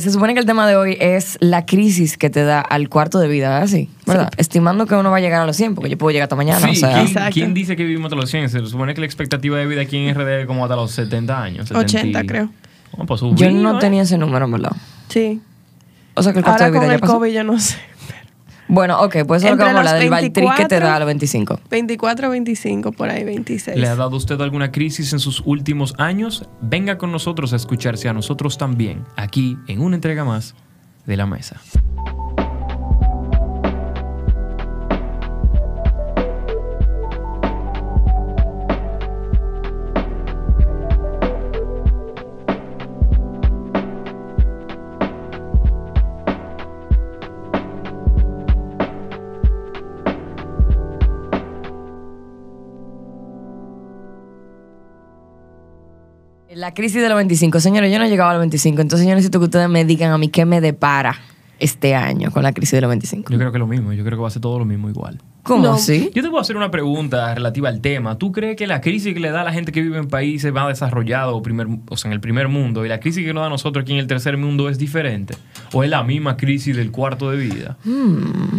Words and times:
Se 0.00 0.10
supone 0.10 0.32
que 0.32 0.40
el 0.40 0.46
tema 0.46 0.66
de 0.66 0.74
hoy 0.74 0.96
es 0.98 1.36
la 1.40 1.66
crisis 1.66 2.16
que 2.16 2.30
te 2.30 2.42
da 2.44 2.62
al 2.62 2.88
cuarto 2.88 3.18
de 3.18 3.28
vida, 3.28 3.50
¿verdad? 3.50 3.66
Sí, 3.66 3.90
¿verdad? 4.06 4.30
Estimando 4.38 4.86
que 4.86 4.94
uno 4.94 5.10
va 5.10 5.18
a 5.18 5.20
llegar 5.20 5.42
a 5.42 5.46
los 5.46 5.54
100, 5.54 5.74
porque 5.74 5.90
yo 5.90 5.98
puedo 5.98 6.12
llegar 6.12 6.24
hasta 6.24 6.34
mañana. 6.36 6.60
Sí, 6.60 6.70
o 6.70 6.74
sea, 6.76 6.92
¿quién, 6.94 7.06
Exacto. 7.08 7.30
quién 7.34 7.52
dice 7.52 7.76
que 7.76 7.82
vivimos 7.84 8.06
hasta 8.06 8.16
los 8.16 8.30
100? 8.30 8.48
Se 8.48 8.66
supone 8.66 8.94
que 8.94 9.00
la 9.00 9.06
expectativa 9.06 9.58
de 9.58 9.66
vida 9.66 9.82
aquí 9.82 9.98
en 9.98 10.14
RD 10.14 10.40
es 10.40 10.46
como 10.46 10.64
hasta 10.64 10.76
los 10.76 10.92
70 10.92 11.42
años. 11.42 11.68
70 11.68 11.80
y- 11.80 11.84
80, 11.84 12.24
creo. 12.24 12.48
Oh, 12.96 13.04
pues 13.04 13.20
yo 13.34 13.50
no 13.50 13.76
¿eh? 13.76 13.80
tenía 13.80 14.00
ese 14.04 14.16
número, 14.16 14.46
en 14.46 14.52
verdad. 14.52 14.72
Sí. 15.10 15.42
O 16.14 16.22
sea 16.22 16.32
que 16.32 16.38
el 16.38 16.44
cuarto 16.46 16.64
Ahora 16.64 16.72
de 16.72 16.72
vida 16.72 16.80
con 16.80 16.88
ya 16.88 16.94
el 16.94 17.00
pasó. 17.00 17.12
COVID 17.12 17.32
yo 17.34 17.44
no 17.44 17.60
sé. 17.60 17.76
Bueno, 18.72 19.02
ok, 19.02 19.16
pues 19.26 19.42
eso 19.42 19.52
es 19.52 19.58
lo 19.58 19.58
que 19.58 19.64
vamos 19.64 19.76
a 19.76 19.78
hablar 19.80 20.00
del 20.00 20.08
Valtri 20.08 20.30
que 20.30 20.40
te 20.40 20.40
24, 20.40 20.80
da 20.80 20.96
a 20.96 20.98
los 20.98 21.06
25. 21.06 21.60
24, 21.68 22.30
25, 22.30 22.92
por 22.92 23.10
ahí 23.10 23.22
26. 23.22 23.76
¿Le 23.76 23.86
ha 23.86 23.94
dado 23.96 24.16
usted 24.16 24.40
alguna 24.40 24.72
crisis 24.72 25.12
en 25.12 25.18
sus 25.18 25.42
últimos 25.44 25.94
años? 25.98 26.48
Venga 26.62 26.96
con 26.96 27.12
nosotros 27.12 27.52
a 27.52 27.56
escucharse 27.56 28.08
a 28.08 28.14
nosotros 28.14 28.56
también, 28.56 29.04
aquí 29.14 29.58
en 29.68 29.82
una 29.82 29.96
entrega 29.96 30.24
más 30.24 30.54
de 31.04 31.18
la 31.18 31.26
mesa. 31.26 31.60
La 56.62 56.74
crisis 56.74 57.02
de 57.02 57.08
los 57.08 57.16
25. 57.16 57.58
Señores, 57.58 57.90
yo 57.90 57.98
no 57.98 58.04
he 58.04 58.08
llegado 58.08 58.30
a 58.30 58.34
los 58.34 58.40
25, 58.40 58.82
entonces 58.82 59.04
yo 59.04 59.12
necesito 59.16 59.40
que 59.40 59.46
ustedes 59.46 59.68
me 59.68 59.84
digan 59.84 60.12
a 60.12 60.16
mí 60.18 60.28
qué 60.28 60.44
me 60.44 60.60
depara 60.60 61.16
este 61.58 61.96
año 61.96 62.30
con 62.30 62.44
la 62.44 62.52
crisis 62.52 62.74
de 62.74 62.82
los 62.82 62.88
25. 62.88 63.32
Yo 63.32 63.36
creo 63.36 63.50
que 63.50 63.58
lo 63.58 63.66
mismo, 63.66 63.92
yo 63.92 64.04
creo 64.04 64.16
que 64.16 64.22
va 64.22 64.28
a 64.28 64.30
ser 64.30 64.42
todo 64.42 64.60
lo 64.60 64.64
mismo 64.64 64.88
igual. 64.88 65.18
¿Cómo 65.42 65.64
No. 65.64 65.72
así? 65.72 66.12
Yo 66.14 66.22
te 66.22 66.28
voy 66.28 66.38
a 66.38 66.42
hacer 66.42 66.56
una 66.56 66.70
pregunta 66.70 67.34
relativa 67.34 67.68
al 67.68 67.80
tema. 67.80 68.16
¿Tú 68.16 68.30
crees 68.30 68.54
que 68.54 68.68
la 68.68 68.80
crisis 68.80 69.12
que 69.12 69.18
le 69.18 69.32
da 69.32 69.40
a 69.40 69.44
la 69.44 69.52
gente 69.52 69.72
que 69.72 69.82
vive 69.82 69.98
en 69.98 70.06
países 70.06 70.52
más 70.52 70.68
desarrollados, 70.68 71.34
o, 71.34 71.42
primer, 71.42 71.66
o 71.88 71.96
sea, 71.96 72.10
en 72.10 72.12
el 72.12 72.20
primer 72.20 72.46
mundo, 72.46 72.86
y 72.86 72.88
la 72.88 73.00
crisis 73.00 73.26
que 73.26 73.34
nos 73.34 73.40
da 73.40 73.48
a 73.48 73.50
nosotros 73.50 73.82
aquí 73.82 73.92
en 73.94 73.98
el 73.98 74.06
tercer 74.06 74.36
mundo 74.36 74.68
es 74.68 74.78
diferente? 74.78 75.34
¿O 75.72 75.82
es 75.82 75.90
la 75.90 76.04
misma 76.04 76.36
crisis 76.36 76.76
del 76.76 76.92
cuarto 76.92 77.28
de 77.32 77.38
vida? 77.38 77.76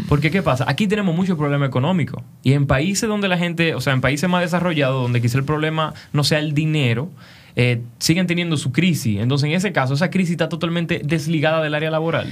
Porque, 0.10 0.30
¿qué 0.30 0.42
pasa? 0.42 0.66
Aquí 0.68 0.88
tenemos 0.88 1.16
mucho 1.16 1.38
problema 1.38 1.66
económico. 1.66 2.22
Y 2.44 2.52
en 2.52 2.68
países 2.68 3.08
donde 3.08 3.30
la 3.30 3.38
gente, 3.38 3.76
o 3.76 3.80
sea, 3.80 3.94
en 3.94 4.02
países 4.02 4.30
más 4.30 4.42
desarrollados, 4.42 5.02
donde 5.02 5.22
quizá 5.22 5.38
el 5.38 5.46
problema 5.46 5.94
no 6.12 6.26
sea 6.26 6.40
el 6.40 6.54
dinero, 6.54 7.10
eh, 7.56 7.82
siguen 8.00 8.28
teniendo 8.28 8.58
su 8.58 8.72
crisis. 8.72 9.20
Entonces, 9.20 9.50
en 9.50 9.56
ese 9.56 9.72
caso, 9.72 9.94
esa 9.94 10.10
crisis 10.10 10.32
está 10.32 10.50
totalmente 10.50 11.02
desligada 11.04 11.62
del 11.62 11.76
área 11.76 11.92
laboral. 11.92 12.28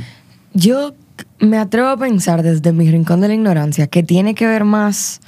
Yo 0.53 0.93
me 1.39 1.57
atrevo 1.57 1.89
a 1.89 1.97
pensar 1.97 2.43
desde 2.43 2.73
mi 2.73 2.89
rincón 2.89 3.21
de 3.21 3.27
la 3.27 3.33
ignorancia 3.33 3.87
que 3.87 4.03
tiene 4.03 4.35
que 4.35 4.47
ver 4.47 4.65
más 4.65 5.21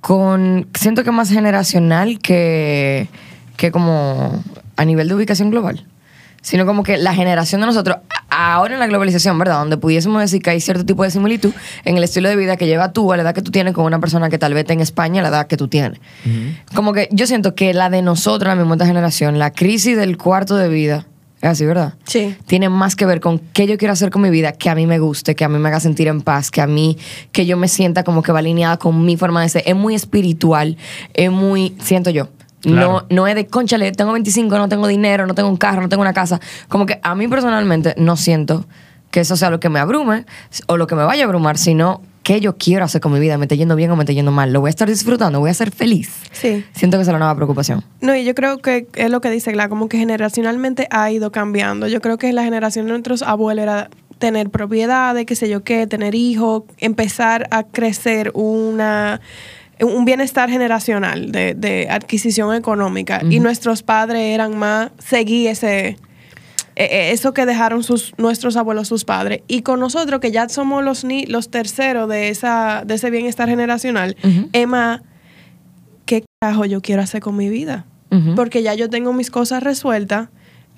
con, 0.00 0.68
siento 0.74 1.04
que 1.04 1.10
más 1.10 1.30
generacional 1.30 2.18
que, 2.18 3.08
que 3.56 3.70
como 3.70 4.42
a 4.76 4.84
nivel 4.84 5.08
de 5.08 5.14
ubicación 5.14 5.50
global. 5.50 5.84
Sino 6.42 6.64
como 6.64 6.82
que 6.82 6.96
la 6.96 7.14
generación 7.14 7.60
de 7.60 7.66
nosotros, 7.66 7.98
ahora 8.36 8.74
en 8.74 8.80
la 8.80 8.86
globalización, 8.86 9.38
¿verdad? 9.38 9.58
Donde 9.58 9.76
pudiésemos 9.76 10.20
decir 10.20 10.42
que 10.42 10.50
hay 10.50 10.60
cierto 10.60 10.84
tipo 10.84 11.02
de 11.02 11.10
similitud 11.10 11.52
en 11.84 11.96
el 11.96 12.04
estilo 12.04 12.28
de 12.28 12.36
vida 12.36 12.56
que 12.56 12.66
lleva 12.66 12.92
tú 12.92 13.12
a 13.12 13.16
la 13.16 13.22
edad 13.22 13.34
que 13.34 13.42
tú 13.42 13.50
tienes 13.50 13.74
con 13.74 13.84
una 13.84 13.98
persona 13.98 14.28
que 14.28 14.38
tal 14.38 14.54
vez 14.54 14.62
esté 14.62 14.74
en 14.74 14.80
España 14.80 15.20
a 15.20 15.22
la 15.22 15.28
edad 15.28 15.46
que 15.46 15.56
tú 15.56 15.68
tienes. 15.68 15.98
Como 16.74 16.92
que 16.92 17.08
yo 17.12 17.26
siento 17.26 17.54
que 17.54 17.72
la 17.74 17.90
de 17.90 18.02
nosotros, 18.02 18.48
la 18.48 18.56
misma 18.56 18.74
esta 18.74 18.86
generación, 18.86 19.38
la 19.38 19.52
crisis 19.52 19.96
del 19.96 20.18
cuarto 20.18 20.56
de 20.56 20.68
vida, 20.68 21.06
es 21.40 21.50
así, 21.50 21.66
¿verdad? 21.66 21.94
Sí. 22.06 22.34
tiene 22.46 22.70
más 22.70 22.96
que 22.96 23.04
ver 23.04 23.20
con 23.20 23.38
qué 23.38 23.66
yo 23.66 23.76
quiero 23.76 23.92
hacer 23.92 24.10
con 24.10 24.22
mi 24.22 24.30
vida, 24.30 24.52
que 24.52 24.70
a 24.70 24.74
mí 24.74 24.86
me 24.86 24.98
guste, 24.98 25.34
que 25.34 25.44
a 25.44 25.48
mí 25.48 25.58
me 25.58 25.68
haga 25.68 25.80
sentir 25.80 26.08
en 26.08 26.22
paz, 26.22 26.50
que 26.50 26.62
a 26.62 26.66
mí, 26.66 26.96
que 27.30 27.44
yo 27.44 27.56
me 27.58 27.68
sienta 27.68 28.04
como 28.04 28.22
que 28.22 28.32
va 28.32 28.38
alineada 28.38 28.78
con 28.78 29.04
mi 29.04 29.16
forma 29.16 29.42
de 29.42 29.50
ser. 29.50 29.62
Es 29.66 29.76
muy 29.76 29.94
espiritual, 29.94 30.78
es 31.12 31.30
muy, 31.30 31.76
siento 31.78 32.10
yo. 32.10 32.28
Claro. 32.62 32.92
No, 32.92 33.06
no 33.10 33.26
es 33.26 33.34
de, 33.34 33.46
conchale, 33.46 33.92
tengo 33.92 34.12
25, 34.12 34.56
no 34.58 34.68
tengo 34.68 34.86
dinero, 34.88 35.26
no 35.26 35.34
tengo 35.34 35.48
un 35.48 35.56
carro, 35.56 35.82
no 35.82 35.88
tengo 35.88 36.02
una 36.02 36.14
casa. 36.14 36.40
Como 36.68 36.86
que 36.86 36.98
a 37.02 37.14
mí 37.14 37.28
personalmente 37.28 37.94
no 37.96 38.16
siento 38.16 38.66
que 39.10 39.20
eso 39.20 39.36
sea 39.36 39.50
lo 39.50 39.60
que 39.60 39.68
me 39.68 39.78
abrume 39.78 40.26
o 40.66 40.76
lo 40.76 40.86
que 40.86 40.94
me 40.94 41.04
vaya 41.04 41.24
a 41.24 41.26
abrumar, 41.26 41.58
sino 41.58 42.02
qué 42.22 42.40
yo 42.40 42.56
quiero 42.56 42.84
hacer 42.84 43.00
con 43.00 43.12
mi 43.12 43.20
vida, 43.20 43.38
me 43.38 43.44
está 43.44 43.54
yendo 43.54 43.76
bien 43.76 43.90
o 43.92 43.96
me 43.96 44.02
está 44.02 44.12
yendo 44.12 44.32
mal. 44.32 44.52
Lo 44.52 44.60
voy 44.60 44.68
a 44.68 44.70
estar 44.70 44.88
disfrutando, 44.88 45.38
voy 45.38 45.50
a 45.50 45.54
ser 45.54 45.70
feliz. 45.70 46.12
Sí. 46.32 46.64
Siento 46.72 46.96
que 46.96 47.02
esa 47.02 47.12
es 47.12 47.14
la 47.14 47.20
nueva 47.20 47.36
preocupación. 47.36 47.84
No, 48.00 48.16
y 48.16 48.24
yo 48.24 48.34
creo 48.34 48.58
que 48.58 48.88
es 48.94 49.10
lo 49.10 49.20
que 49.20 49.30
dice 49.30 49.52
Gla, 49.52 49.68
como 49.68 49.88
que 49.88 49.96
generacionalmente 49.96 50.88
ha 50.90 51.10
ido 51.12 51.30
cambiando. 51.30 51.86
Yo 51.86 52.00
creo 52.00 52.18
que 52.18 52.32
la 52.32 52.42
generación 52.42 52.86
de 52.86 52.90
nuestros 52.90 53.22
abuelos 53.22 53.62
era 53.62 53.90
tener 54.18 54.50
propiedades, 54.50 55.24
qué 55.24 55.36
sé 55.36 55.48
yo 55.48 55.62
qué, 55.62 55.86
tener 55.86 56.14
hijos, 56.14 56.64
empezar 56.78 57.46
a 57.52 57.62
crecer 57.62 58.32
una 58.34 59.20
un 59.80 60.04
bienestar 60.04 60.48
generacional 60.50 61.32
de, 61.32 61.54
de 61.54 61.88
adquisición 61.90 62.54
económica. 62.54 63.20
Y 63.28 63.40
nuestros 63.40 63.82
padres 63.82 64.22
eran 64.22 64.56
más, 64.58 64.90
seguí 64.98 65.48
ese, 65.48 65.88
eh, 65.88 65.96
eh, 66.76 67.10
eso 67.12 67.32
que 67.34 67.46
dejaron 67.46 67.82
sus, 67.82 68.14
nuestros 68.18 68.56
abuelos, 68.56 68.88
sus 68.88 69.04
padres. 69.04 69.42
Y 69.48 69.62
con 69.62 69.80
nosotros, 69.80 70.20
que 70.20 70.30
ya 70.30 70.48
somos 70.48 70.84
los, 70.84 71.04
ni, 71.04 71.26
los 71.26 71.50
terceros 71.50 72.08
de, 72.08 72.28
esa, 72.28 72.84
de 72.86 72.94
ese 72.94 73.10
bienestar 73.10 73.48
generacional, 73.48 74.16
es 74.52 74.68
más, 74.68 75.00
¿qué 76.04 76.24
carajo 76.40 76.64
yo 76.64 76.80
quiero 76.80 77.02
hacer 77.02 77.20
con 77.20 77.36
mi 77.36 77.48
vida? 77.48 77.86
Porque 78.34 78.62
ya 78.62 78.72
yo 78.74 78.88
tengo 78.88 79.12
mis 79.12 79.30
cosas 79.30 79.62
resueltas. 79.62 80.28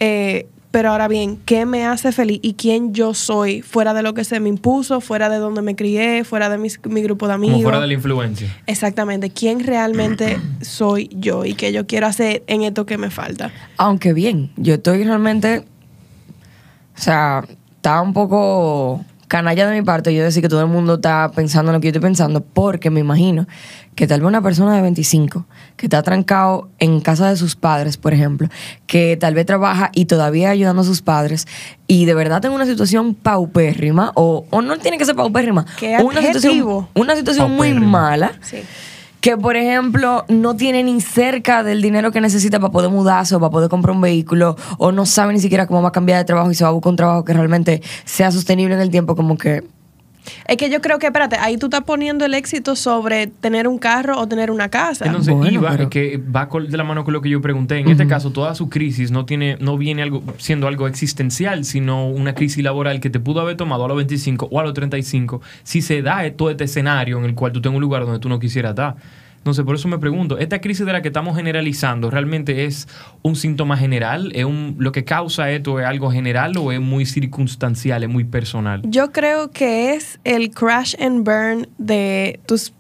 eh, 0.01 0.47
pero 0.71 0.91
ahora 0.91 1.09
bien, 1.09 1.39
¿qué 1.47 1.65
me 1.65 1.87
hace 1.87 2.13
feliz 2.13 2.41
y 2.43 2.53
quién 2.55 2.93
yo 2.93 3.15
soy 3.15 3.63
fuera 3.63 3.95
de 3.95 4.03
lo 4.03 4.13
que 4.15 4.23
se 4.25 4.39
me 4.39 4.49
impuso, 4.51 5.01
fuera 5.01 5.29
de 5.31 5.39
donde 5.39 5.63
me 5.63 5.75
crié, 5.75 6.25
fuera 6.25 6.49
de 6.51 6.59
mis- 6.59 6.79
mi 6.85 7.03
grupo 7.03 7.27
de 7.27 7.35
amigos? 7.35 7.55
Como 7.55 7.63
fuera 7.63 7.81
de 7.81 7.87
la 7.87 7.95
influencia. 7.95 8.55
Exactamente, 8.67 9.31
quién 9.31 9.61
realmente 9.61 10.39
soy 10.61 11.09
yo 11.13 11.45
y 11.47 11.55
qué 11.55 11.73
yo 11.73 11.87
quiero 11.87 12.07
hacer 12.07 12.43
en 12.47 12.63
esto 12.63 12.85
que 12.87 12.99
me 12.99 13.11
falta. 13.11 13.51
Aunque 13.79 14.13
bien, 14.13 14.51
yo 14.57 14.75
estoy 14.75 15.05
realmente. 15.05 15.65
O 16.97 17.01
sea, 17.01 17.45
está 17.77 18.01
un 18.03 18.13
poco 18.13 19.05
canalla 19.29 19.69
de 19.69 19.79
mi 19.79 19.85
parte 19.85 20.13
yo 20.15 20.25
decir 20.25 20.43
que 20.43 20.49
todo 20.49 20.63
el 20.63 20.67
mundo 20.67 20.95
está 20.95 21.31
pensando 21.35 21.71
en 21.71 21.75
lo 21.75 21.81
que 21.81 21.87
yo 21.87 21.91
estoy 21.91 22.03
pensando, 22.03 22.41
porque 22.43 22.91
me 22.91 23.01
imagino 23.01 23.47
que 23.95 24.07
tal 24.07 24.21
vez 24.21 24.29
una 24.29 24.43
persona 24.43 24.75
de 24.75 24.83
25 24.83 25.47
que 25.77 25.87
está 25.87 26.03
trancado 26.03 26.69
en 26.79 27.01
casa 27.01 27.29
de 27.29 27.37
sus 27.37 27.55
padres, 27.55 27.97
por 27.97 28.15
ejemplo, 28.15 28.49
que 28.87 29.17
tal 29.17 29.35
vez 29.35 29.45
trabaja 29.45 29.91
y 29.95 30.07
todavía 30.07 30.51
ayudando 30.51 30.83
a 30.83 30.85
sus 30.85 31.03
padres 31.03 31.47
y 31.87 32.07
de 32.07 32.15
verdad 32.15 32.41
tenga 32.41 32.55
una 32.55 32.67
situación 32.67 33.15
paupérrima, 33.15 34.13
o, 34.15 34.47
o 34.51 34.63
no 34.63 34.79
tiene 34.79 34.99
que 34.99 35.05
ser 35.05 35.15
paupérrima, 35.15 35.67
¿Qué 35.79 35.99
una 36.03 36.23
situación, 36.23 36.89
una 36.95 37.15
situación 37.15 37.53
muy 37.53 37.75
mala 37.75 38.33
Sí. 38.41 38.63
Que 39.21 39.37
por 39.37 39.57
ejemplo 39.57 40.25
no 40.29 40.57
tiene 40.57 40.83
ni 40.83 41.01
cerca 41.01 41.63
del 41.63 41.83
dinero 41.83 42.13
que 42.13 42.21
necesita 42.21 42.61
para 42.61 42.73
poder 42.73 42.91
mudarse 42.91 43.35
o 43.35 43.41
para 43.41 43.51
poder 43.51 43.69
comprar 43.69 43.95
un 43.95 44.01
vehículo 44.01 44.57
o 44.79 44.93
no 44.93 45.07
sabe 45.07 45.33
ni 45.33 45.41
siquiera 45.41 45.67
cómo 45.67 45.83
va 45.83 45.89
a 45.89 45.93
cambiar 45.93 46.19
de 46.19 46.25
trabajo 46.25 46.51
y 46.51 46.55
se 46.55 46.65
va 46.65 46.71
a 46.71 46.73
buscar 46.73 46.91
un 46.91 46.97
trabajo 46.97 47.25
que 47.25 47.33
realmente 47.33 47.83
sea 48.05 48.31
sostenible 48.31 48.75
en 48.75 48.81
el 48.81 48.91
tiempo 48.91 49.17
como 49.17 49.37
que 49.37 49.65
Es 50.47 50.57
que 50.57 50.71
yo 50.71 50.81
creo 50.81 50.99
que, 50.99 51.07
espérate, 51.07 51.37
ahí 51.37 51.57
tú 51.57 51.67
estás 51.67 51.83
poniendo 51.83 52.25
el 52.25 52.35
éxito 52.35 52.77
sobre 52.77 53.27
tener 53.27 53.67
un 53.69 53.79
carro 53.79 54.19
o 54.19 54.27
tener 54.29 54.51
una 54.51 54.69
casa. 54.69 55.07
Entonces, 55.07 55.35
Bueno, 55.35 55.51
iba, 55.53 55.71
pero- 55.71 55.91
que 55.91 56.19
va 56.19 56.49
de 56.69 56.77
la 56.77 56.85
mano 56.85 57.05
con 57.05 57.15
lo 57.15 57.23
que 57.23 57.29
yo 57.31 57.41
pregunté. 57.41 57.79
En 57.79 57.89
este 57.89 58.07
caso, 58.07 58.31
toda 58.31 58.55
su 58.55 58.69
crisis 58.69 59.11
no 59.11 59.25
tiene, 59.25 59.57
no 59.61 59.77
viene 59.79 60.03
algo, 60.03 60.23
siendo 60.39 60.67
algo 60.69 60.87
existencial, 60.87 61.65
sino 61.65 62.09
una 62.09 62.35
crisis 62.35 62.63
laboral 62.63 63.01
que 63.01 63.11
te 63.11 63.21
pudo 63.21 63.41
haber 63.41 63.57
tomado 63.57 63.85
a 63.85 63.89
los 63.89 63.97
25 63.97 64.49
o 64.51 64.61
a 64.61 64.63
los 64.65 64.75
35 64.75 65.41
si 65.63 65.83
se 65.83 66.03
da 66.03 66.31
todo 66.33 66.51
este 66.51 66.65
escenario 66.65 67.19
en 67.19 67.25
el 67.25 67.35
cual 67.35 67.53
tú 67.53 67.61
tengas 67.61 67.77
un 67.77 67.83
lugar 67.83 68.05
donde 68.05 68.19
tú 68.19 68.29
no 68.29 68.39
quisieras 68.39 68.71
estar. 68.71 68.97
Entonces, 69.39 69.65
por 69.65 69.77
eso 69.77 69.89
me 69.89 69.99
pregunto, 69.99 70.39
¿esta 70.39 70.61
crisis 70.61 70.85
de 70.85 70.93
la 70.93 71.01
que 71.01 71.09
estamos 71.09 71.37
generalizando 71.37 72.11
realmente 72.11 72.67
es 72.67 72.87
un 73.23 73.35
síntoma 73.35 73.77
general? 73.77 74.31
¿Es 74.35 74.45
un, 74.45 74.77
¿Lo 74.79 74.93
que 74.93 75.05
causa 75.05 75.51
esto 75.51 75.81
es 75.81 75.87
algo 75.87 76.11
general 76.11 76.57
o 76.59 76.71
es 76.71 76.81
muy 76.81 77.07
circunstancial, 77.07 78.03
es 78.03 78.11
muy 78.11 78.25
personal? 78.25 78.83
Yo 78.85 79.11
creo 79.13 79.51
que 79.51 79.95
es 79.95 80.21
el 80.25 80.51
crash 80.51 80.95
and 81.01 81.25
burn 81.25 81.69
de 81.79 82.41
tus 82.47 82.73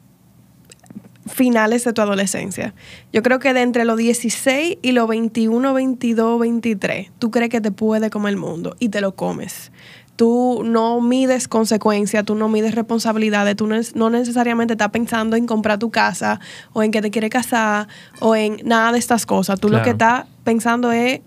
finales 1.28 1.84
de 1.84 1.92
tu 1.92 2.02
adolescencia. 2.02 2.74
Yo 3.12 3.22
creo 3.22 3.38
que 3.38 3.52
de 3.54 3.62
entre 3.62 3.84
los 3.84 3.96
16 3.96 4.78
y 4.82 4.92
los 4.92 5.08
21, 5.08 5.72
22, 5.72 6.40
23, 6.40 7.12
tú 7.18 7.30
crees 7.30 7.50
que 7.50 7.60
te 7.60 7.70
puede 7.70 8.10
comer 8.10 8.32
el 8.32 8.38
mundo 8.38 8.76
y 8.78 8.88
te 8.88 9.00
lo 9.00 9.14
comes. 9.14 9.70
Tú 10.18 10.62
no 10.64 11.00
mides 11.00 11.46
consecuencias, 11.46 12.24
tú 12.24 12.34
no 12.34 12.48
mides 12.48 12.74
responsabilidades, 12.74 13.54
tú 13.54 13.68
no, 13.68 13.76
es- 13.76 13.94
no 13.94 14.10
necesariamente 14.10 14.74
estás 14.74 14.88
pensando 14.90 15.36
en 15.36 15.46
comprar 15.46 15.78
tu 15.78 15.90
casa 15.92 16.40
o 16.72 16.82
en 16.82 16.90
que 16.90 17.00
te 17.00 17.12
quiere 17.12 17.30
casar 17.30 17.86
o 18.18 18.34
en 18.34 18.56
nada 18.64 18.90
de 18.90 18.98
estas 18.98 19.26
cosas. 19.26 19.60
Tú 19.60 19.68
lo 19.68 19.76
que 19.84 19.90
estás 19.90 20.24
pensando 20.42 20.90
es 20.90 21.20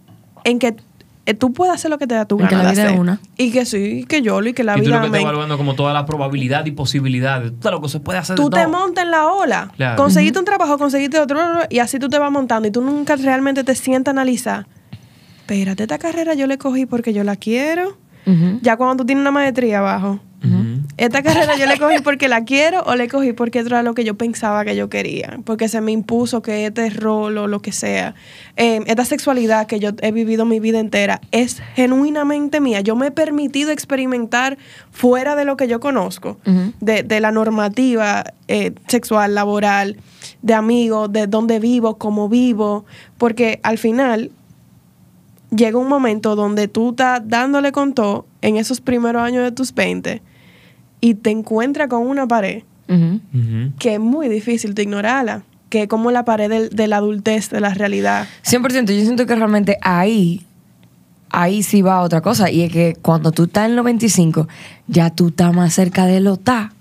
en 0.44 0.60
que 0.60 0.76
eh, 1.26 1.34
tú 1.36 1.54
puedes 1.54 1.74
hacer 1.74 1.90
lo 1.90 1.98
que 2.00 2.06
te 2.06 2.16
da 2.16 2.26
tu 2.26 2.38
En 2.42 2.48
que 2.50 2.56
la 2.58 2.64
de 2.66 2.72
vida 2.72 2.92
es 2.92 3.00
una. 3.00 3.22
Y 3.38 3.52
que 3.52 3.64
sí, 3.66 4.06
que 4.10 4.22
yo 4.22 4.42
y 4.44 4.52
que 4.54 4.66
la 4.66 4.74
y 4.74 4.82
tú 4.82 4.88
vida 4.88 4.96
lo 4.98 5.02
que 5.04 5.08
estás 5.08 5.22
evaluando 5.22 5.56
como 5.58 5.74
toda 5.76 5.94
la 5.94 6.06
probabilidad 6.06 6.66
y 6.66 6.72
posibilidades. 6.72 7.54
Todo 7.62 7.72
lo 7.72 7.82
que 7.82 7.88
se 7.88 8.02
puede 8.02 8.20
hacer 8.20 8.36
de 8.36 8.44
Tú 8.44 8.50
te 8.50 8.68
montas 8.68 9.06
en 9.06 9.12
la 9.12 9.28
ola. 9.32 9.72
Claro. 9.78 9.96
Conseguiste 9.96 10.38
un 10.38 10.44
trabajo, 10.46 10.78
conseguiste 10.78 11.18
otro, 11.18 11.40
y 11.70 11.80
así 11.80 11.98
tú 11.98 12.10
te 12.10 12.20
vas 12.20 12.30
montando. 12.32 12.68
Y 12.68 12.72
tú 12.72 12.82
nunca 12.82 13.16
realmente 13.16 13.64
te 13.64 13.74
sientas 13.74 14.12
a 14.12 14.16
analizar. 14.20 14.68
Espérate, 15.42 15.84
esta 15.84 15.98
carrera 15.98 16.34
yo 16.34 16.46
la 16.48 16.58
cogí 16.58 16.86
porque 16.86 17.14
yo 17.14 17.24
la 17.24 17.38
quiero. 17.38 17.98
Ya 18.62 18.78
cuando 18.78 18.98
tú 18.98 19.06
tienes 19.06 19.22
una 19.22 19.32
maestría 19.32 19.80
abajo, 19.80 20.20
esta 20.98 21.22
carrera 21.22 21.56
yo 21.56 21.68
la 21.68 21.78
cogí 21.78 22.02
porque 22.04 22.28
la 22.28 22.44
quiero 22.44 22.82
o 22.84 22.96
la 22.96 23.08
cogí 23.08 23.34
porque 23.34 23.60
era 23.60 23.84
lo 23.84 23.94
que 23.94 24.04
yo 24.04 24.16
pensaba 24.16 24.66
que 24.66 24.76
yo 24.76 24.90
quería, 24.90 25.40
porque 25.46 25.68
se 25.68 25.82
me 25.82 25.92
impuso 25.92 26.42
que 26.42 26.66
este 26.66 26.90
rol 26.90 27.38
o 27.38 27.48
lo 27.48 27.62
que 27.62 27.72
sea, 27.72 28.16
eh, 28.58 28.82
esta 28.88 29.06
sexualidad 29.06 29.68
que 29.68 29.80
yo 29.80 29.92
he 30.02 30.12
vivido 30.12 30.46
mi 30.46 30.60
vida 30.60 30.80
entera 30.80 31.22
es 31.32 31.62
genuinamente 31.76 32.60
mía. 32.60 32.82
Yo 32.82 32.96
me 32.96 33.08
he 33.08 33.12
permitido 33.12 33.72
experimentar 33.72 34.58
fuera 34.92 35.36
de 35.36 35.46
lo 35.46 35.58
que 35.58 35.68
yo 35.68 35.80
conozco, 35.80 36.40
de 36.80 37.20
la 37.20 37.32
normativa 37.32 38.24
eh, 38.48 38.74
sexual, 38.88 39.36
laboral, 39.36 39.98
de 40.42 40.54
amigos, 40.56 41.12
de 41.12 41.28
dónde 41.28 41.60
vivo, 41.60 41.98
cómo 41.98 42.30
vivo, 42.30 42.86
porque 43.18 43.60
al 43.64 43.78
final 43.78 44.32
llega 45.56 45.78
un 45.78 45.88
momento 45.88 46.36
donde 46.36 46.68
tú 46.68 46.92
estás 46.92 47.22
dándole 47.26 47.72
con 47.72 47.94
todo 47.94 48.26
en 48.42 48.58
esos 48.58 48.82
primeros 48.82 49.22
años 49.22 49.44
de 49.44 49.52
tus 49.52 49.74
20 49.74 50.22
y 51.02 51.14
te 51.16 51.30
encuentras 51.30 51.88
con 51.90 52.08
una 52.08 52.28
pared 52.28 52.64
que 53.80 53.94
es 53.94 54.00
muy 54.02 54.28
difícil 54.28 54.74
de 54.74 54.84
ignorarla, 54.84 55.44
que 55.70 55.84
es 55.84 55.88
como 55.88 56.12
la 56.12 56.26
pared 56.26 56.50
del- 56.50 56.70
de 56.72 56.88
la 56.88 56.98
adultez, 56.98 57.50
de 57.50 57.62
la 57.62 57.74
realidad. 57.74 58.28
100%. 58.44 58.92
Yo 58.94 59.02
siento 59.04 59.26
que 59.26 59.34
realmente 59.36 59.78
ahí, 59.82 60.46
ahí 61.30 61.64
sí 61.64 61.82
va 61.82 62.02
otra 62.02 62.20
cosa. 62.20 62.52
Y 62.52 62.64
es 62.64 62.72
que 62.74 62.96
cuando 63.02 63.32
tú 63.32 63.44
estás 63.44 63.68
en 63.70 63.78
los 63.78 63.86
25, 63.86 64.50
ya 64.88 65.10
tú 65.10 65.30
estás 65.30 65.54
más 65.56 65.74
cerca 65.74 66.06
de 66.06 66.20
lo 66.20 66.34
está. 66.34 66.74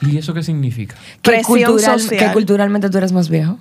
¿Y 0.00 0.16
eso 0.16 0.32
qué 0.32 0.42
significa? 0.42 0.94
Que, 1.20 1.42
cultural- 1.42 2.00
que 2.08 2.32
culturalmente 2.32 2.88
tú 2.88 2.96
eres 2.98 3.12
más 3.12 3.28
viejo. 3.28 3.58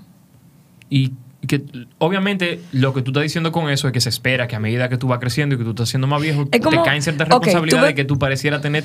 Y 0.90 1.12
que 1.48 1.64
obviamente 1.98 2.60
lo 2.72 2.94
que 2.94 3.02
tú 3.02 3.12
estás 3.12 3.24
diciendo 3.24 3.52
con 3.52 3.70
eso 3.70 3.88
es 3.88 3.94
que 3.94 4.02
se 4.02 4.10
espera 4.10 4.48
que 4.48 4.56
a 4.56 4.60
medida 4.60 4.90
que 4.90 4.98
tú 4.98 5.08
vas 5.08 5.20
creciendo 5.20 5.56
y 5.56 5.58
que 5.58 5.64
tú 5.64 5.72
estás 5.72 5.90
siendo 5.90 6.08
más 6.08 6.22
viejo, 6.22 6.48
Es 6.52 6.62
como- 6.62 6.82
te 6.82 6.88
caen 6.90 7.02
ciertas 7.02 7.28
responsabilidades 7.28 7.88
ves- 7.90 7.96
que 7.96 8.06
tú 8.06 8.18
pareciera 8.20 8.62
tener 8.62 8.84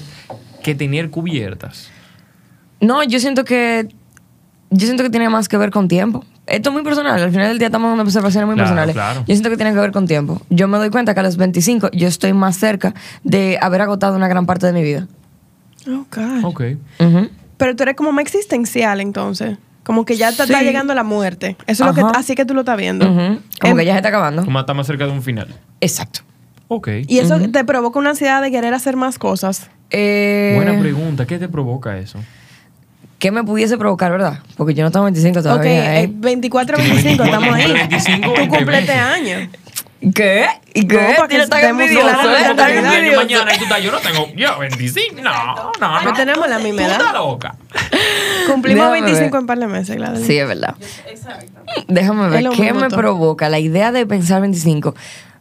que 0.62 0.74
tener 0.74 1.10
cubiertas. 1.10 1.90
No, 2.80 3.02
yo 3.04 3.20
siento 3.20 3.44
que. 3.44 3.88
Yo 4.72 4.86
siento 4.86 5.02
que 5.02 5.10
tiene 5.10 5.28
más 5.28 5.48
que 5.48 5.56
ver 5.56 5.70
con 5.70 5.88
tiempo. 5.88 6.24
Esto 6.46 6.70
es 6.70 6.72
muy 6.74 6.82
personal. 6.84 7.20
Al 7.20 7.30
final 7.30 7.48
del 7.48 7.58
día 7.58 7.66
estamos 7.68 7.90
dando 7.90 8.04
observaciones 8.04 8.46
muy 8.46 8.54
Claro, 8.54 8.68
personales. 8.68 8.94
claro. 8.94 9.20
Yo 9.26 9.34
siento 9.34 9.50
que 9.50 9.56
tiene 9.56 9.72
que 9.72 9.80
ver 9.80 9.90
con 9.92 10.06
tiempo. 10.06 10.40
Yo 10.48 10.68
me 10.68 10.78
doy 10.78 10.90
cuenta 10.90 11.12
que 11.12 11.20
a 11.20 11.22
los 11.24 11.36
25 11.36 11.90
yo 11.92 12.06
estoy 12.06 12.32
más 12.34 12.56
cerca 12.56 12.94
de 13.24 13.58
haber 13.60 13.80
agotado 13.82 14.14
una 14.16 14.28
gran 14.28 14.46
parte 14.46 14.66
de 14.66 14.72
mi 14.72 14.82
vida. 14.82 15.08
Oh, 15.88 16.04
God. 16.14 16.44
Ok. 16.44 16.62
Pero 17.56 17.76
tú 17.76 17.82
eres 17.82 17.96
como 17.96 18.12
más 18.12 18.22
existencial 18.22 19.00
entonces. 19.00 19.58
Como 19.90 20.04
que 20.04 20.16
ya 20.16 20.28
te 20.30 20.42
está 20.44 20.60
Sí. 20.60 20.64
llegando 20.64 20.94
la 20.94 21.02
muerte. 21.02 21.56
Eso 21.66 21.82
es 21.82 21.88
lo 21.88 21.94
que 21.94 22.00
Ajá. 22.02 22.12
así 22.20 22.36
que 22.36 22.44
tú 22.44 22.54
lo 22.54 22.60
estás 22.60 22.76
viendo. 22.76 23.10
Ujú. 23.10 23.40
Como 23.60 23.72
Em, 23.72 23.76
que 23.78 23.84
ya 23.84 23.92
se 23.94 23.96
está 23.98 24.08
acabando. 24.10 24.44
Como 24.44 24.60
está 24.60 24.72
más 24.72 24.86
cerca 24.86 25.04
de 25.04 25.10
un 25.10 25.20
final. 25.20 25.48
Exacto. 25.80 26.20
Ok. 26.68 26.88
Y 27.08 27.18
eso 27.18 27.40
te 27.40 27.64
provoca 27.64 27.98
una 27.98 28.10
ansiedad 28.10 28.40
de 28.40 28.52
querer 28.52 28.72
hacer 28.72 28.94
más 28.94 29.18
cosas. 29.18 29.68
Eh, 29.90 30.52
Buena 30.54 30.78
pregunta. 30.78 31.26
¿Qué 31.26 31.40
te 31.40 31.48
provoca 31.48 31.98
eso? 31.98 32.20
¿Qué 33.18 33.32
me 33.32 33.42
pudiese 33.42 33.76
provocar, 33.76 34.12
verdad? 34.12 34.38
Porque 34.56 34.74
yo 34.74 34.84
no 34.84 34.92
tengo 34.92 35.04
25 35.06 35.40
ok, 35.40 35.42
todavía. 35.42 36.00
eh, 36.00 36.04
¿eh? 36.04 36.10
24, 36.12 36.78
25, 36.78 37.24
estamos 37.24 37.52
ahí. 37.52 37.72
25, 37.72 38.28
Tú 38.28 38.34
20 38.36 38.56
cumples 38.56 38.80
este 38.80 38.94
meses. 38.94 39.08
año. 39.12 39.50
¿Qué? 40.14 40.46
¿Y 40.72 40.86
qué? 40.88 40.96
No, 40.96 41.26
mañana 41.26 41.34
y 43.54 43.58
tú 43.58 43.64
estás, 43.64 43.82
yo 43.82 43.90
no 43.92 43.98
tengo, 43.98 44.28
yo 44.34 44.58
25, 44.58 45.20
no, 45.22 45.54
no, 45.54 45.72
no. 45.80 46.02
No 46.02 46.12
tenemos 46.14 46.48
la 46.48 46.58
misma 46.58 46.82
Tú 46.82 46.88
edad. 46.88 46.96
estás 47.00 47.14
loca. 47.14 47.54
Cumplimos 48.46 48.84
Déjame 48.92 49.00
25 49.02 49.30
ver. 49.32 49.40
en 49.40 49.46
par 49.46 49.58
de 49.58 49.66
meses, 49.66 49.96
Gladys. 49.96 50.26
Sí, 50.26 50.38
es 50.38 50.48
verdad. 50.48 50.74
Déjame 51.88 52.26
Es 52.26 52.30
ver, 52.44 52.52
¿qué 52.52 52.72
me 52.72 52.88
todo. 52.88 52.98
provoca? 52.98 53.48
La 53.48 53.58
idea 53.58 53.92
de 53.92 54.06
pensar 54.06 54.40
25 54.40 54.94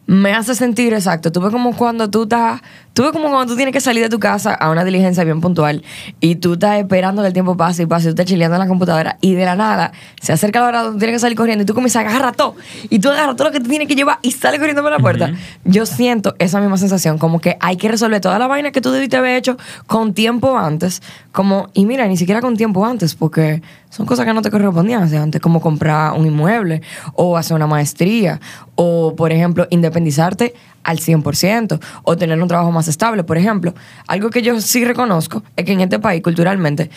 me 0.06 0.34
hace 0.34 0.54
sentir 0.54 0.92
exacto. 0.92 1.32
Tú 1.32 1.40
ves 1.40 1.52
como 1.52 1.76
cuando 1.76 2.10
tú 2.10 2.24
estás, 2.24 2.60
tú 3.00 3.04
ves 3.04 3.12
como 3.12 3.30
cuando 3.30 3.50
tú 3.50 3.56
tienes 3.56 3.72
que 3.72 3.80
salir 3.80 4.02
de 4.02 4.10
tu 4.10 4.20
casa 4.20 4.52
a 4.52 4.68
una 4.68 4.84
diligencia 4.84 5.24
bien 5.24 5.40
puntual 5.40 5.82
y 6.20 6.34
tú 6.34 6.52
estás 6.52 6.78
esperando 6.78 7.22
que 7.22 7.28
el 7.28 7.32
tiempo 7.32 7.56
pase 7.56 7.84
y 7.84 7.86
pase, 7.86 8.02
y 8.02 8.06
tú 8.08 8.10
estás 8.10 8.26
chileando 8.26 8.56
en 8.56 8.60
la 8.60 8.68
computadora 8.68 9.16
y 9.22 9.32
de 9.32 9.46
la 9.46 9.56
nada 9.56 9.92
se 10.20 10.34
acerca 10.34 10.60
la 10.60 10.66
hora 10.66 10.82
donde 10.82 10.98
tienes 10.98 11.14
que 11.14 11.20
salir 11.20 11.34
corriendo 11.34 11.62
y 11.62 11.64
tú 11.64 11.72
comienzas 11.72 12.04
a 12.04 12.08
agarrar 12.10 12.36
todo 12.36 12.56
y 12.90 12.98
tú 12.98 13.08
agarras 13.08 13.36
todo 13.36 13.48
lo 13.48 13.52
que 13.52 13.60
tú 13.60 13.70
tienes 13.70 13.88
que 13.88 13.94
llevar 13.94 14.18
y 14.20 14.32
sales 14.32 14.60
corriendo 14.60 14.82
por 14.82 14.92
la 14.92 14.98
puerta. 14.98 15.32
Yo 15.64 15.86
siento 15.86 16.34
esa 16.38 16.60
misma 16.60 16.76
sensación, 16.76 17.16
como 17.16 17.40
que 17.40 17.56
hay 17.60 17.78
que 17.78 17.88
resolver 17.88 18.20
toda 18.20 18.38
la 18.38 18.46
vaina 18.46 18.70
que 18.70 18.82
tú 18.82 18.90
debiste 18.90 19.16
haber 19.16 19.34
hecho 19.36 19.56
con 19.86 20.12
tiempo 20.12 20.58
antes, 20.58 21.00
como, 21.32 21.70
y 21.72 21.86
mira, 21.86 22.06
ni 22.06 22.18
siquiera 22.18 22.42
con 22.42 22.54
tiempo 22.58 22.84
antes, 22.84 23.14
porque 23.14 23.62
son 23.88 24.04
cosas 24.04 24.26
que 24.26 24.34
no 24.34 24.42
te 24.42 24.50
correspondían 24.50 25.02
hacer 25.02 25.20
antes, 25.20 25.40
como 25.40 25.62
comprar 25.62 26.12
un 26.12 26.26
inmueble 26.26 26.82
o 27.14 27.38
hacer 27.38 27.56
una 27.56 27.66
maestría 27.66 28.40
o, 28.74 29.14
por 29.16 29.32
ejemplo, 29.32 29.66
independizarte 29.70 30.54
al 30.82 30.98
100% 30.98 31.80
o 32.04 32.16
tener 32.16 32.40
un 32.40 32.48
trabajo 32.48 32.72
más 32.72 32.88
estable, 32.90 33.24
por 33.24 33.38
ejemplo. 33.38 33.74
Algo 34.06 34.30
que 34.30 34.42
yo 34.42 34.60
sí 34.60 34.84
reconozco 34.84 35.42
es 35.56 35.64
que 35.64 35.72
en 35.72 35.80
este 35.80 35.98
país, 35.98 36.22
culturalmente, 36.22 36.90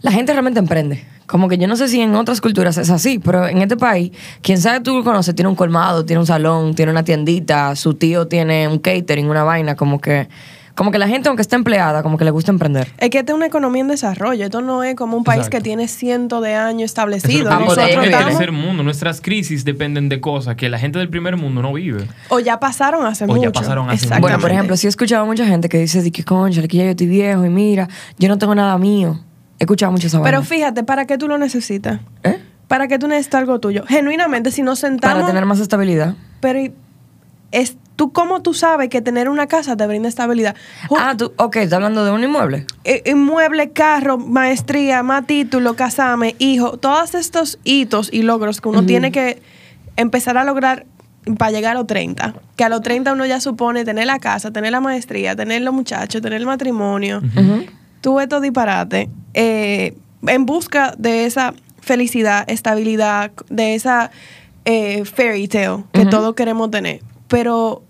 la 0.00 0.12
gente 0.12 0.32
realmente 0.32 0.58
emprende. 0.58 1.04
Como 1.26 1.48
que 1.48 1.58
yo 1.58 1.68
no 1.68 1.76
sé 1.76 1.88
si 1.88 2.00
en 2.00 2.14
otras 2.14 2.40
culturas 2.40 2.76
es 2.78 2.90
así, 2.90 3.18
pero 3.18 3.46
en 3.46 3.58
este 3.58 3.76
país, 3.76 4.10
quien 4.42 4.58
sabe 4.58 4.80
tú 4.80 4.96
lo 4.96 5.04
conoces, 5.04 5.34
tiene 5.34 5.48
un 5.48 5.54
colmado, 5.54 6.04
tiene 6.04 6.20
un 6.20 6.26
salón, 6.26 6.74
tiene 6.74 6.90
una 6.90 7.04
tiendita, 7.04 7.76
su 7.76 7.94
tío 7.94 8.26
tiene 8.26 8.66
un 8.66 8.78
catering, 8.78 9.28
una 9.28 9.44
vaina, 9.44 9.76
como 9.76 10.00
que, 10.00 10.28
como 10.80 10.92
que 10.92 10.98
la 10.98 11.08
gente, 11.08 11.28
aunque 11.28 11.42
esté 11.42 11.56
empleada, 11.56 12.02
como 12.02 12.16
que 12.16 12.24
le 12.24 12.30
gusta 12.30 12.50
emprender. 12.50 12.90
Es 12.96 13.10
que 13.10 13.18
esta 13.18 13.32
es 13.32 13.36
una 13.36 13.44
economía 13.44 13.82
en 13.82 13.88
desarrollo. 13.88 14.42
Esto 14.46 14.62
no 14.62 14.82
es 14.82 14.94
como 14.94 15.14
un 15.14 15.24
país 15.24 15.40
Exacto. 15.40 15.58
que 15.58 15.62
tiene 15.62 15.88
cientos 15.88 16.42
de 16.42 16.54
años 16.54 16.76
Eso 16.76 16.84
es 16.84 16.90
establecido. 17.18 17.50
ahí 17.50 17.58
el 17.92 18.00
viene. 18.00 18.06
estamos, 18.06 18.28
tercer 18.28 18.50
mundo, 18.52 18.82
nuestras 18.82 19.20
crisis 19.20 19.66
dependen 19.66 20.08
de 20.08 20.22
cosas 20.22 20.56
que 20.56 20.70
la 20.70 20.78
gente 20.78 20.98
del 20.98 21.10
primer 21.10 21.36
mundo 21.36 21.60
no 21.60 21.74
vive. 21.74 22.08
o 22.30 22.40
ya 22.40 22.58
pasaron 22.60 23.04
hace 23.04 23.24
O 23.24 23.26
mucho. 23.26 23.42
ya 23.42 23.52
pasaron 23.52 23.90
hace 23.90 24.06
mucho. 24.08 24.20
Bueno, 24.22 24.38
por 24.38 24.50
ejemplo, 24.52 24.74
sí 24.78 24.86
he 24.86 24.88
escuchado 24.88 25.24
a 25.24 25.26
mucha 25.26 25.44
gente 25.44 25.68
que 25.68 25.76
dice, 25.76 26.00
di 26.00 26.10
que 26.10 26.24
concha, 26.24 26.66
que 26.66 26.78
ya 26.78 26.84
yo 26.84 26.90
estoy 26.92 27.08
viejo 27.08 27.44
y 27.44 27.50
mira, 27.50 27.86
yo 28.18 28.30
no 28.30 28.38
tengo 28.38 28.54
nada 28.54 28.78
mío. 28.78 29.20
He 29.58 29.64
escuchado 29.64 29.92
mucho 29.92 30.06
esa 30.06 30.22
Pero 30.22 30.38
vaina. 30.38 30.48
fíjate, 30.48 30.82
¿para 30.82 31.06
qué 31.06 31.18
tú 31.18 31.28
lo 31.28 31.36
necesitas? 31.36 32.00
¿Eh? 32.22 32.38
¿Para 32.68 32.88
qué 32.88 32.98
tú 32.98 33.06
necesitas 33.06 33.40
algo 33.40 33.60
tuyo? 33.60 33.84
Genuinamente, 33.86 34.50
si 34.50 34.62
nos 34.62 34.78
sentamos... 34.78 35.14
Para 35.14 35.26
tener 35.26 35.44
más 35.44 35.60
estabilidad. 35.60 36.14
Pero 36.40 36.58
y- 36.58 36.72
es, 37.52 37.76
¿tú 38.00 38.12
cómo 38.14 38.40
tú 38.40 38.54
sabes 38.54 38.88
que 38.88 39.02
tener 39.02 39.28
una 39.28 39.46
casa 39.46 39.76
te 39.76 39.86
brinda 39.86 40.08
estabilidad? 40.08 40.56
Ju- 40.88 40.96
Ah, 40.98 41.14
tú, 41.18 41.34
ok, 41.36 41.56
¿estás 41.56 41.74
hablando 41.76 42.02
de 42.02 42.10
un 42.12 42.24
inmueble? 42.24 42.64
eh, 42.84 43.02
Inmueble, 43.04 43.72
carro, 43.72 44.16
maestría, 44.16 45.02
más 45.02 45.26
título, 45.26 45.76
casame, 45.76 46.34
hijo, 46.38 46.78
todos 46.78 47.14
estos 47.14 47.58
hitos 47.62 48.08
y 48.10 48.22
logros 48.22 48.62
que 48.62 48.70
uno 48.70 48.86
tiene 48.86 49.12
que 49.12 49.42
empezar 49.96 50.38
a 50.38 50.44
lograr 50.44 50.86
para 51.36 51.50
llegar 51.52 51.72
a 51.76 51.80
los 51.80 51.86
30. 51.86 52.32
Que 52.56 52.64
a 52.64 52.70
los 52.70 52.80
30 52.80 53.12
uno 53.12 53.26
ya 53.26 53.38
supone 53.38 53.84
tener 53.84 54.06
la 54.06 54.18
casa, 54.18 54.50
tener 54.50 54.72
la 54.72 54.80
maestría, 54.80 55.36
tener 55.36 55.60
los 55.60 55.74
muchachos, 55.74 56.22
tener 56.22 56.40
el 56.40 56.46
matrimonio. 56.46 57.20
Tú 58.00 58.18
estos 58.18 58.40
disparates 58.40 59.08
eh, 59.34 59.94
en 60.26 60.46
busca 60.46 60.94
de 60.96 61.26
esa 61.26 61.52
felicidad, 61.82 62.48
estabilidad, 62.48 63.30
de 63.50 63.74
esa 63.74 64.10
eh, 64.64 65.04
fairy 65.04 65.48
tale 65.48 65.84
que 65.92 66.06
todos 66.06 66.34
queremos 66.34 66.70
tener. 66.70 67.02
Pero 67.28 67.82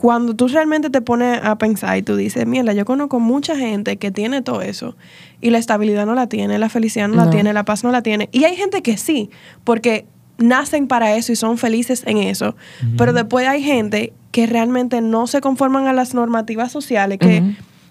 cuando 0.00 0.34
tú 0.34 0.48
realmente 0.48 0.88
te 0.88 1.02
pones 1.02 1.44
a 1.44 1.58
pensar 1.58 1.98
y 1.98 2.02
tú 2.02 2.16
dices, 2.16 2.46
mierda, 2.46 2.72
yo 2.72 2.86
conozco 2.86 3.20
mucha 3.20 3.54
gente 3.54 3.98
que 3.98 4.10
tiene 4.10 4.40
todo 4.40 4.62
eso 4.62 4.96
y 5.42 5.50
la 5.50 5.58
estabilidad 5.58 6.06
no 6.06 6.14
la 6.14 6.26
tiene, 6.26 6.58
la 6.58 6.70
felicidad 6.70 7.06
no, 7.06 7.16
la 7.16 7.28
tiene, 7.28 7.52
la 7.52 7.66
paz 7.66 7.84
no 7.84 7.92
la 7.92 8.02
tiene. 8.02 8.30
Y 8.32 8.44
hay 8.44 8.56
gente 8.56 8.80
que 8.80 8.96
sí, 8.96 9.28
porque 9.62 10.06
nacen 10.38 10.88
para 10.88 11.14
eso 11.16 11.32
y 11.32 11.36
son 11.36 11.58
felices 11.58 12.02
en 12.06 12.16
eso. 12.16 12.56
Pero 12.96 13.12
después 13.12 13.46
hay 13.46 13.62
gente 13.62 14.14
que 14.30 14.46
realmente 14.46 15.02
no 15.02 15.26
se 15.26 15.42
conforman 15.42 15.86
a 15.86 15.92
las 15.92 16.14
normativas 16.14 16.72
sociales, 16.72 17.18
que 17.18 17.42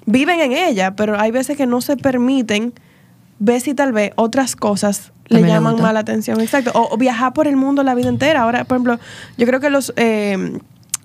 viven 0.07 0.39
en 0.39 0.53
ella, 0.53 0.95
pero 0.95 1.19
hay 1.19 1.29
veces 1.29 1.57
que 1.57 1.67
no 1.67 1.79
se 1.79 1.95
permiten 1.95 2.73
ver 3.37 3.61
si 3.61 3.75
tal 3.75 3.91
vez 3.91 4.13
otras 4.15 4.55
cosas 4.55 5.11
le 5.27 5.43
llaman 5.43 5.73
gusta. 5.73 5.83
más 5.83 5.93
la 5.93 5.99
atención. 5.99 6.41
Exacto. 6.41 6.71
O, 6.73 6.91
o 6.91 6.97
viajar 6.97 7.33
por 7.33 7.45
el 7.45 7.55
mundo 7.55 7.83
la 7.83 7.93
vida 7.93 8.09
entera. 8.09 8.41
Ahora, 8.41 8.63
por 8.63 8.77
ejemplo, 8.77 8.99
yo 9.37 9.45
creo 9.45 9.59
que 9.59 9.69
los, 9.69 9.93
eh, 9.95 10.57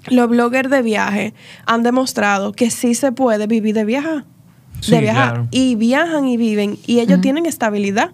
los 0.08 0.28
bloggers 0.28 0.70
de 0.70 0.82
viaje 0.82 1.34
han 1.66 1.82
demostrado 1.82 2.52
que 2.52 2.70
sí 2.70 2.94
se 2.94 3.12
puede 3.12 3.46
vivir 3.46 3.74
de 3.74 3.84
viajar. 3.84 4.24
Sí, 4.80 4.90
de 4.90 5.00
viajar. 5.00 5.28
claro. 5.32 5.48
Y 5.50 5.76
viajan 5.76 6.26
y 6.26 6.36
viven. 6.36 6.76
Y 6.86 7.00
ellos 7.00 7.18
tienen 7.22 7.46
estabilidad. 7.46 8.10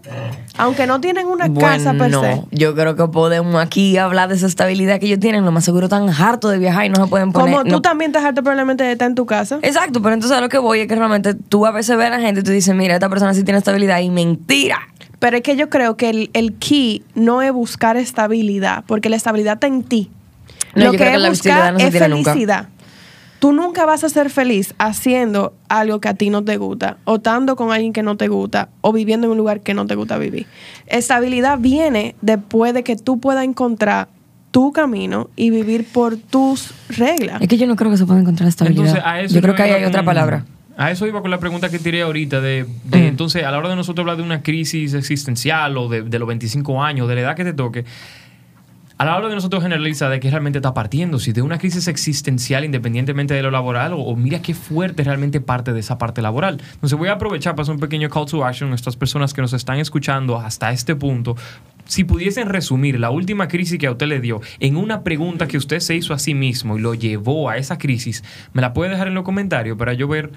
Aunque 0.56 0.86
no 0.86 1.00
tienen 1.00 1.26
una 1.26 1.52
casa 1.52 1.94
per 1.94 2.12
se. 2.12 2.42
yo 2.52 2.74
creo 2.76 2.94
que 2.94 3.08
podemos 3.08 3.56
aquí 3.60 3.96
hablar 3.96 4.28
de 4.28 4.36
esa 4.36 4.46
estabilidad 4.46 5.00
que 5.00 5.06
ellos 5.06 5.18
tienen. 5.18 5.44
Lo 5.44 5.50
más 5.50 5.64
seguro 5.64 5.86
están 5.86 6.08
hartos 6.10 6.52
de 6.52 6.58
viajar 6.58 6.84
y 6.86 6.90
no 6.90 7.02
se 7.02 7.10
pueden 7.10 7.32
poner. 7.32 7.50
Como 7.54 7.64
tú 7.64 7.70
no- 7.72 7.82
también 7.82 8.10
estás 8.10 8.24
harto 8.24 8.42
probablemente 8.44 8.84
de 8.84 8.92
estar 8.92 9.08
en 9.08 9.16
tu 9.16 9.26
casa. 9.26 9.58
Exacto, 9.62 10.00
pero 10.00 10.14
entonces 10.14 10.36
a 10.38 10.40
lo 10.40 10.48
que 10.48 10.58
voy 10.58 10.80
es 10.80 10.86
que 10.86 10.94
realmente 10.94 11.34
tú 11.34 11.66
a 11.66 11.72
veces 11.72 11.96
ves 11.96 12.06
a 12.06 12.10
la 12.10 12.20
gente 12.20 12.40
y 12.40 12.44
tú 12.44 12.52
dices, 12.52 12.72
mira, 12.76 12.94
esta 12.94 13.08
persona 13.08 13.34
sí 13.34 13.42
tiene 13.42 13.58
estabilidad 13.58 13.98
y 14.00 14.10
mentira. 14.10 14.78
Pero 15.18 15.38
es 15.38 15.42
que 15.42 15.56
yo 15.56 15.70
creo 15.70 15.96
que 15.96 16.08
el, 16.10 16.30
el 16.34 16.54
key 16.54 17.02
no 17.16 17.42
es 17.42 17.52
buscar 17.52 17.96
estabilidad, 17.96 18.84
porque 18.86 19.08
la 19.08 19.16
estabilidad 19.16 19.54
está 19.54 19.66
en 19.66 19.82
ti. 19.82 20.08
No, 20.74 20.80
Lo 20.80 20.84
yo 20.86 20.90
que 20.92 20.96
creo 20.98 21.10
que 21.10 21.16
es 21.16 21.22
la 21.22 21.28
buscar 21.30 21.50
estabilidad 21.52 21.72
no 21.72 21.78
se 21.80 21.84
es 21.86 21.90
tiene 21.92 22.08
nunca. 22.08 22.32
felicidad. 22.32 22.68
Tú 23.38 23.52
nunca 23.52 23.86
vas 23.86 24.04
a 24.04 24.08
ser 24.10 24.28
feliz 24.28 24.74
haciendo 24.78 25.54
algo 25.68 25.98
que 26.00 26.08
a 26.08 26.14
ti 26.14 26.28
no 26.28 26.44
te 26.44 26.58
gusta, 26.58 26.98
o 27.04 27.16
estando 27.16 27.56
con 27.56 27.72
alguien 27.72 27.94
que 27.94 28.02
no 28.02 28.16
te 28.18 28.28
gusta, 28.28 28.68
o 28.82 28.92
viviendo 28.92 29.26
en 29.26 29.30
un 29.32 29.38
lugar 29.38 29.60
que 29.62 29.72
no 29.72 29.86
te 29.86 29.94
gusta 29.94 30.18
vivir. 30.18 30.46
Estabilidad 30.86 31.58
viene 31.58 32.14
después 32.20 32.74
de 32.74 32.82
que 32.82 32.96
tú 32.96 33.18
puedas 33.18 33.44
encontrar 33.44 34.08
tu 34.50 34.72
camino 34.72 35.30
y 35.36 35.50
vivir 35.50 35.86
por 35.90 36.16
tus 36.16 36.74
reglas. 36.88 37.40
Es 37.40 37.48
que 37.48 37.56
yo 37.56 37.66
no 37.66 37.76
creo 37.76 37.90
que 37.90 37.96
se 37.96 38.04
pueda 38.04 38.20
encontrar 38.20 38.48
estabilidad. 38.48 38.84
Entonces, 38.86 39.04
a 39.06 39.20
eso 39.20 39.34
yo 39.36 39.40
creo 39.40 39.54
que 39.54 39.62
ahí 39.62 39.70
hay 39.70 39.84
otra 39.84 40.04
palabra. 40.04 40.44
A 40.76 40.90
eso 40.90 41.06
iba 41.06 41.20
con 41.22 41.30
la 41.30 41.38
pregunta 41.38 41.68
que 41.68 41.78
tiré 41.78 42.02
ahorita 42.02 42.40
de, 42.40 42.64
de, 42.84 42.98
Mm. 42.98 43.02
entonces 43.06 43.44
a 43.44 43.50
la 43.50 43.58
hora 43.58 43.68
de 43.68 43.76
nosotros 43.76 44.02
hablar 44.02 44.16
de 44.16 44.22
una 44.22 44.42
crisis 44.42 44.94
existencial 44.94 45.76
o 45.76 45.88
de, 45.88 46.02
de 46.02 46.18
los 46.18 46.26
25 46.26 46.82
años, 46.82 47.06
de 47.08 47.14
la 47.16 47.20
edad 47.20 47.36
que 47.36 47.44
te 47.44 47.52
toque, 47.52 47.84
a 49.00 49.06
la 49.06 49.16
hora 49.16 49.30
de 49.30 49.34
nosotros 49.34 49.62
generalizar 49.62 50.10
de 50.10 50.20
qué 50.20 50.28
realmente 50.28 50.58
está 50.58 50.74
partiendo, 50.74 51.18
si 51.18 51.32
de 51.32 51.40
una 51.40 51.56
crisis 51.56 51.88
existencial 51.88 52.66
independientemente 52.66 53.32
de 53.32 53.42
lo 53.42 53.50
laboral 53.50 53.94
o, 53.94 54.00
o 54.00 54.14
mira 54.14 54.42
qué 54.42 54.52
fuerte 54.52 55.02
realmente 55.04 55.40
parte 55.40 55.72
de 55.72 55.80
esa 55.80 55.96
parte 55.96 56.20
laboral. 56.20 56.60
Entonces 56.74 56.98
voy 56.98 57.08
a 57.08 57.12
aprovechar 57.12 57.54
para 57.54 57.62
hacer 57.62 57.76
un 57.76 57.80
pequeño 57.80 58.10
call 58.10 58.26
to 58.26 58.44
action 58.44 58.72
a 58.72 58.74
estas 58.74 58.96
personas 58.96 59.32
que 59.32 59.40
nos 59.40 59.54
están 59.54 59.78
escuchando 59.78 60.36
hasta 60.36 60.70
este 60.70 60.96
punto. 60.96 61.34
Si 61.86 62.04
pudiesen 62.04 62.50
resumir 62.50 63.00
la 63.00 63.08
última 63.08 63.48
crisis 63.48 63.78
que 63.78 63.86
a 63.86 63.92
usted 63.92 64.06
le 64.06 64.20
dio 64.20 64.42
en 64.58 64.76
una 64.76 65.02
pregunta 65.02 65.48
que 65.48 65.56
usted 65.56 65.80
se 65.80 65.96
hizo 65.96 66.12
a 66.12 66.18
sí 66.18 66.34
mismo 66.34 66.76
y 66.76 66.82
lo 66.82 66.92
llevó 66.92 67.48
a 67.48 67.56
esa 67.56 67.78
crisis, 67.78 68.22
me 68.52 68.60
la 68.60 68.74
puede 68.74 68.90
dejar 68.90 69.08
en 69.08 69.14
los 69.14 69.24
comentarios 69.24 69.78
para 69.78 69.94
yo 69.94 70.08
ver 70.08 70.30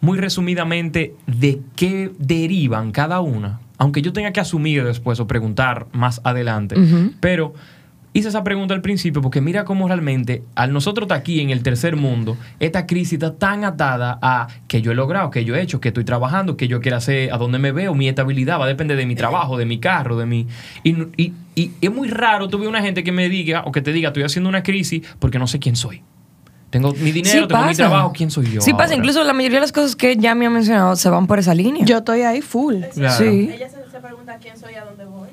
muy 0.00 0.16
resumidamente 0.16 1.14
de 1.26 1.60
qué 1.76 2.10
derivan 2.18 2.92
cada 2.92 3.20
una. 3.20 3.60
Aunque 3.76 4.00
yo 4.00 4.14
tenga 4.14 4.32
que 4.32 4.40
asumir 4.40 4.84
después 4.84 5.20
o 5.20 5.26
preguntar 5.26 5.86
más 5.92 6.22
adelante. 6.24 6.76
Pero 7.20 7.52
hice 8.12 8.28
esa 8.28 8.42
pregunta 8.42 8.74
al 8.74 8.80
principio 8.82 9.22
porque 9.22 9.40
mira 9.40 9.64
cómo 9.64 9.86
realmente 9.86 10.42
al 10.56 10.72
nosotros 10.72 11.04
estar 11.04 11.18
aquí 11.18 11.40
en 11.40 11.50
el 11.50 11.62
tercer 11.62 11.94
mundo, 11.96 12.36
esta 12.58 12.86
crisis 12.86 13.14
está 13.14 13.34
tan 13.34 13.64
atada 13.64 14.18
a 14.20 14.48
que 14.66 14.82
yo 14.82 14.92
he 14.92 14.94
logrado, 14.94 15.30
que 15.30 15.44
yo 15.44 15.54
he 15.54 15.62
hecho, 15.62 15.80
que 15.80 15.88
estoy 15.88 16.04
trabajando, 16.04 16.56
que 16.56 16.66
yo 16.68 16.80
quiero 16.80 16.96
hacer, 16.96 17.32
a 17.32 17.38
dónde 17.38 17.58
me 17.58 17.70
veo, 17.72 17.94
mi 17.94 18.08
estabilidad 18.08 18.58
va 18.58 18.64
a 18.64 18.68
depender 18.68 18.96
de 18.96 19.06
mi 19.06 19.14
trabajo, 19.14 19.56
de 19.56 19.64
mi 19.66 19.78
carro, 19.78 20.16
de 20.16 20.26
mi... 20.26 20.46
Y, 20.82 20.96
y- 21.16 21.32
y 21.54 21.72
es 21.80 21.92
muy 21.92 22.08
raro 22.08 22.48
tuve 22.48 22.66
una 22.68 22.80
gente 22.80 23.04
que 23.04 23.12
me 23.12 23.28
diga 23.28 23.62
o 23.66 23.72
que 23.72 23.82
te 23.82 23.92
diga, 23.92 24.08
estoy 24.08 24.22
haciendo 24.22 24.48
una 24.48 24.62
crisis 24.62 25.02
porque 25.18 25.38
no 25.38 25.46
sé 25.46 25.58
quién 25.58 25.76
soy. 25.76 26.02
Tengo 26.70 26.92
mi 26.94 27.10
dinero, 27.10 27.48
tengo 27.48 27.64
mi 27.64 27.74
trabajo, 27.74 28.12
¿quién 28.14 28.30
soy 28.30 28.46
yo? 28.50 28.60
Sí 28.60 28.72
pasa, 28.72 28.84
ahora? 28.84 28.96
incluso 28.96 29.24
la 29.24 29.32
mayoría 29.32 29.56
de 29.56 29.62
las 29.62 29.72
cosas 29.72 29.96
que 29.96 30.16
ya 30.16 30.34
me 30.36 30.46
ha 30.46 30.50
mencionado 30.50 30.94
se 30.96 31.10
van 31.10 31.26
por 31.26 31.38
esa 31.40 31.52
línea. 31.54 31.84
Yo 31.84 31.98
estoy 31.98 32.22
ahí 32.22 32.40
full. 32.42 32.76
Claro. 32.94 33.18
Sí. 33.18 33.50
Ella 33.52 33.68
se, 33.68 34.00
pregunta 34.00 34.38
quién 34.40 34.56
soy, 34.56 34.74
a 34.74 34.84
dónde 34.84 35.04
voy. 35.04 35.28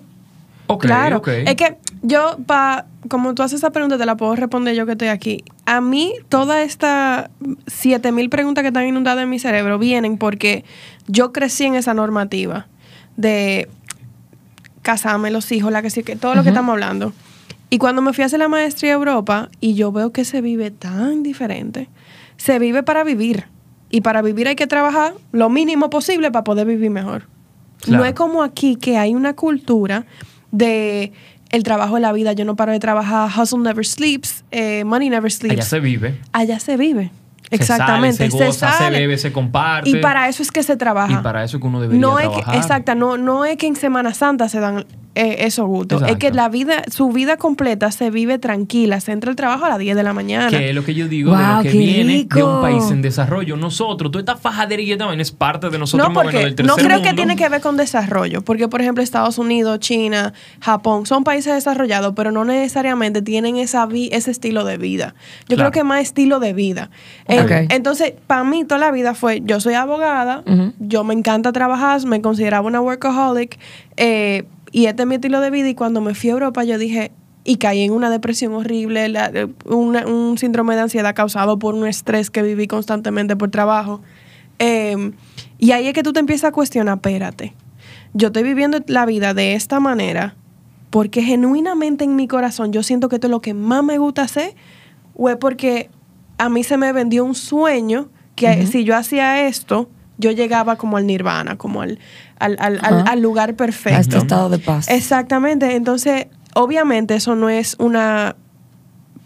Ok, 0.68 0.84
claro. 0.84 1.22
Es 1.26 1.56
que 1.56 1.78
yo, 2.02 2.38
pa, 2.46 2.86
como 3.10 3.34
tú 3.34 3.44
haces 3.44 3.60
esa 3.60 3.72
pregunta, 3.72 3.98
te 3.98 4.06
la 4.06 4.16
puedo 4.16 4.36
responder 4.36 4.76
yo 4.76 4.86
que 4.86 4.94
estoy 4.94 5.08
aquí. 5.08 5.44
A 5.66 5.82
mí, 5.82 6.14
todas 6.30 6.66
estas 6.66 7.30
7000 7.68 8.30
preguntas 8.30 8.62
que 8.62 8.68
están 8.68 8.86
inundadas 8.86 9.24
en 9.24 9.30
mi 9.30 9.40
cerebro 9.40 9.80
vienen 9.80 10.18
porque 10.18 10.66
yo 11.08 11.32
crecí 11.32 11.66
en 11.66 11.76
esa 11.76 11.94
normativa 11.94 12.68
de 13.16 13.70
casarme, 14.82 15.32
los 15.32 15.52
hijos, 15.52 15.72
la 15.72 15.82
que 15.82 15.90
sí, 15.90 16.04
que 16.04 16.16
todo 16.16 16.36
lo 16.36 16.44
que 16.44 16.50
estamos 16.50 16.74
hablando. 16.74 17.14
Y 17.70 17.78
cuando 17.78 18.02
me 18.02 18.14
fui 18.14 18.24
a 18.24 18.28
hacer 18.28 18.40
la 18.40 18.48
maestría 18.48 18.92
a 18.92 18.96
Europa 18.96 19.50
y 19.60 19.74
yo 19.74 19.92
veo 19.92 20.12
que 20.12 20.24
se 20.24 20.42
vive 20.42 20.72
tan 20.72 21.24
diferente, 21.24 21.90
se 22.38 22.60
vive 22.60 22.84
para 22.84 23.04
vivir. 23.04 23.46
Y 23.90 24.02
para 24.02 24.22
vivir 24.22 24.48
hay 24.48 24.56
que 24.56 24.68
trabajar 24.68 25.14
lo 25.32 25.50
mínimo 25.50 25.90
posible 25.90 26.32
para 26.32 26.44
poder 26.44 26.68
vivir 26.68 26.90
mejor. 26.90 27.28
Claro. 27.82 28.04
No 28.04 28.06
es 28.06 28.14
como 28.14 28.44
aquí 28.44 28.76
que 28.76 28.98
hay 28.98 29.14
una 29.14 29.34
cultura 29.34 30.06
de 30.52 31.12
el 31.50 31.64
trabajo 31.64 31.96
de 31.96 32.02
la 32.02 32.12
vida. 32.14 32.34
Yo 32.34 32.46
no 32.46 32.56
paro 32.56 32.72
de 32.72 32.80
trabajar, 32.80 33.30
hustle 33.40 33.60
never 33.60 33.86
sleeps, 33.86 34.44
eh, 34.52 34.84
money 34.84 35.10
never 35.10 35.32
sleeps. 35.32 35.54
Allá 35.54 35.64
se 35.66 35.80
vive. 35.80 36.20
Allá 36.34 36.60
se 36.60 36.78
vive. 36.78 37.12
Se 37.50 37.56
Exactamente. 37.56 38.18
sale, 38.18 38.32
se 38.32 38.46
goza, 38.46 38.72
se 38.74 38.78
sale. 38.78 39.00
bebe, 39.00 39.18
se 39.18 39.32
comparte. 39.32 39.90
Y 39.90 39.96
para 39.98 40.28
eso 40.28 40.44
es 40.44 40.52
que 40.52 40.64
se 40.64 40.76
trabaja. 40.76 41.14
Y 41.14 41.18
para 41.24 41.44
eso 41.46 41.58
es 41.58 41.62
que 41.62 41.68
uno 41.68 41.80
debería 41.80 42.02
no 42.02 42.20
es 42.20 42.26
que, 42.28 42.34
trabajar. 42.34 42.56
exacta, 42.58 42.96
no, 42.96 43.18
no 43.18 43.46
es 43.46 43.56
que 43.56 43.68
en 43.68 43.78
Semana 43.78 44.14
Santa 44.14 44.50
se 44.50 44.60
dan 44.60 44.86
eh, 45.18 45.46
esos 45.46 45.66
gustos. 45.68 46.02
Es 46.04 46.08
que 46.18 46.28
Exacto. 46.28 46.36
la 46.36 46.50
vida, 46.50 46.84
su 46.92 47.10
vida 47.12 47.38
completa 47.38 47.92
se 47.92 48.10
vive 48.10 48.38
tranquila. 48.40 49.00
Se 49.00 49.12
entra 49.12 49.30
al 49.32 49.36
trabajo 49.36 49.66
a 49.66 49.70
las 49.70 49.80
10 49.80 49.96
de 49.96 50.04
la 50.04 50.14
mañana. 50.14 50.50
Que 50.50 50.70
es 50.70 50.76
lo 50.76 50.84
que 50.84 50.94
yo 50.94 51.08
digo 51.08 51.36
de 51.36 51.44
lo 51.44 51.62
que 51.64 51.70
viene 51.72 52.28
de 52.34 52.44
un 52.44 52.62
país 52.62 52.90
en 52.92 53.02
desarrollo. 53.02 53.58
Nosotros, 53.58 54.12
toda 54.12 54.22
esta 54.22 54.36
fajadería 54.38 54.98
también 54.98 55.20
es 55.20 55.32
parte 55.32 55.70
de 55.70 55.78
nosotros 55.80 56.08
No, 56.10 56.14
porque 56.14 56.38
del 56.38 56.56
tercer 56.56 56.66
no 56.66 56.76
creo 56.76 56.98
mundo. 56.98 57.10
que 57.10 57.16
tiene 57.16 57.36
que 57.36 57.50
ver 57.50 57.62
con 57.62 57.78
desarrollo, 57.78 58.42
porque 58.44 58.68
por 58.68 58.82
ejemplo 58.82 59.04
Estados 59.04 59.38
Unidos, 59.38 59.80
China, 59.80 60.34
Japón 60.62 61.06
son 61.06 61.24
países 61.24 61.54
desarrollados, 61.54 62.14
pero 62.16 62.32
no 62.32 62.46
necesariamente 62.46 63.22
tienen 63.22 63.58
esa 63.58 63.86
vi- 63.86 64.10
ese 64.12 64.32
estilo 64.32 64.66
de 64.66 64.78
vida. 64.78 65.16
Yo 65.48 65.56
Claro. 65.56 65.72
creo 65.72 65.84
que 65.84 65.84
más 65.88 66.02
estilo 66.02 66.40
de 66.40 66.54
vida. 66.54 66.90
Eh, 67.28 67.68
entonces, 67.70 68.14
para 68.28 68.44
mí 68.44 68.64
toda 68.66 68.80
la 68.80 68.92
vida 68.92 69.14
fue, 69.16 69.42
yo 69.44 69.60
soy 69.60 69.74
abogada, 69.74 70.44
yo 70.80 71.04
me 71.04 71.14
encanta 71.14 71.52
trabajar, 71.52 72.06
me 72.06 72.22
consideraba 72.22 72.68
una 72.68 72.82
workaholic, 72.82 73.58
eh, 73.96 74.44
y 74.72 74.86
este 74.86 75.04
es 75.04 75.08
mi 75.08 75.16
estilo 75.16 75.40
de 75.42 75.50
vida, 75.52 75.70
y 75.70 75.76
cuando 75.76 76.02
me 76.02 76.14
fui 76.16 76.30
a 76.30 76.34
Europa 76.34 76.64
yo 76.64 76.78
dije, 76.78 77.12
y 77.44 77.58
caí 77.58 77.82
en 77.82 77.92
una 77.94 78.10
depresión 78.10 78.54
horrible, 78.54 79.08
la- 79.10 79.32
una- 79.66 80.06
un 80.06 80.38
síndrome 80.38 80.76
de 80.76 80.82
ansiedad 80.82 81.16
causado 81.16 81.58
por 81.60 81.76
un 81.76 81.88
estrés 81.88 82.30
que 82.30 82.42
viví 82.42 82.68
constantemente 82.68 83.36
por 83.38 83.50
trabajo. 83.52 84.02
Eh, 84.60 85.12
y 85.58 85.72
ahí 85.72 85.88
es 85.88 85.94
que 85.94 86.04
tú 86.04 86.12
te 86.14 86.20
empiezas 86.20 86.50
a 86.50 86.52
cuestionar, 86.52 86.96
espérate, 86.98 87.54
yo 88.14 88.28
estoy 88.28 88.44
viviendo 88.44 88.80
la 88.88 89.06
vida 89.06 89.34
de 89.34 89.54
esta 89.54 89.80
manera 89.80 90.36
porque 90.90 91.22
genuinamente 91.22 92.04
en 92.04 92.16
mi 92.16 92.28
corazón 92.28 92.74
yo 92.74 92.82
siento 92.84 93.08
que 93.10 93.16
esto 93.16 93.28
es 93.28 93.32
lo 93.32 93.42
que 93.42 93.54
más 93.54 93.84
me 93.84 93.98
gusta 93.98 94.24
hacer 94.24 94.56
o 95.16 95.30
es 95.30 95.36
porque 95.38 95.90
a 96.38 96.50
mí 96.50 96.64
se 96.64 96.78
me 96.78 96.92
vendió 96.92 97.24
un 97.24 97.36
sueño 97.36 98.10
que 98.36 98.66
si 98.68 98.84
yo 98.84 98.96
hacía 98.96 99.48
esto, 99.48 99.90
yo 100.18 100.32
llegaba 100.32 100.76
como 100.78 100.98
al 100.98 101.06
nirvana, 101.06 101.58
como 101.58 101.82
al, 101.82 102.00
al, 102.40 102.58
al- 102.60 102.80
al- 102.84 103.08
al 103.08 103.22
lugar 103.22 103.50
a 103.50 103.52
este 103.52 103.58
perfecto. 103.66 104.18
estado 104.18 104.50
de 104.50 104.60
paz. 104.60 104.88
Exactamente. 104.90 105.76
Entonces, 105.76 106.28
obviamente 106.54 107.16
eso 107.16 107.36
no 107.36 107.50
es 107.50 107.76
una 107.80 108.36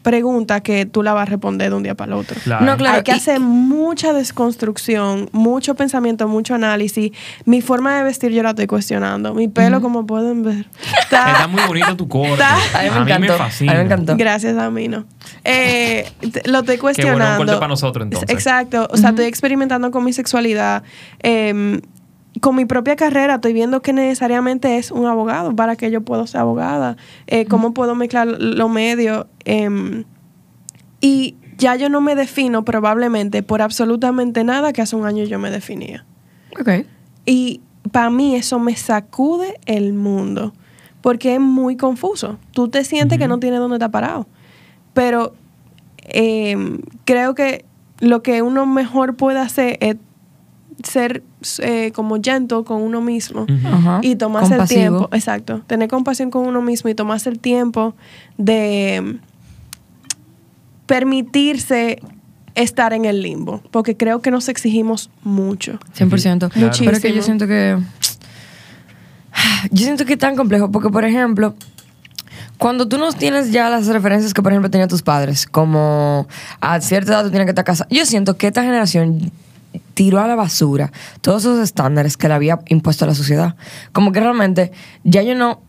pregunta 0.03 0.61
que 0.61 0.85
tú 0.85 1.03
la 1.03 1.13
vas 1.13 1.23
a 1.23 1.25
responder 1.31 1.69
de 1.69 1.75
un 1.75 1.83
día 1.83 1.95
para 1.95 2.13
el 2.13 2.19
otro. 2.19 2.39
Claro. 2.43 2.65
No, 2.65 2.77
claro. 2.77 2.97
Hay 2.97 3.03
que 3.03 3.11
hacer 3.11 3.39
mucha 3.39 4.13
desconstrucción, 4.13 5.29
mucho 5.31 5.75
pensamiento, 5.75 6.27
mucho 6.27 6.55
análisis. 6.55 7.11
Mi 7.45 7.61
forma 7.61 7.97
de 7.97 8.03
vestir 8.03 8.31
yo 8.31 8.43
la 8.43 8.49
estoy 8.51 8.67
cuestionando. 8.67 9.33
Mi 9.33 9.47
pelo, 9.47 9.81
como 9.81 10.05
pueden 10.05 10.43
ver, 10.43 10.65
Está 11.01 11.31
está... 11.31 11.47
muy 11.47 11.61
bonito 11.67 11.95
tu 11.95 12.07
corte. 12.07 12.33
Está- 12.33 12.79
A 12.79 12.83
mí 12.83 12.89
me 13.05 13.11
encantó. 13.15 13.37
fascina. 13.37 13.71
A 13.71 13.75
mí 13.75 13.79
me 13.79 13.85
encantó. 13.85 14.15
Gracias, 14.17 14.55
Damino. 14.55 15.05
Eh, 15.43 16.09
te- 16.19 16.49
lo 16.49 16.59
estoy 16.59 16.75
Qué 16.77 16.81
bueno, 16.81 16.81
un 16.81 16.81
cuestionando. 16.81 17.37
corte 17.37 17.53
para 17.53 17.67
nosotros, 17.67 18.03
entonces. 18.05 18.29
Exacto. 18.29 18.87
O 18.91 18.97
sea, 18.97 19.09
estoy 19.09 19.25
experimentando 19.25 19.91
con 19.91 20.03
mi 20.03 20.13
sexualidad. 20.13 20.83
eh, 21.23 21.79
con 22.39 22.55
mi 22.55 22.65
propia 22.65 22.95
carrera 22.95 23.35
estoy 23.35 23.53
viendo 23.53 23.81
que 23.81 23.91
necesariamente 23.91 24.77
es 24.77 24.91
un 24.91 25.05
abogado 25.05 25.55
para 25.55 25.75
que 25.75 25.91
yo 25.91 26.01
pueda 26.01 26.25
ser 26.27 26.41
abogada. 26.41 26.95
Eh, 27.27 27.45
cómo 27.45 27.73
puedo 27.73 27.95
mezclar 27.95 28.27
los 28.27 28.69
medios. 28.69 29.25
eh, 29.45 30.03
y 31.01 31.35
ya 31.61 31.75
yo 31.75 31.89
no 31.89 32.01
me 32.01 32.15
defino 32.15 32.65
probablemente 32.65 33.43
por 33.43 33.61
absolutamente 33.61 34.43
nada 34.43 34.73
que 34.73 34.81
hace 34.81 34.95
un 34.95 35.05
año 35.05 35.23
yo 35.25 35.37
me 35.39 35.51
definía. 35.51 36.05
Ok. 36.59 36.85
Y 37.25 37.61
para 37.91 38.09
mí 38.09 38.35
eso 38.35 38.59
me 38.59 38.75
sacude 38.75 39.59
el 39.65 39.93
mundo, 39.93 40.53
porque 41.01 41.35
es 41.35 41.39
muy 41.39 41.77
confuso. 41.77 42.39
Tú 42.51 42.67
te 42.67 42.83
sientes 42.83 43.19
que 43.19 43.27
no 43.27 43.39
tienes 43.39 43.59
dónde 43.59 43.75
estar 43.75 43.91
parado. 43.91 44.27
Pero 44.93 45.33
eh, 45.99 46.79
creo 47.05 47.35
que 47.35 47.65
lo 47.99 48.23
que 48.23 48.41
uno 48.41 48.65
mejor 48.65 49.15
puede 49.15 49.39
hacer 49.39 49.77
es 49.81 49.97
ser 50.83 51.23
eh, 51.59 51.91
como 51.93 52.17
gentle 52.21 52.63
con 52.63 52.81
uno 52.81 53.01
mismo 53.01 53.45
y 54.01 54.15
tomarse 54.15 54.55
el 54.55 54.67
tiempo, 54.67 55.09
exacto, 55.11 55.61
tener 55.67 55.89
compasión 55.89 56.31
con 56.31 56.45
uno 56.45 56.61
mismo 56.61 56.89
y 56.89 56.95
tomarse 56.95 57.29
el 57.29 57.39
tiempo 57.39 57.95
de 58.37 59.19
permitirse 60.85 61.99
estar 62.55 62.93
en 62.93 63.05
el 63.05 63.21
limbo, 63.21 63.61
porque 63.71 63.95
creo 63.95 64.21
que 64.21 64.31
nos 64.31 64.49
exigimos 64.49 65.09
mucho. 65.23 65.79
100%. 65.97 66.49
Claro. 66.49 66.51
Pero 66.51 66.69
es 66.69 67.01
que 67.01 67.09
yo 67.09 67.15
Muchísimo. 67.15 67.21
siento 67.21 67.47
que. 67.47 67.77
Yo 69.71 69.83
siento 69.85 70.05
que 70.05 70.13
es 70.13 70.19
tan 70.19 70.35
complejo 70.35 70.69
porque, 70.71 70.89
por 70.89 71.05
ejemplo, 71.05 71.55
cuando 72.57 72.87
tú 72.87 72.97
no 72.97 73.13
tienes 73.13 73.51
ya 73.51 73.69
las 73.69 73.87
referencias 73.87 74.33
que, 74.33 74.41
por 74.41 74.51
ejemplo, 74.51 74.69
tenían 74.69 74.89
tus 74.89 75.01
padres, 75.01 75.45
como 75.45 76.27
a 76.59 76.81
cierta 76.81 77.13
edad 77.13 77.23
tú 77.23 77.29
tienes 77.29 77.45
que 77.45 77.51
estar 77.51 77.63
casado, 77.63 77.89
yo 77.89 78.05
siento 78.05 78.35
que 78.35 78.47
esta 78.47 78.61
generación 78.61 79.31
tiró 79.93 80.19
a 80.19 80.27
la 80.27 80.35
basura 80.35 80.91
todos 81.21 81.43
esos 81.43 81.59
estándares 81.59 82.17
que 82.17 82.27
le 82.27 82.33
había 82.33 82.59
impuesto 82.67 83.05
la 83.05 83.15
sociedad. 83.15 83.55
Como 83.91 84.11
que 84.11 84.19
realmente 84.19 84.71
ya 85.03 85.21
yo 85.21 85.35
no 85.35 85.61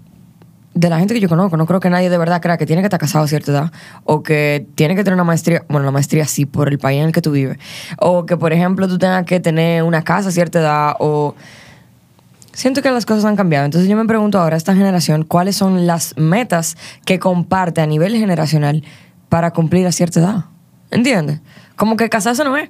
de 0.75 0.89
la 0.89 0.99
gente 0.99 1.15
que 1.15 1.21
yo 1.21 1.29
conozco, 1.29 1.57
no 1.57 1.67
creo 1.67 1.81
que 1.81 1.91
nadie 1.91 2.09
de 2.09 2.19
verdad 2.19 2.41
crea 2.41 2.57
que 2.57 2.67
tiene 2.67 2.81
que 2.83 2.87
estar 2.87 2.99
casado 2.99 3.25
a 3.25 3.29
cierta 3.29 3.53
edad 3.53 3.73
o 4.05 4.23
que 4.23 4.67
tiene 4.75 4.95
que 4.95 5.05
tener 5.05 5.15
una 5.15 5.25
maestría, 5.25 5.65
bueno, 5.69 5.85
la 5.85 5.91
maestría 5.93 6.27
sí, 6.27 6.47
por 6.47 6.69
el 6.69 6.79
país 6.79 7.01
en 7.01 7.07
el 7.07 7.13
que 7.13 7.21
tú 7.21 7.31
vives, 7.31 7.59
o 7.99 8.25
que, 8.25 8.37
por 8.37 8.53
ejemplo, 8.53 8.89
tú 8.89 8.99
tengas 8.99 9.27
que 9.27 9.41
tener 9.41 9.83
una 9.83 10.03
casa 10.03 10.31
a 10.31 10.33
cierta 10.33 10.61
edad, 10.61 10.95
o... 10.99 11.35
Siento 12.55 12.83
que 12.83 12.91
las 12.91 13.07
cosas 13.07 13.25
han 13.25 13.35
cambiado. 13.35 13.65
Entonces 13.65 13.89
yo 13.89 13.97
me 13.97 14.05
pregunto 14.05 14.39
ahora, 14.39 14.59
esta 14.59 14.75
generación, 14.75 15.25
¿cuáles 15.25 15.57
son 15.57 15.87
las 15.87 16.15
metas 16.19 16.77
que 17.07 17.19
comparte 17.19 17.81
a 17.81 17.87
nivel 17.87 18.15
generacional 18.15 18.85
para 19.31 19.53
cumplir 19.53 19.87
a 19.87 19.93
cierta 19.93 20.21
edad? 20.21 20.45
¿Entiendes? 20.91 21.41
Como 21.77 21.97
que 21.97 22.11
casarse 22.11 22.45
no 22.45 22.55
es, 22.59 22.69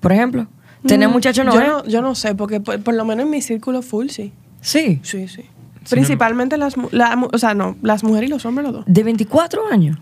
por 0.00 0.12
ejemplo. 0.12 0.48
Tener 0.86 1.08
Mm, 1.08 1.12
muchachos 1.12 1.44
no 1.44 1.52
yo 1.54 1.60
es. 1.60 1.66
No, 1.68 1.84
yo 1.86 2.02
no 2.02 2.14
sé, 2.14 2.34
porque 2.34 2.60
por, 2.60 2.82
por 2.82 2.94
lo 2.94 3.04
menos 3.04 3.24
en 3.24 3.30
mi 3.30 3.42
círculo 3.42 3.82
full 3.82 4.08
sí. 4.08 4.32
Sí. 4.60 5.00
Sí, 5.02 5.28
sí. 5.28 5.42
Principalmente 5.88 6.56
las, 6.56 6.74
la 6.90 7.16
o 7.32 7.38
sea, 7.38 7.54
no, 7.54 7.76
las 7.82 8.02
mujeres 8.02 8.28
y 8.28 8.32
los 8.32 8.44
hombres 8.44 8.64
los 8.66 8.74
dos. 8.74 8.84
De 8.86 9.02
24 9.04 9.68
años. 9.70 9.98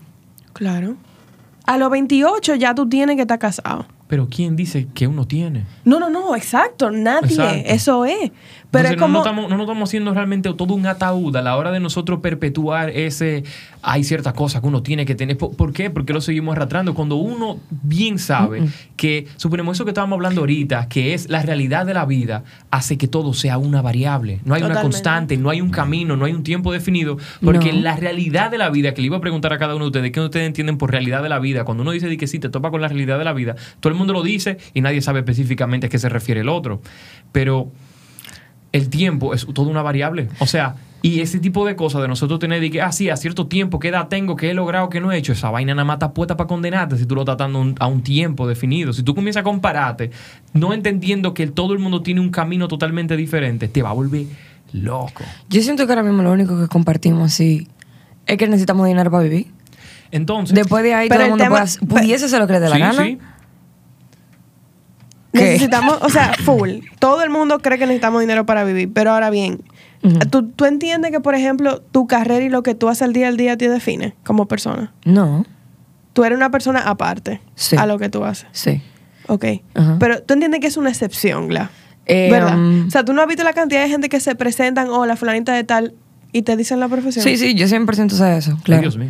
Claro. 0.53 0.95
A 1.65 1.77
los 1.77 1.89
28 1.91 2.55
ya 2.55 2.73
tú 2.73 2.87
tienes 2.89 3.15
que 3.15 3.23
estar 3.23 3.37
casado. 3.39 3.85
Pero 4.07 4.27
¿quién 4.29 4.55
dice 4.55 4.87
que 4.93 5.07
uno 5.07 5.25
tiene? 5.25 5.63
No, 5.83 5.99
no, 5.99 6.09
no, 6.09 6.35
exacto, 6.35 6.91
nadie. 6.91 7.31
Exacto. 7.31 7.63
Eso 7.65 8.05
es. 8.05 8.31
Pero 8.69 8.89
Entonces, 8.89 8.91
es 8.91 9.01
como. 9.01 9.07
no, 9.07 9.19
nos 9.19 9.27
estamos, 9.27 9.49
no 9.57 9.63
estamos 9.63 9.89
haciendo 9.89 10.13
realmente 10.13 10.53
todo 10.53 10.73
un 10.73 10.85
ataúd 10.85 11.35
a 11.35 11.41
la 11.41 11.55
hora 11.57 11.71
de 11.71 11.79
nosotros 11.79 12.19
perpetuar 12.19 12.89
ese. 12.89 13.43
Hay 13.81 14.03
ciertas 14.03 14.33
cosas 14.33 14.61
que 14.61 14.67
uno 14.67 14.83
tiene 14.83 15.05
que 15.05 15.15
tener. 15.15 15.37
¿Por, 15.37 15.73
qué? 15.73 15.89
Porque 15.89 16.13
lo 16.13 16.21
seguimos 16.21 16.55
arrastrando. 16.55 16.93
Cuando 16.93 17.15
uno 17.15 17.57
bien 17.69 18.19
sabe 18.19 18.63
que, 18.95 19.27
suponemos 19.37 19.77
eso 19.77 19.85
que 19.85 19.91
estábamos 19.91 20.17
hablando 20.17 20.41
ahorita, 20.41 20.87
que 20.87 21.13
es 21.13 21.29
la 21.29 21.41
realidad 21.41 21.85
de 21.85 21.93
la 21.93 22.05
vida, 22.05 22.43
hace 22.71 22.97
que 22.97 23.07
todo 23.07 23.33
sea 23.33 23.57
una 23.57 23.81
variable. 23.81 24.39
No 24.43 24.55
hay 24.55 24.63
una 24.63 24.81
constante, 24.81 25.37
no 25.37 25.49
hay 25.49 25.61
un 25.61 25.69
camino, 25.69 26.15
no 26.15 26.25
hay 26.25 26.33
un 26.33 26.43
tiempo 26.43 26.71
definido. 26.71 27.17
Porque 27.43 27.73
No. 27.73 27.81
la 27.81 27.95
realidad 27.95 28.51
de 28.51 28.57
la 28.57 28.69
vida, 28.69 28.93
que 28.93 29.01
le 29.01 29.07
iba 29.07 29.17
a 29.17 29.21
preguntar 29.21 29.53
a 29.53 29.57
cada 29.57 29.75
uno 29.75 29.85
de 29.85 29.89
ustedes, 29.89 30.11
¿qué 30.11 30.19
ustedes 30.19 30.47
entienden 30.47 30.77
por 30.77 30.91
realidad 30.91 31.23
de 31.23 31.29
la 31.29 31.39
vida? 31.39 31.63
Cuando 31.63 31.83
uno 31.83 31.91
dice 31.91 32.07
de 32.07 32.17
que 32.17 32.27
sí, 32.27 32.39
te 32.39 32.49
topa 32.49 32.71
con 32.71 32.81
la 32.81 32.87
realidad 32.87 33.17
de 33.17 33.23
la 33.23 33.33
vida, 33.33 33.55
todo 33.79 33.93
el 33.93 33.94
mundo 33.95 34.13
lo 34.13 34.23
dice 34.23 34.57
y 34.73 34.81
nadie 34.81 35.01
sabe 35.01 35.19
específicamente 35.19 35.87
a 35.87 35.89
qué 35.89 35.97
se 35.99 36.09
refiere 36.09 36.41
el 36.41 36.49
otro. 36.49 36.81
Pero 37.31 37.71
el 38.71 38.89
tiempo 38.89 39.33
es 39.33 39.45
toda 39.53 39.69
una 39.69 39.81
variable. 39.81 40.27
O 40.39 40.47
sea, 40.47 40.75
y 41.01 41.21
ese 41.21 41.39
tipo 41.39 41.65
de 41.65 41.75
cosas 41.75 42.01
de 42.01 42.07
nosotros 42.07 42.39
tener 42.39 42.59
de 42.59 42.71
que, 42.71 42.81
ah, 42.81 42.91
sí, 42.91 43.09
a 43.09 43.15
cierto 43.15 43.47
tiempo, 43.47 43.79
qué 43.79 43.89
edad 43.89 44.07
tengo, 44.07 44.35
qué 44.35 44.49
he 44.51 44.53
logrado, 44.53 44.89
qué 44.89 44.99
no 44.99 45.11
he 45.11 45.17
hecho, 45.17 45.33
esa 45.33 45.49
vaina 45.51 45.73
nada 45.75 45.85
más 45.85 45.95
está 45.95 46.13
puesta 46.13 46.35
para 46.35 46.47
condenarte 46.47 46.97
si 46.97 47.05
tú 47.05 47.15
lo 47.15 47.21
estás 47.21 47.37
dando 47.37 47.61
un- 47.61 47.75
a 47.79 47.87
un 47.87 48.01
tiempo 48.01 48.47
definido. 48.47 48.91
Si 48.91 49.03
tú 49.03 49.13
comienzas 49.15 49.41
a 49.41 49.43
compararte, 49.43 50.11
no 50.53 50.73
entendiendo 50.73 51.33
que 51.33 51.47
todo 51.47 51.73
el 51.73 51.79
mundo 51.79 52.01
tiene 52.01 52.21
un 52.21 52.31
camino 52.31 52.67
totalmente 52.67 53.15
diferente, 53.15 53.67
te 53.67 53.81
va 53.81 53.91
a 53.91 53.93
volver 53.93 54.25
loco. 54.73 55.23
Yo 55.47 55.61
siento 55.61 55.85
que 55.85 55.93
ahora 55.93 56.03
mismo 56.03 56.21
lo 56.23 56.31
único 56.31 56.59
que 56.59 56.67
compartimos 56.67 57.31
así 57.33 57.67
es 58.25 58.37
que 58.37 58.47
necesitamos 58.47 58.87
dinero 58.87 59.09
para 59.11 59.23
vivir. 59.23 59.47
Entonces, 60.11 60.55
Después 60.55 60.83
de 60.83 60.93
ahí 60.95 61.07
Pero 61.07 61.19
todo 61.25 61.35
el 61.35 61.41
el 61.41 61.45
mundo 61.49 61.55
tema- 61.55 61.87
puede 61.87 62.01
pudiese 62.01 62.25
hacer 62.25 62.39
lo 62.39 62.47
que 62.47 62.53
le 62.53 62.59
dé 62.61 62.69
la 62.69 62.75
sí, 62.75 62.81
gana. 62.81 63.03
sí, 63.05 63.17
¿Qué? 65.35 65.43
Necesitamos, 65.43 65.97
o 66.01 66.09
sea, 66.09 66.33
full. 66.43 66.79
Todo 66.99 67.23
el 67.23 67.29
mundo 67.29 67.59
cree 67.59 67.77
que 67.77 67.85
necesitamos 67.85 68.21
dinero 68.21 68.45
para 68.45 68.63
vivir. 68.63 68.91
Pero 68.93 69.11
ahora 69.11 69.29
bien. 69.29 69.61
¿tú, 70.29 70.47
tú 70.49 70.65
entiendes 70.65 71.09
que, 71.11 71.19
por 71.19 71.33
ejemplo, 71.33 71.81
tu 71.81 72.05
carrera 72.05 72.43
y 72.45 72.49
lo 72.49 72.61
que 72.61 72.75
tú 72.75 72.89
haces 72.89 73.01
al 73.01 73.13
día 73.13 73.27
al 73.27 73.37
día 73.37 73.57
te 73.57 73.67
define 73.69 74.13
como 74.23 74.47
persona. 74.47 74.93
No, 75.03 75.45
Tú 76.13 76.23
eres 76.23 76.37
una 76.37 76.49
persona 76.51 76.79
aparte 76.79 77.41
Sí. 77.55 77.75
a 77.75 77.85
lo 77.85 77.97
que 77.99 78.07
tú 78.09 78.23
haces. 78.23 78.47
sí. 78.51 78.81
Ok. 79.27 79.45
Pero 79.99 80.21
tú 80.21 80.35
entiendes 80.35 80.59
que 80.61 80.67
es 80.67 80.77
una 80.77 80.89
excepción, 80.89 81.47
Gla. 81.47 81.71
Eh, 82.05 82.29
¿Verdad? 82.31 82.55
um, 82.55 82.85
o 82.87 82.91
sea, 82.91 83.03
tú 83.03 83.11
no 83.13 83.21
has 83.23 83.27
visto 83.27 83.43
la 83.43 83.53
cantidad 83.53 83.81
de 83.81 83.89
gente 83.89 84.07
que 84.07 84.19
se 84.19 84.35
presentan, 84.35 84.89
o 84.89 85.07
la 85.07 85.15
fulanita 85.15 85.53
de 85.55 85.63
tal, 85.63 85.95
y 86.31 86.43
te 86.43 86.55
dicen 86.55 86.79
la 86.79 86.87
profesión. 86.87 87.23
Sí, 87.23 87.35
sí, 87.37 87.55
yo 87.55 87.65
100% 87.67 88.09
sé 88.11 88.37
eso. 88.37 88.55
Claro. 88.63 88.83
Dios 88.83 88.97
mío. 88.97 89.09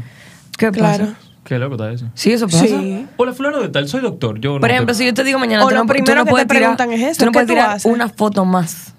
¿Qué 0.58 0.72
Claro. 0.72 1.08
pasa? 1.08 1.18
Qué 1.46 1.58
loco 1.60 1.76
está 1.76 1.92
eso. 1.92 2.08
Sí, 2.16 2.32
eso 2.34 2.48
pasa. 2.48 2.66
Sí. 2.66 3.06
Hola, 3.18 3.32
fulano 3.34 3.62
de 3.62 3.70
tal, 3.70 3.88
soy 3.88 4.02
doctor. 4.02 4.40
Yo 4.42 4.56
no 4.56 4.60
Por 4.60 4.68
te- 4.68 4.74
ejemplo, 4.74 4.94
si 4.96 5.06
yo 5.06 5.14
te 5.14 5.24
digo 5.24 5.40
mañana, 5.40 5.64
O 5.64 5.68
tú 5.70 5.76
lo 5.76 5.82
no, 5.82 5.86
tú 5.86 5.88
primero 5.94 6.16
no 6.16 6.22
que 6.22 6.26
te 6.26 6.32
puedes 6.32 6.48
tirar, 6.48 6.62
preguntan 6.76 6.92
es 6.92 7.02
eso, 7.02 7.20
tú 7.20 7.26
no 7.26 7.32
¿qué 7.32 7.36
puedes 7.36 7.48
tú 7.48 7.54
tirar 7.54 7.70
haces? 7.70 7.86
una 7.92 8.10
foto 8.10 8.44
más. 8.46 8.94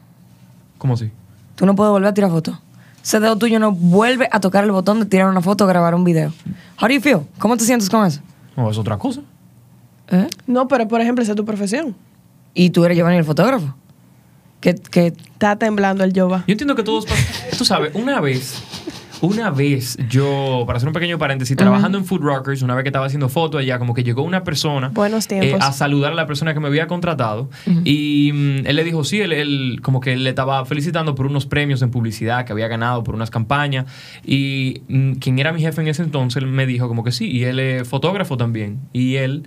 ¿Cómo 0.78 0.94
así? 0.94 1.10
Tú 1.56 1.66
no 1.66 1.74
puedes 1.74 1.90
volver 1.90 2.08
a 2.08 2.14
tirar 2.14 2.30
fotos. 2.30 2.56
Ese 3.02 3.20
dedo 3.20 3.36
tuyo 3.36 3.58
no 3.58 3.72
vuelve 3.72 4.28
a 4.32 4.40
tocar 4.40 4.64
el 4.64 4.70
botón 4.72 5.00
de 5.00 5.06
tirar 5.06 5.28
una 5.28 5.40
foto 5.40 5.64
o 5.64 5.66
grabar 5.66 5.94
un 5.94 6.04
video. 6.04 6.32
How 6.80 6.88
do 6.88 6.94
you 6.94 7.00
feel? 7.00 7.20
¿Cómo 7.38 7.56
te 7.56 7.64
sientes 7.64 7.90
con 7.90 8.04
eso? 8.06 8.20
No, 8.56 8.70
es 8.70 8.78
otra 8.78 8.96
cosa. 8.96 9.20
¿Eh? 10.10 10.28
No, 10.46 10.66
pero 10.68 10.86
por 10.88 11.00
ejemplo, 11.00 11.22
esa 11.22 11.32
es 11.32 11.36
tu 11.36 11.44
profesión. 11.44 11.94
Y 12.54 12.70
tú 12.70 12.84
eres 12.84 12.96
Giovanni 12.96 13.18
el 13.18 13.24
fotógrafo. 13.24 13.74
Que, 14.60 14.74
que 14.74 15.08
Está 15.08 15.56
temblando 15.56 16.02
el 16.04 16.12
Jova. 16.18 16.44
Yo 16.46 16.52
entiendo 16.52 16.74
que 16.74 16.82
todos 16.82 17.04
pasan. 17.06 17.24
Tú 17.58 17.64
sabes, 17.64 17.94
una 17.94 18.20
vez, 18.20 18.62
una 19.20 19.50
vez 19.50 19.96
yo, 20.08 20.64
para 20.66 20.76
hacer 20.76 20.88
un 20.88 20.92
pequeño 20.92 21.18
paréntesis, 21.18 21.56
trabajando 21.56 21.98
en 21.98 22.04
Food 22.04 22.20
Rockers, 22.20 22.62
una 22.62 22.74
vez 22.74 22.82
que 22.82 22.88
estaba 22.88 23.06
haciendo 23.06 23.28
fotos 23.28 23.60
allá, 23.60 23.78
como 23.78 23.94
que 23.94 24.04
llegó 24.04 24.22
una 24.22 24.44
persona 24.44 24.92
eh, 25.30 25.56
a 25.58 25.72
saludar 25.72 26.12
a 26.12 26.14
la 26.14 26.26
persona 26.26 26.54
que 26.54 26.60
me 26.60 26.68
había 26.68 26.86
contratado. 26.86 27.48
Y 27.84 28.30
mm, 28.32 28.66
él 28.66 28.76
le 28.76 28.84
dijo, 28.84 29.04
sí, 29.04 29.20
él, 29.20 29.32
él 29.32 29.80
como 29.82 30.00
que 30.00 30.16
le 30.16 30.30
estaba 30.30 30.64
felicitando 30.64 31.14
por 31.14 31.26
unos 31.26 31.46
premios 31.46 31.82
en 31.82 31.90
publicidad 31.90 32.44
que 32.44 32.52
había 32.52 32.68
ganado 32.68 33.02
por 33.04 33.14
unas 33.14 33.30
campañas. 33.30 33.86
Y 34.24 34.82
mm, 34.88 35.12
quien 35.14 35.38
era 35.38 35.52
mi 35.52 35.60
jefe 35.60 35.80
en 35.80 35.88
ese 35.88 36.02
entonces 36.02 36.42
él 36.42 36.48
me 36.48 36.66
dijo 36.66 36.88
como 36.88 37.04
que 37.04 37.12
sí, 37.12 37.30
y 37.30 37.44
él 37.44 37.58
es 37.58 37.88
fotógrafo 37.88 38.36
también. 38.36 38.80
Y 38.92 39.16
él... 39.16 39.46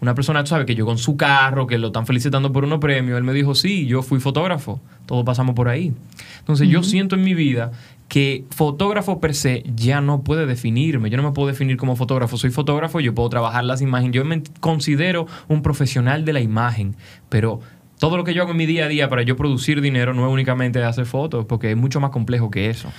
Una 0.00 0.14
persona, 0.14 0.44
tú 0.44 0.50
sabes, 0.50 0.64
que 0.64 0.76
llegó 0.76 0.92
en 0.92 0.98
su 0.98 1.16
carro, 1.16 1.66
que 1.66 1.76
lo 1.76 1.88
están 1.88 2.06
felicitando 2.06 2.52
por 2.52 2.62
unos 2.62 2.78
premios. 2.78 3.18
Él 3.18 3.24
me 3.24 3.32
dijo, 3.32 3.56
sí, 3.56 3.86
yo 3.86 4.02
fui 4.02 4.20
fotógrafo. 4.20 4.80
Todos 5.06 5.24
pasamos 5.24 5.56
por 5.56 5.68
ahí. 5.68 5.92
Entonces, 6.38 6.68
yo 6.68 6.84
siento 6.84 7.16
en 7.16 7.24
mi 7.24 7.34
vida 7.34 7.72
que 8.08 8.44
fotógrafo 8.50 9.20
per 9.20 9.34
se 9.34 9.62
ya 9.74 10.00
no 10.00 10.22
puede 10.22 10.46
definirme. 10.46 11.10
Yo 11.10 11.18
no 11.18 11.22
me 11.22 11.32
puedo 11.32 11.48
definir 11.48 11.76
como 11.76 11.94
fotógrafo. 11.94 12.38
Soy 12.38 12.50
fotógrafo, 12.50 13.00
yo 13.00 13.14
puedo 13.14 13.28
trabajar 13.28 13.64
las 13.64 13.82
imágenes. 13.82 14.14
Yo 14.14 14.24
me 14.24 14.42
considero 14.60 15.26
un 15.46 15.62
profesional 15.62 16.24
de 16.24 16.32
la 16.32 16.40
imagen, 16.40 16.96
pero 17.28 17.60
todo 17.98 18.16
lo 18.16 18.24
que 18.24 18.32
yo 18.32 18.42
hago 18.42 18.52
en 18.52 18.56
mi 18.56 18.66
día 18.66 18.86
a 18.86 18.88
día 18.88 19.08
para 19.08 19.22
yo 19.22 19.36
producir 19.36 19.80
dinero 19.80 20.14
no 20.14 20.26
es 20.26 20.32
únicamente 20.32 20.82
hacer 20.82 21.04
fotos, 21.04 21.44
porque 21.44 21.72
es 21.72 21.76
mucho 21.76 22.00
más 22.00 22.10
complejo 22.10 22.50
que 22.50 22.70
eso. 22.70 22.90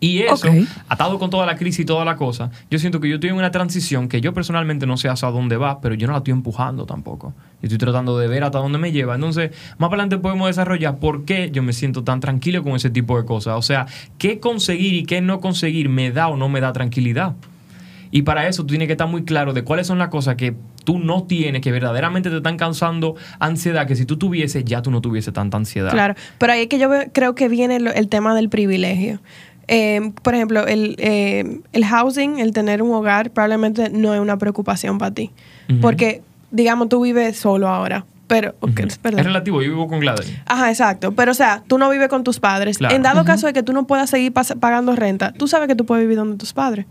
Y 0.00 0.20
eso, 0.20 0.48
atado 0.88 1.18
con 1.18 1.28
toda 1.28 1.44
la 1.44 1.56
crisis 1.56 1.80
y 1.80 1.84
toda 1.84 2.04
la 2.04 2.14
cosa, 2.14 2.50
yo 2.70 2.78
siento 2.78 3.00
que 3.00 3.08
yo 3.08 3.16
estoy 3.16 3.30
en 3.30 3.36
una 3.36 3.50
transición 3.50 4.08
que 4.08 4.20
yo 4.20 4.32
personalmente 4.32 4.86
no 4.86 4.96
sé 4.96 5.08
hasta 5.08 5.28
dónde 5.30 5.56
va, 5.56 5.80
pero 5.80 5.96
yo 5.96 6.06
no 6.06 6.12
la 6.12 6.18
estoy 6.18 6.32
empujando 6.32 6.86
tampoco. 6.86 7.34
Yo 7.60 7.66
estoy 7.66 7.78
tratando 7.78 8.16
de 8.16 8.28
ver 8.28 8.44
hasta 8.44 8.58
dónde 8.58 8.78
me 8.78 8.92
lleva. 8.92 9.16
Entonces, 9.16 9.50
más 9.78 9.90
para 9.90 10.02
adelante 10.02 10.18
podemos 10.18 10.46
desarrollar 10.46 10.98
por 10.98 11.24
qué 11.24 11.50
yo 11.52 11.64
me 11.64 11.72
siento 11.72 12.04
tan 12.04 12.20
tranquilo 12.20 12.62
con 12.62 12.76
ese 12.76 12.90
tipo 12.90 13.16
de 13.18 13.24
cosas. 13.24 13.56
O 13.56 13.62
sea, 13.62 13.86
qué 14.18 14.38
conseguir 14.38 14.94
y 14.94 15.04
qué 15.04 15.20
no 15.20 15.40
conseguir 15.40 15.88
me 15.88 16.12
da 16.12 16.28
o 16.28 16.36
no 16.36 16.48
me 16.48 16.60
da 16.60 16.72
tranquilidad. 16.72 17.34
Y 18.10 18.22
para 18.22 18.46
eso 18.46 18.62
tú 18.62 18.68
tienes 18.68 18.86
que 18.86 18.92
estar 18.92 19.08
muy 19.08 19.24
claro 19.24 19.52
de 19.52 19.64
cuáles 19.64 19.86
son 19.86 19.98
las 19.98 20.08
cosas 20.08 20.36
que 20.36 20.54
tú 20.84 20.98
no 20.98 21.24
tienes, 21.24 21.60
que 21.60 21.72
verdaderamente 21.72 22.30
te 22.30 22.36
están 22.36 22.56
causando 22.56 23.16
ansiedad, 23.38 23.86
que 23.86 23.96
si 23.96 24.06
tú 24.06 24.16
tuvieses, 24.16 24.64
ya 24.64 24.80
tú 24.80 24.90
no 24.90 25.00
tuviese 25.00 25.32
tanta 25.32 25.56
ansiedad. 25.56 25.90
Claro, 25.90 26.14
pero 26.38 26.52
ahí 26.52 26.62
es 26.62 26.68
que 26.68 26.78
yo 26.78 26.88
creo 27.12 27.34
que 27.34 27.48
viene 27.48 27.76
el 27.76 28.08
tema 28.08 28.34
del 28.34 28.48
privilegio. 28.48 29.20
Eh, 29.68 30.12
por 30.22 30.34
ejemplo, 30.34 30.66
el, 30.66 30.96
eh, 30.98 31.60
el 31.72 31.84
housing, 31.84 32.38
el 32.38 32.52
tener 32.52 32.82
un 32.82 32.92
hogar, 32.92 33.30
probablemente 33.30 33.90
no 33.90 34.14
es 34.14 34.20
una 34.20 34.38
preocupación 34.38 34.98
para 34.98 35.14
ti. 35.14 35.30
Porque, 35.82 36.22
digamos, 36.50 36.88
tú 36.88 37.02
vives 37.02 37.36
solo 37.36 37.68
ahora. 37.68 38.06
Pero. 38.26 38.54
Es 39.20 39.24
relativo, 39.24 39.62
yo 39.62 39.70
vivo 39.70 39.88
con 39.88 40.00
Gladys. 40.00 40.32
Ajá, 40.46 40.70
exacto. 40.70 41.12
Pero, 41.12 41.32
o 41.32 41.34
sea, 41.34 41.62
tú 41.66 41.78
no 41.78 41.88
vives 41.90 42.08
con 42.08 42.24
tus 42.24 42.40
padres. 42.40 42.78
Claro. 42.78 42.94
En 42.94 43.02
dado 43.02 43.24
caso 43.24 43.46
de 43.46 43.52
que 43.52 43.62
tú 43.62 43.72
no 43.72 43.86
puedas 43.86 44.10
seguir 44.10 44.32
pagando 44.32 44.94
renta, 44.96 45.32
tú 45.32 45.48
sabes 45.48 45.68
que 45.68 45.74
tú 45.74 45.84
puedes 45.84 46.04
vivir 46.04 46.16
donde 46.16 46.36
tus 46.36 46.52
padres. 46.52 46.86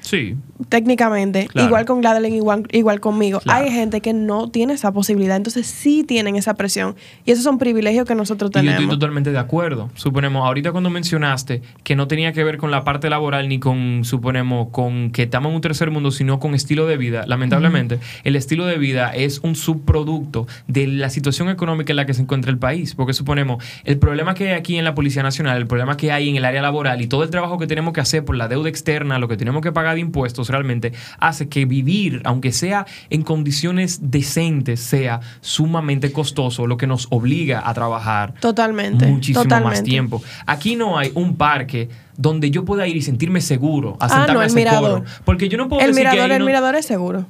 Sí. 0.00 0.34
Técnicamente, 0.68 1.46
Claro. 1.46 1.68
igual 1.68 1.84
con 1.84 2.00
Gladeline, 2.00 2.34
igual, 2.34 2.66
igual 2.72 3.00
conmigo. 3.00 3.40
Claro. 3.40 3.64
Hay 3.64 3.70
gente 3.72 4.00
que 4.00 4.12
no 4.12 4.50
tiene 4.50 4.74
esa 4.74 4.92
posibilidad, 4.92 5.36
entonces 5.36 5.66
sí 5.66 6.04
tienen 6.04 6.36
esa 6.36 6.54
presión. 6.54 6.96
Y 7.24 7.30
esos 7.32 7.44
son 7.44 7.58
privilegios 7.58 8.06
que 8.06 8.14
nosotros 8.14 8.50
Y 8.50 8.54
yo 8.54 8.60
tenemos. 8.60 8.80
estoy 8.82 8.88
totalmente 8.98 9.32
de 9.32 9.38
acuerdo. 9.38 9.90
Suponemos, 9.94 10.46
ahorita 10.46 10.72
cuando 10.72 10.90
mencionaste 10.90 11.62
que 11.82 11.96
no 11.96 12.06
tenía 12.08 12.32
que 12.32 12.44
ver 12.44 12.58
con 12.58 12.70
la 12.70 12.84
parte 12.84 13.10
laboral 13.10 13.48
ni 13.48 13.58
con, 13.58 14.04
suponemos, 14.04 14.68
con 14.70 15.10
que 15.10 15.22
estamos 15.24 15.50
en 15.50 15.56
un 15.56 15.60
tercer 15.60 15.90
mundo, 15.90 16.10
sino 16.10 16.38
con 16.40 16.54
estilo 16.54 16.86
de 16.86 16.96
vida. 16.96 17.24
Lamentablemente, 17.26 17.98
el 18.24 18.36
estilo 18.36 18.66
de 18.66 18.78
vida 18.78 19.10
es 19.14 19.40
un 19.40 19.54
subproducto 19.56 20.46
de 20.68 20.86
la 20.86 21.10
situación 21.10 21.48
económica 21.48 21.92
en 21.92 21.96
la 21.96 22.06
que 22.06 22.14
se 22.14 22.22
encuentra 22.22 22.50
el 22.50 22.58
país. 22.58 22.94
Porque 22.94 23.12
suponemos, 23.12 23.62
el 23.84 23.98
problema 23.98 24.34
que 24.34 24.48
hay 24.48 24.54
aquí 24.54 24.76
en 24.76 24.84
la 24.84 24.94
Policía 24.94 25.22
Nacional, 25.22 25.56
el 25.58 25.66
problema 25.66 25.96
que 25.96 26.12
hay 26.12 26.28
en 26.28 26.36
el 26.36 26.44
área 26.44 26.62
laboral 26.62 27.00
y 27.02 27.06
todo 27.06 27.22
el 27.24 27.30
trabajo 27.30 27.58
que 27.58 27.66
tenemos 27.66 27.92
que 27.92 28.00
hacer 28.00 28.24
por 28.24 28.36
la 28.36 28.48
deuda 28.48 28.68
externa, 28.68 29.18
lo 29.18 29.28
que 29.28 29.36
tenemos 29.36 29.62
que 29.62 29.72
pagar 29.72 29.89
de 29.94 30.00
impuestos, 30.00 30.48
realmente 30.48 30.92
hace 31.18 31.48
que 31.48 31.64
vivir, 31.64 32.20
aunque 32.24 32.52
sea 32.52 32.86
en 33.10 33.22
condiciones 33.22 34.10
decentes, 34.10 34.80
sea 34.80 35.20
sumamente 35.40 36.12
costoso, 36.12 36.66
lo 36.66 36.76
que 36.76 36.86
nos 36.86 37.06
obliga 37.10 37.62
a 37.68 37.74
trabajar 37.74 38.34
Totalmente. 38.40 39.06
muchísimo 39.06 39.42
totalmente. 39.42 39.78
más 39.80 39.84
tiempo. 39.84 40.22
Aquí 40.46 40.76
no 40.76 40.98
hay 40.98 41.10
un 41.14 41.36
parque 41.36 41.88
donde 42.16 42.50
yo 42.50 42.64
pueda 42.64 42.86
ir 42.86 42.96
y 42.96 43.02
sentirme 43.02 43.40
seguro, 43.40 43.96
a 44.00 44.06
Ah, 44.06 44.08
sentarme 44.08 44.34
no, 44.34 44.40
a 44.40 44.44
el 44.44 44.46
ese 44.48 44.56
mirador. 44.56 45.00
coro. 45.00 45.04
Porque 45.24 45.48
yo 45.48 45.56
no 45.58 45.68
puedo 45.68 45.80
El 45.82 45.88
decir 45.88 46.04
mirador, 46.08 46.30
el 46.32 46.38
no- 46.40 46.44
mirador 46.46 46.74
es 46.76 46.86
seguro. 46.86 47.26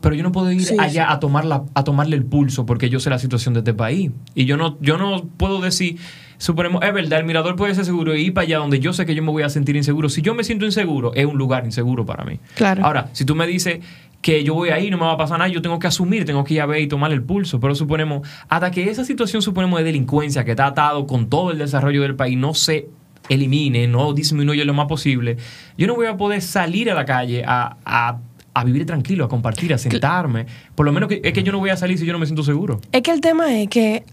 pero 0.00 0.14
yo 0.14 0.22
no 0.22 0.32
puedo 0.32 0.52
ir 0.52 0.62
Sí, 0.62 0.76
allá 0.78 1.06
sí. 1.06 1.12
a 1.14 1.18
tomarla, 1.18 1.62
a 1.74 1.82
tomarle 1.82 2.14
el 2.16 2.24
pulso 2.24 2.66
porque 2.66 2.90
yo 2.90 3.00
sé 3.00 3.08
la 3.08 3.18
situación 3.18 3.54
de 3.54 3.60
este 3.60 3.72
país. 3.72 4.10
Y 4.34 4.44
yo 4.44 4.58
no, 4.58 4.76
yo 4.82 4.98
no 4.98 5.24
puedo 5.38 5.62
decir, 5.62 5.96
suponemos, 6.44 6.82
es 6.84 6.92
verdad, 6.92 7.20
el 7.20 7.24
mirador 7.24 7.56
puede 7.56 7.74
ser 7.74 7.84
seguro 7.84 8.14
y 8.14 8.22
ir 8.26 8.34
para 8.34 8.44
allá 8.46 8.58
donde 8.58 8.78
yo 8.80 8.92
sé 8.92 9.06
que 9.06 9.14
yo 9.14 9.22
me 9.22 9.30
voy 9.30 9.42
a 9.42 9.48
sentir 9.48 9.76
inseguro. 9.76 10.08
Si 10.08 10.20
yo 10.22 10.34
me 10.34 10.44
siento 10.44 10.64
inseguro, 10.66 11.14
es 11.14 11.24
un 11.26 11.38
lugar 11.38 11.64
inseguro 11.64 12.04
para 12.04 12.24
mí. 12.24 12.38
Claro. 12.54 12.84
Ahora, 12.84 13.08
si 13.12 13.24
tú 13.24 13.34
me 13.34 13.46
dices 13.46 13.80
que 14.20 14.44
yo 14.44 14.54
voy 14.54 14.68
ahí, 14.70 14.90
no 14.90 14.96
me 14.98 15.04
va 15.04 15.12
a 15.12 15.16
pasar 15.16 15.38
nada, 15.38 15.48
yo 15.50 15.60
tengo 15.62 15.78
que 15.78 15.86
asumir, 15.86 16.24
tengo 16.24 16.44
que 16.44 16.54
ir 16.54 16.60
a 16.60 16.66
ver 16.66 16.80
y 16.80 16.86
tomarle 16.86 17.14
el 17.16 17.22
pulso. 17.22 17.60
Pero 17.60 17.74
suponemos, 17.74 18.26
hasta 18.48 18.70
que 18.70 18.88
esa 18.90 19.04
situación, 19.04 19.42
suponemos, 19.42 19.78
de 19.78 19.84
delincuencia 19.84 20.44
que 20.44 20.50
está 20.52 20.66
atado 20.66 21.06
con 21.06 21.28
todo 21.28 21.50
el 21.50 21.58
desarrollo 21.58 22.02
del 22.02 22.14
país, 22.14 22.36
no 22.36 22.54
se 22.54 22.88
elimine, 23.28 23.86
no 23.88 24.12
disminuye 24.12 24.64
lo 24.64 24.74
más 24.74 24.86
posible, 24.86 25.36
yo 25.78 25.86
no 25.86 25.94
voy 25.94 26.06
a 26.06 26.16
poder 26.16 26.42
salir 26.42 26.90
a 26.90 26.94
la 26.94 27.04
calle 27.06 27.42
a, 27.46 27.76
a- 27.84 28.18
a 28.56 28.62
vivir 28.62 28.86
tranquilo, 28.86 29.24
a 29.24 29.28
compartir, 29.28 29.74
a 29.74 29.78
sentarme. 29.78 30.46
Por 30.76 30.86
lo 30.86 30.92
menos 30.92 31.08
que, 31.08 31.20
es 31.24 31.32
que 31.32 31.42
yo 31.42 31.50
no 31.50 31.58
voy 31.58 31.70
a 31.70 31.76
salir 31.76 31.98
si 31.98 32.06
yo 32.06 32.12
no 32.12 32.20
me 32.20 32.26
siento 32.26 32.44
seguro. 32.44 32.80
Es 32.92 33.02
que 33.02 33.10
el 33.10 33.20
tema 33.20 33.52
es 33.58 33.68
que 33.68 34.04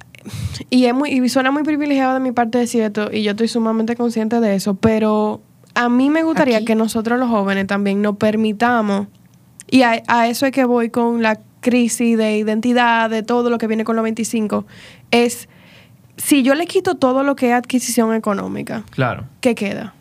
y, 0.69 0.86
es 0.86 0.93
muy, 0.93 1.10
y 1.12 1.29
suena 1.29 1.51
muy 1.51 1.63
privilegiado 1.63 2.13
de 2.13 2.19
mi 2.19 2.31
parte 2.31 2.57
decir 2.57 2.81
esto, 2.84 3.10
y 3.12 3.23
yo 3.23 3.31
estoy 3.31 3.47
sumamente 3.47 3.95
consciente 3.95 4.39
de 4.39 4.55
eso, 4.55 4.75
pero 4.75 5.41
a 5.75 5.89
mí 5.89 6.10
me 6.10 6.23
gustaría 6.23 6.57
Aquí. 6.57 6.65
que 6.65 6.75
nosotros 6.75 7.19
los 7.19 7.29
jóvenes 7.29 7.67
también 7.67 8.01
nos 8.01 8.17
permitamos, 8.17 9.07
y 9.69 9.84
a, 9.84 10.01
a 10.07 10.27
eso 10.27 10.45
es 10.45 10.51
que 10.51 10.65
voy 10.65 10.89
con 10.89 11.21
la 11.21 11.39
crisis 11.62 12.17
de 12.17 12.38
identidad, 12.38 13.10
de 13.10 13.23
todo 13.23 13.49
lo 13.49 13.57
que 13.57 13.67
viene 13.67 13.84
con 13.84 13.95
los 13.95 14.03
25, 14.03 14.65
es 15.12 15.47
si 16.17 16.43
yo 16.43 16.55
le 16.55 16.65
quito 16.67 16.95
todo 16.95 17.23
lo 17.23 17.36
que 17.36 17.49
es 17.49 17.53
adquisición 17.55 18.13
económica, 18.13 18.84
Claro. 18.91 19.25
¿qué 19.39 19.55
queda? 19.55 19.93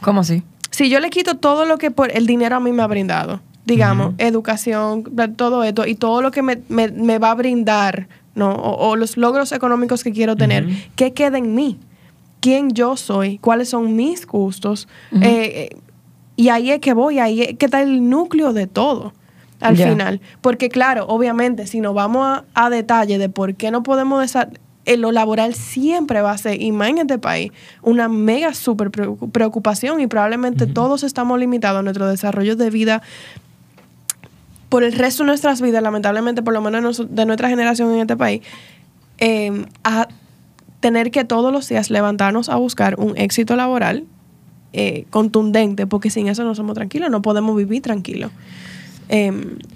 ¿Cómo 0.00 0.20
así? 0.20 0.42
Si 0.70 0.88
yo 0.90 1.00
le 1.00 1.10
quito 1.10 1.36
todo 1.36 1.64
lo 1.64 1.78
que 1.78 1.90
por 1.90 2.10
el 2.14 2.26
dinero 2.26 2.56
a 2.56 2.60
mí 2.60 2.72
me 2.72 2.82
ha 2.82 2.86
brindado, 2.86 3.40
digamos, 3.64 4.14
educación, 4.18 5.04
todo 5.36 5.64
esto, 5.64 5.86
y 5.86 5.94
todo 5.94 6.22
lo 6.22 6.30
que 6.30 6.42
me, 6.42 6.58
me- 6.68 6.90
me 6.90 7.18
va 7.18 7.30
a 7.32 7.34
brindar, 7.34 8.08
¿no? 8.36 8.52
O, 8.52 8.90
o 8.90 8.96
los 8.96 9.16
logros 9.16 9.50
económicos 9.50 10.04
que 10.04 10.12
quiero 10.12 10.36
tener, 10.36 10.66
Ujú. 10.66 10.74
¿qué 10.94 11.12
queda 11.12 11.38
en 11.38 11.54
mí? 11.56 11.78
¿Quién 12.40 12.70
yo 12.70 12.96
soy? 12.96 13.38
¿Cuáles 13.38 13.70
son 13.70 13.96
mis 13.96 14.24
gustos? 14.26 14.86
Eh, 15.10 15.20
eh, 15.24 15.76
y 16.36 16.50
ahí 16.50 16.70
es 16.70 16.78
que 16.80 16.92
voy, 16.94 17.18
ahí 17.18 17.42
es 17.42 17.56
que 17.58 17.64
está 17.66 17.82
el 17.82 18.08
núcleo 18.08 18.52
de 18.52 18.68
todo. 18.68 19.12
Al 19.58 19.74
final. 19.76 20.20
Porque 20.42 20.68
claro, 20.68 21.06
obviamente, 21.08 21.66
si 21.66 21.80
nos 21.80 21.94
vamos 21.94 22.26
a, 22.26 22.44
a 22.54 22.68
detalle 22.70 23.16
de 23.18 23.30
por 23.30 23.54
qué 23.54 23.70
no 23.70 23.82
podemos 23.82 24.22
desa- 24.22 24.50
eh, 24.84 24.98
lo 24.98 25.12
laboral 25.12 25.54
siempre 25.54 26.20
va 26.20 26.30
a 26.32 26.38
ser, 26.38 26.60
y 26.60 26.70
más 26.72 26.90
en 26.90 26.98
este 26.98 27.18
país, 27.18 27.50
una 27.82 28.08
mega 28.08 28.52
super 28.52 28.90
preocu- 28.92 29.30
preocupación 29.32 29.98
y 30.00 30.06
probablemente 30.06 30.66
todos 30.66 31.02
estamos 31.04 31.40
limitados 31.40 31.80
a 31.80 31.82
nuestro 31.82 32.06
desarrollo 32.06 32.54
de 32.54 32.68
vida 32.68 33.02
por 34.68 34.82
el 34.84 34.92
resto 34.92 35.22
de 35.22 35.28
nuestras 35.28 35.60
vidas, 35.60 35.82
lamentablemente, 35.82 36.42
por 36.42 36.52
lo 36.54 36.60
menos 36.60 36.82
nos- 36.82 37.14
de 37.14 37.26
nuestra 37.26 37.48
generación 37.48 37.92
en 37.94 38.00
este 38.00 38.16
país, 38.16 38.42
eh, 39.18 39.64
a 39.84 40.08
tener 40.80 41.10
que 41.10 41.24
todos 41.24 41.52
los 41.52 41.68
días 41.68 41.90
levantarnos 41.90 42.48
a 42.48 42.56
buscar 42.56 42.96
un 42.98 43.16
éxito 43.16 43.56
laboral 43.56 44.04
eh, 44.72 45.06
contundente, 45.10 45.86
porque 45.86 46.10
sin 46.10 46.28
eso 46.28 46.44
no 46.44 46.54
somos 46.54 46.74
tranquilos, 46.74 47.08
no 47.10 47.22
podemos 47.22 47.56
vivir 47.56 47.80
tranquilos. 47.80 48.30
Eh, 49.08 49.28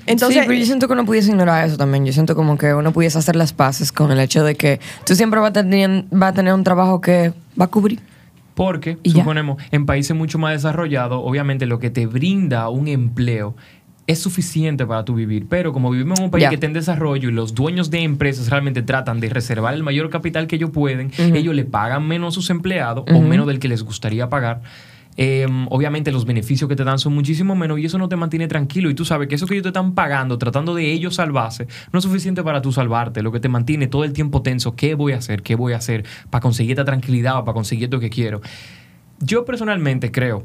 entonces, 0.06 0.40
sí, 0.42 0.46
pero 0.46 0.58
yo 0.58 0.66
siento 0.66 0.88
que 0.88 0.92
uno 0.92 1.06
pudiese 1.06 1.30
ignorar 1.30 1.66
eso 1.66 1.76
también. 1.78 2.04
Yo 2.04 2.12
siento 2.12 2.34
como 2.34 2.58
que 2.58 2.74
uno 2.74 2.92
pudiese 2.92 3.16
hacer 3.16 3.34
las 3.36 3.52
paces 3.54 3.92
con 3.92 4.10
el 4.10 4.18
hecho 4.20 4.44
de 4.44 4.56
que 4.56 4.78
tú 5.06 5.14
siempre 5.14 5.40
vas 5.40 5.50
a 5.50 5.52
tener, 5.54 6.04
va 6.12 6.28
a 6.28 6.32
tener 6.34 6.52
un 6.52 6.64
trabajo 6.64 7.00
que 7.00 7.32
va 7.58 7.64
a 7.66 7.68
cubrir. 7.68 8.00
Porque, 8.54 8.98
Y 9.02 9.12
ya. 9.12 9.20
suponemos, 9.20 9.62
en 9.70 9.86
países 9.86 10.14
mucho 10.14 10.38
más 10.38 10.52
desarrollados, 10.52 11.22
obviamente 11.24 11.64
lo 11.64 11.78
que 11.78 11.88
te 11.88 12.04
brinda 12.06 12.68
un 12.68 12.88
empleo 12.88 13.54
es 14.06 14.18
suficiente 14.18 14.86
para 14.86 15.04
tu 15.04 15.14
vivir. 15.14 15.46
Pero 15.48 15.72
como 15.72 15.90
vivimos 15.90 16.18
en 16.18 16.26
un 16.26 16.30
país 16.30 16.48
que 16.48 16.54
está 16.54 16.66
en 16.66 16.72
desarrollo 16.72 17.28
y 17.28 17.32
los 17.32 17.54
dueños 17.54 17.90
de 17.90 18.00
empresas 18.00 18.50
realmente 18.50 18.82
tratan 18.82 19.20
de 19.20 19.28
reservar 19.28 19.74
el 19.74 19.82
mayor 19.82 20.10
capital 20.10 20.46
que 20.46 20.56
ellos 20.56 20.70
pueden, 20.70 21.12
ellos 21.18 21.54
le 21.54 21.64
pagan 21.64 22.06
menos 22.06 22.34
a 22.34 22.34
sus 22.34 22.50
empleados 22.50 23.04
o 23.12 23.20
menos 23.20 23.46
del 23.46 23.58
que 23.58 23.68
les 23.68 23.82
gustaría 23.82 24.28
pagar. 24.28 24.62
Eh, 25.16 25.46
obviamente 25.68 26.12
los 26.12 26.24
beneficios 26.24 26.68
que 26.68 26.76
te 26.76 26.84
dan 26.84 26.98
son 26.98 27.12
muchísimo 27.14 27.54
menos 27.54 27.78
y 27.78 27.84
eso 27.84 27.98
no 27.98 28.08
te 28.08 28.16
mantiene 28.16 28.48
tranquilo. 28.48 28.90
Y 28.90 28.94
tú 28.94 29.04
sabes 29.04 29.28
que 29.28 29.34
eso 29.34 29.46
que 29.46 29.54
ellos 29.54 29.64
te 29.64 29.68
están 29.68 29.94
pagando 29.94 30.38
tratando 30.38 30.74
de 30.74 30.92
ellos 30.92 31.16
salvarse 31.16 31.66
no 31.92 31.98
es 31.98 32.04
suficiente 32.04 32.42
para 32.42 32.62
tú 32.62 32.72
salvarte. 32.72 33.22
Lo 33.22 33.32
que 33.32 33.40
te 33.40 33.48
mantiene 33.48 33.86
todo 33.86 34.04
el 34.04 34.12
tiempo 34.12 34.42
tenso 34.42 34.74
qué 34.74 34.94
voy 34.94 35.12
a 35.12 35.18
hacer 35.18 35.42
qué 35.42 35.56
voy 35.56 35.72
a 35.72 35.76
hacer 35.76 36.04
para 36.30 36.40
conseguir 36.40 36.72
esta 36.72 36.84
tranquilidad 36.84 37.38
o 37.38 37.44
para 37.44 37.54
conseguir 37.54 37.84
esto 37.84 38.00
que 38.00 38.10
quiero. 38.10 38.40
Yo 39.18 39.44
personalmente 39.44 40.10
creo 40.10 40.44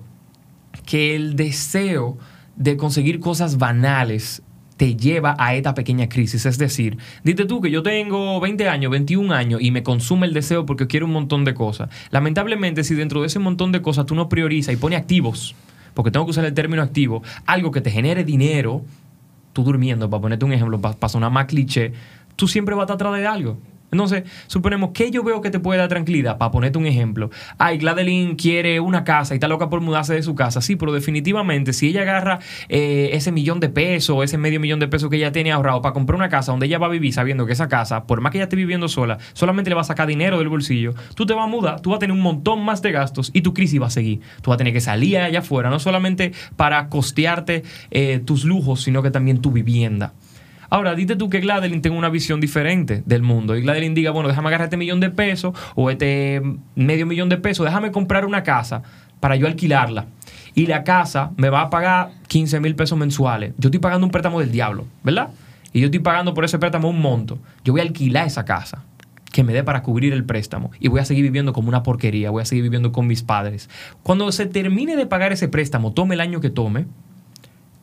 que 0.86 1.16
el 1.16 1.36
deseo 1.36 2.18
de 2.56 2.78
conseguir 2.78 3.20
cosas 3.20 3.58
banales 3.58 4.42
te 4.78 4.96
lleva 4.96 5.36
a 5.40 5.56
esta 5.56 5.74
pequeña 5.74 6.10
crisis. 6.10 6.46
Es 6.46 6.58
decir, 6.58 6.98
dite 7.24 7.46
tú 7.46 7.62
que 7.62 7.72
yo 7.72 7.82
tengo 7.84 8.40
20 8.40 8.68
años, 8.68 8.92
21 8.92 9.34
años 9.34 9.62
y 9.62 9.72
me 9.72 9.84
consume 9.84 10.28
el 10.28 10.34
deseo 10.34 10.66
porque 10.66 10.88
quiero 10.88 11.06
un 11.06 11.14
montón 11.14 11.46
de 11.46 11.54
cosas. 11.54 11.90
Lamentablemente, 12.12 12.84
si 12.84 12.96
dentro 12.96 13.22
de 13.22 13.28
ese 13.28 13.40
montón 13.40 13.72
de 13.72 13.82
cosas 13.82 14.06
tú 14.06 14.16
no 14.16 14.28
priorizas 14.28 14.74
y 14.74 14.78
pones 14.78 15.00
activos, 15.00 15.56
porque 15.94 16.12
tengo 16.12 16.26
que 16.26 16.32
usar 16.32 16.46
el 16.46 16.54
término 16.54 16.82
activo, 16.82 17.24
algo 17.46 17.72
que 17.72 17.82
te 17.82 17.90
genere 17.90 18.24
dinero, 18.24 18.84
tú 19.54 19.64
durmiendo, 19.64 20.10
para 20.10 20.22
ponerte 20.22 20.46
un 20.46 20.52
ejemplo, 20.52 20.80
para 20.82 21.10
sonar 21.10 21.32
más 21.32 21.46
cliché, 21.46 21.94
tú 22.36 22.48
siempre 22.48 22.76
vas 22.76 22.84
a 22.84 22.94
estar 22.94 23.08
atrás 23.08 23.22
de 23.22 23.28
algo. 23.28 23.58
Entonces, 23.96 24.24
suponemos 24.48 24.92
que 24.92 25.10
yo 25.10 25.24
veo 25.24 25.42
que 25.42 25.50
te 25.50 25.60
puede 25.60 25.80
dar 25.80 25.90
tranquilidad, 25.90 26.38
para 26.38 26.52
ponerte 26.52 26.78
un 26.78 26.86
ejemplo. 26.86 27.30
Ay, 27.58 27.78
Gladeline 27.78 28.36
quiere 28.36 28.80
una 28.80 29.04
casa 29.04 29.34
y 29.34 29.38
está 29.38 29.48
loca 29.48 29.70
por 29.70 29.82
mudarse 29.82 30.14
de 30.14 30.22
su 30.22 30.36
casa. 30.36 30.62
Sí, 30.62 30.76
pero 30.76 30.92
definitivamente, 30.92 31.74
si 31.74 31.88
ella 31.88 32.02
agarra 32.02 32.40
eh, 32.70 33.12
ese 33.14 33.32
millón 33.32 33.60
de 33.60 33.70
pesos, 33.70 34.24
ese 34.24 34.38
medio 34.38 34.60
millón 34.60 34.80
de 34.80 34.88
pesos 34.88 35.10
que 35.10 35.16
ella 35.16 35.32
tiene 35.32 35.52
ahorrado 35.52 35.82
para 35.82 35.94
comprar 35.94 36.18
una 36.18 36.30
casa 36.30 36.52
donde 36.52 36.66
ella 36.66 36.78
va 36.78 36.88
a 36.88 36.90
vivir, 36.90 37.14
sabiendo 37.14 37.46
que 37.46 37.54
esa 37.54 37.70
casa, 37.70 38.04
por 38.06 38.22
más 38.22 38.32
que 38.32 38.40
ella 38.40 38.46
esté 38.46 38.56
viviendo 38.56 38.88
sola, 38.88 39.18
solamente 39.34 39.70
le 39.70 39.76
va 39.76 39.82
a 39.82 39.86
sacar 39.86 40.08
dinero 40.08 40.38
del 40.38 40.50
bolsillo, 40.50 40.94
tú 41.16 41.26
te 41.26 41.34
vas 41.34 41.46
a 41.46 41.48
mudar, 41.48 41.80
tú 41.82 41.92
vas 41.92 41.98
a 41.98 42.00
tener 42.00 42.16
un 42.16 42.22
montón 42.22 42.64
más 42.64 42.82
de 42.82 42.92
gastos 42.92 43.32
y 43.34 43.42
tu 43.42 43.54
crisis 43.54 43.82
va 43.82 43.88
a 43.88 43.92
seguir. 43.92 44.20
Tú 44.42 44.50
vas 44.50 44.56
a 44.56 44.58
tener 44.58 44.74
que 44.74 44.82
salir 44.82 45.18
allá 45.18 45.40
afuera, 45.40 45.70
no 45.70 45.80
solamente 45.80 46.34
para 46.58 46.90
costearte 46.90 47.64
eh, 47.92 48.20
tus 48.24 48.44
lujos, 48.44 48.84
sino 48.84 49.02
que 49.02 49.12
también 49.12 49.42
tu 49.42 49.52
vivienda. 49.52 50.14
Ahora, 50.70 50.96
dite 50.96 51.16
tú 51.16 51.30
que 51.30 51.40
Gladeline 51.40 51.82
tenga 51.82 51.98
una 51.98 52.10
visión 52.10 52.40
diferente 52.40 53.04
del 53.06 53.22
mundo 53.22 53.56
y 53.56 53.62
Gladeline 53.62 53.94
diga, 53.94 54.12
bueno, 54.12 54.30
déjame 54.30 54.48
agarrar 54.50 54.66
este 54.66 54.78
millón 54.78 55.00
de 55.00 55.10
pesos 55.10 55.54
o 55.76 55.90
este 55.90 56.42
medio 56.76 57.06
millón 57.06 57.30
de 57.30 57.38
pesos, 57.38 57.66
déjame 57.66 57.92
comprar 57.92 58.26
una 58.26 58.44
casa 58.44 58.84
para 59.20 59.36
yo 59.36 59.48
alquilarla. 59.48 60.06
Y 60.54 60.68
la 60.68 60.84
casa 60.84 61.32
me 61.38 61.50
va 61.50 61.62
a 61.62 61.70
pagar 61.70 62.12
15 62.28 62.60
mil 62.60 62.76
pesos 62.76 62.98
mensuales. 62.98 63.54
Yo 63.58 63.68
estoy 63.68 63.80
pagando 63.80 64.06
un 64.06 64.12
préstamo 64.12 64.40
del 64.40 64.52
diablo, 64.52 64.86
¿verdad? 65.04 65.30
Y 65.74 65.82
yo 65.82 65.86
estoy 65.88 66.00
pagando 66.00 66.34
por 66.34 66.46
ese 66.46 66.58
préstamo 66.58 66.90
un 66.90 67.02
monto. 67.02 67.40
Yo 67.64 67.74
voy 67.74 67.82
a 67.82 67.84
alquilar 67.84 68.28
esa 68.28 68.46
casa 68.46 68.84
que 69.36 69.44
me 69.44 69.52
dé 69.52 69.66
para 69.66 69.84
cubrir 69.84 70.14
el 70.14 70.24
préstamo 70.24 70.72
y 70.80 70.88
voy 70.88 71.02
a 71.02 71.06
seguir 71.06 71.24
viviendo 71.24 71.52
como 71.52 71.68
una 71.68 71.84
porquería, 71.84 72.30
voy 72.30 72.42
a 72.42 72.46
seguir 72.46 72.64
viviendo 72.64 72.94
con 72.94 73.06
mis 73.06 73.22
padres. 73.22 73.70
Cuando 74.02 74.32
se 74.32 74.46
termine 74.46 74.96
de 74.96 75.06
pagar 75.06 75.34
ese 75.34 75.50
préstamo, 75.50 75.92
tome 75.92 76.16
el 76.16 76.22
año 76.22 76.40
que 76.40 76.50
tome, 76.50 76.86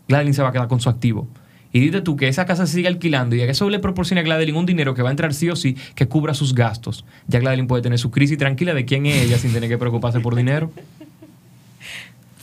Gladeline 0.08 0.32
se 0.32 0.42
va 0.42 0.48
a 0.48 0.52
quedar 0.52 0.68
con 0.68 0.80
su 0.80 0.88
activo. 0.88 1.28
Y 1.72 1.80
dite 1.80 2.00
tú 2.02 2.16
que 2.16 2.28
esa 2.28 2.44
casa 2.46 2.66
se 2.66 2.74
sigue 2.74 2.88
alquilando 2.88 3.34
y 3.34 3.38
que 3.38 3.50
eso 3.50 3.68
le 3.70 3.78
proporciona 3.78 4.20
a 4.20 4.24
Gladeline 4.24 4.56
un 4.56 4.66
dinero 4.66 4.94
que 4.94 5.02
va 5.02 5.08
a 5.08 5.12
entrar 5.12 5.32
sí 5.32 5.48
o 5.48 5.56
sí 5.56 5.76
que 5.94 6.06
cubra 6.06 6.34
sus 6.34 6.54
gastos. 6.54 7.04
Ya 7.28 7.40
Gladeline 7.40 7.66
puede 7.66 7.82
tener 7.82 7.98
su 7.98 8.10
crisis 8.10 8.38
tranquila 8.38 8.74
de 8.74 8.84
quién 8.84 9.06
es 9.06 9.22
ella 9.22 9.38
sin 9.38 9.52
tener 9.52 9.68
que 9.68 9.78
preocuparse 9.78 10.20
por 10.20 10.36
dinero. 10.36 10.70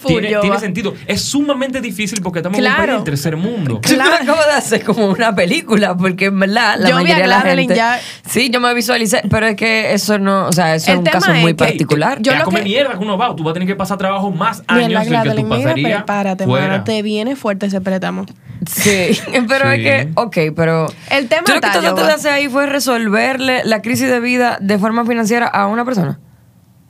Tiene, 0.07 0.59
sentido. 0.59 0.93
Es 1.07 1.21
sumamente 1.21 1.81
difícil 1.81 2.21
porque 2.21 2.39
estamos 2.39 2.57
en 2.57 2.63
un 2.65 2.69
Claro. 2.71 2.83
país 2.85 2.95
del 2.97 3.03
tercer 3.03 3.37
mundo. 3.37 3.81
Lo 3.95 4.03
acabas 4.03 4.45
de 4.47 4.53
hacer 4.53 4.83
como 4.83 5.07
una 5.07 5.35
película, 5.35 5.95
porque 5.97 6.25
en 6.25 6.39
verdad 6.39 6.75
la 6.77 6.89
Yo 6.89 6.95
vi 6.97 7.01
a 7.01 7.03
mayoría 7.03 7.23
de 7.23 7.27
la 7.27 7.41
gente... 7.41 7.75
ya- 7.75 7.99
Sí, 8.27 8.49
yo 8.49 8.59
me 8.59 8.73
visualicé, 8.73 9.21
pero 9.29 9.47
es 9.47 9.55
que 9.55 9.93
eso 9.93 10.19
no, 10.19 10.47
o 10.47 10.51
sea, 10.51 10.75
eso 10.75 10.91
El 10.91 10.99
es 10.99 10.99
un 10.99 11.05
caso 11.05 11.31
es 11.31 11.41
muy 11.41 11.51
que- 11.51 11.65
particular. 11.65 12.17
Yo 12.21 12.33
lo 12.35 12.43
come 12.45 12.59
que- 12.59 12.65
mierda 12.65 12.91
que 12.93 12.99
uno 13.03 13.17
va. 13.17 13.35
Tú 13.35 13.43
vas 13.43 13.51
a 13.51 13.53
tener 13.53 13.67
que 13.67 13.75
pasar 13.75 13.97
trabajo 13.97 14.31
más 14.31 14.63
Mira, 14.71 14.85
años 15.01 15.09
del 15.09 15.23
que 15.23 15.29
tú 15.41 15.43
mira, 15.47 15.63
pasarías 15.63 15.97
prepárate, 16.03 16.45
fuera. 16.45 16.67
mano, 16.67 16.83
te 16.83 17.01
viene 17.01 17.35
fuerte 17.35 17.65
ese 17.65 17.81
préstamo. 17.81 18.25
Sí, 18.69 19.19
pero 19.47 19.71
Sí. 19.73 19.75
es 19.75 20.05
que, 20.05 20.09
ok, 20.15 20.37
pero... 20.55 20.87
El 21.09 21.27
tema 21.27 21.43
¿Tú 21.45 21.51
lo 21.53 21.61
que 21.61 21.67
trataste 21.69 22.01
de 22.03 22.11
hacer 22.11 22.31
ahí 22.33 22.47
fue 22.49 22.65
resolverle 22.67 23.63
la 23.65 23.81
crisis 23.81 24.07
de 24.09 24.19
vida 24.19 24.57
de 24.61 24.77
forma 24.77 25.05
financiera 25.05 25.47
a 25.47 25.67
una 25.67 25.85
persona? 25.85 26.19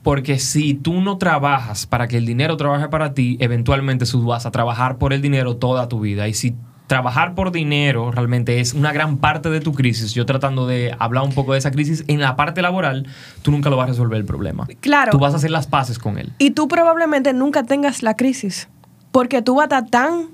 Porque 0.04 0.40
si 0.40 0.74
tú 0.74 1.02
no 1.02 1.18
trabajas 1.18 1.86
para 1.86 2.08
que 2.08 2.18
el 2.18 2.26
dinero 2.26 2.58
trabaje 2.58 2.88
para 2.88 3.14
ti, 3.14 3.38
eventualmente 3.40 4.06
tú 4.06 4.24
vas 4.24 4.46
a 4.46 4.52
trabajar 4.52 4.98
por 4.98 5.14
el 5.14 5.22
dinero 5.22 5.58
toda 5.58 5.88
tu 5.88 6.00
vida. 6.00 6.28
Y 6.28 6.34
si 6.34 6.56
trabajar 6.88 7.36
por 7.36 7.52
dinero 7.52 8.12
realmente 8.12 8.60
es 8.60 8.74
una 8.74 8.92
gran 8.92 9.18
parte 9.18 9.50
de 9.50 9.62
tu 9.62 9.74
crisis, 9.74 10.14
yo 10.14 10.26
tratando 10.26 10.66
de 10.66 10.96
hablar 10.98 11.24
un 11.24 11.34
poco 11.34 11.54
de 11.54 11.60
esa 11.60 11.70
crisis, 11.72 12.04
en 12.08 12.20
la 12.20 12.36
parte 12.36 12.62
laboral, 12.62 13.08
tú 13.44 13.52
nunca 13.52 13.70
lo 13.70 13.78
vas 13.78 13.86
a 13.86 13.92
resolver 13.92 14.18
el 14.18 14.26
problema. 14.26 14.68
Claro. 14.82 15.12
Tú 15.12 15.20
vas 15.20 15.34
a 15.34 15.38
hacer 15.38 15.52
las 15.52 15.68
paces 15.68 16.00
con 16.00 16.18
él. 16.18 16.34
Y 16.40 16.52
tú 16.52 16.68
probablemente 16.68 17.32
nunca 17.32 17.64
tengas 17.64 18.02
la 18.02 18.16
crisis. 18.16 18.68
Porque 19.12 19.42
tú 19.42 19.56
vas 19.56 19.72
a 19.72 19.80
estar 19.80 19.90
tan 19.90 20.28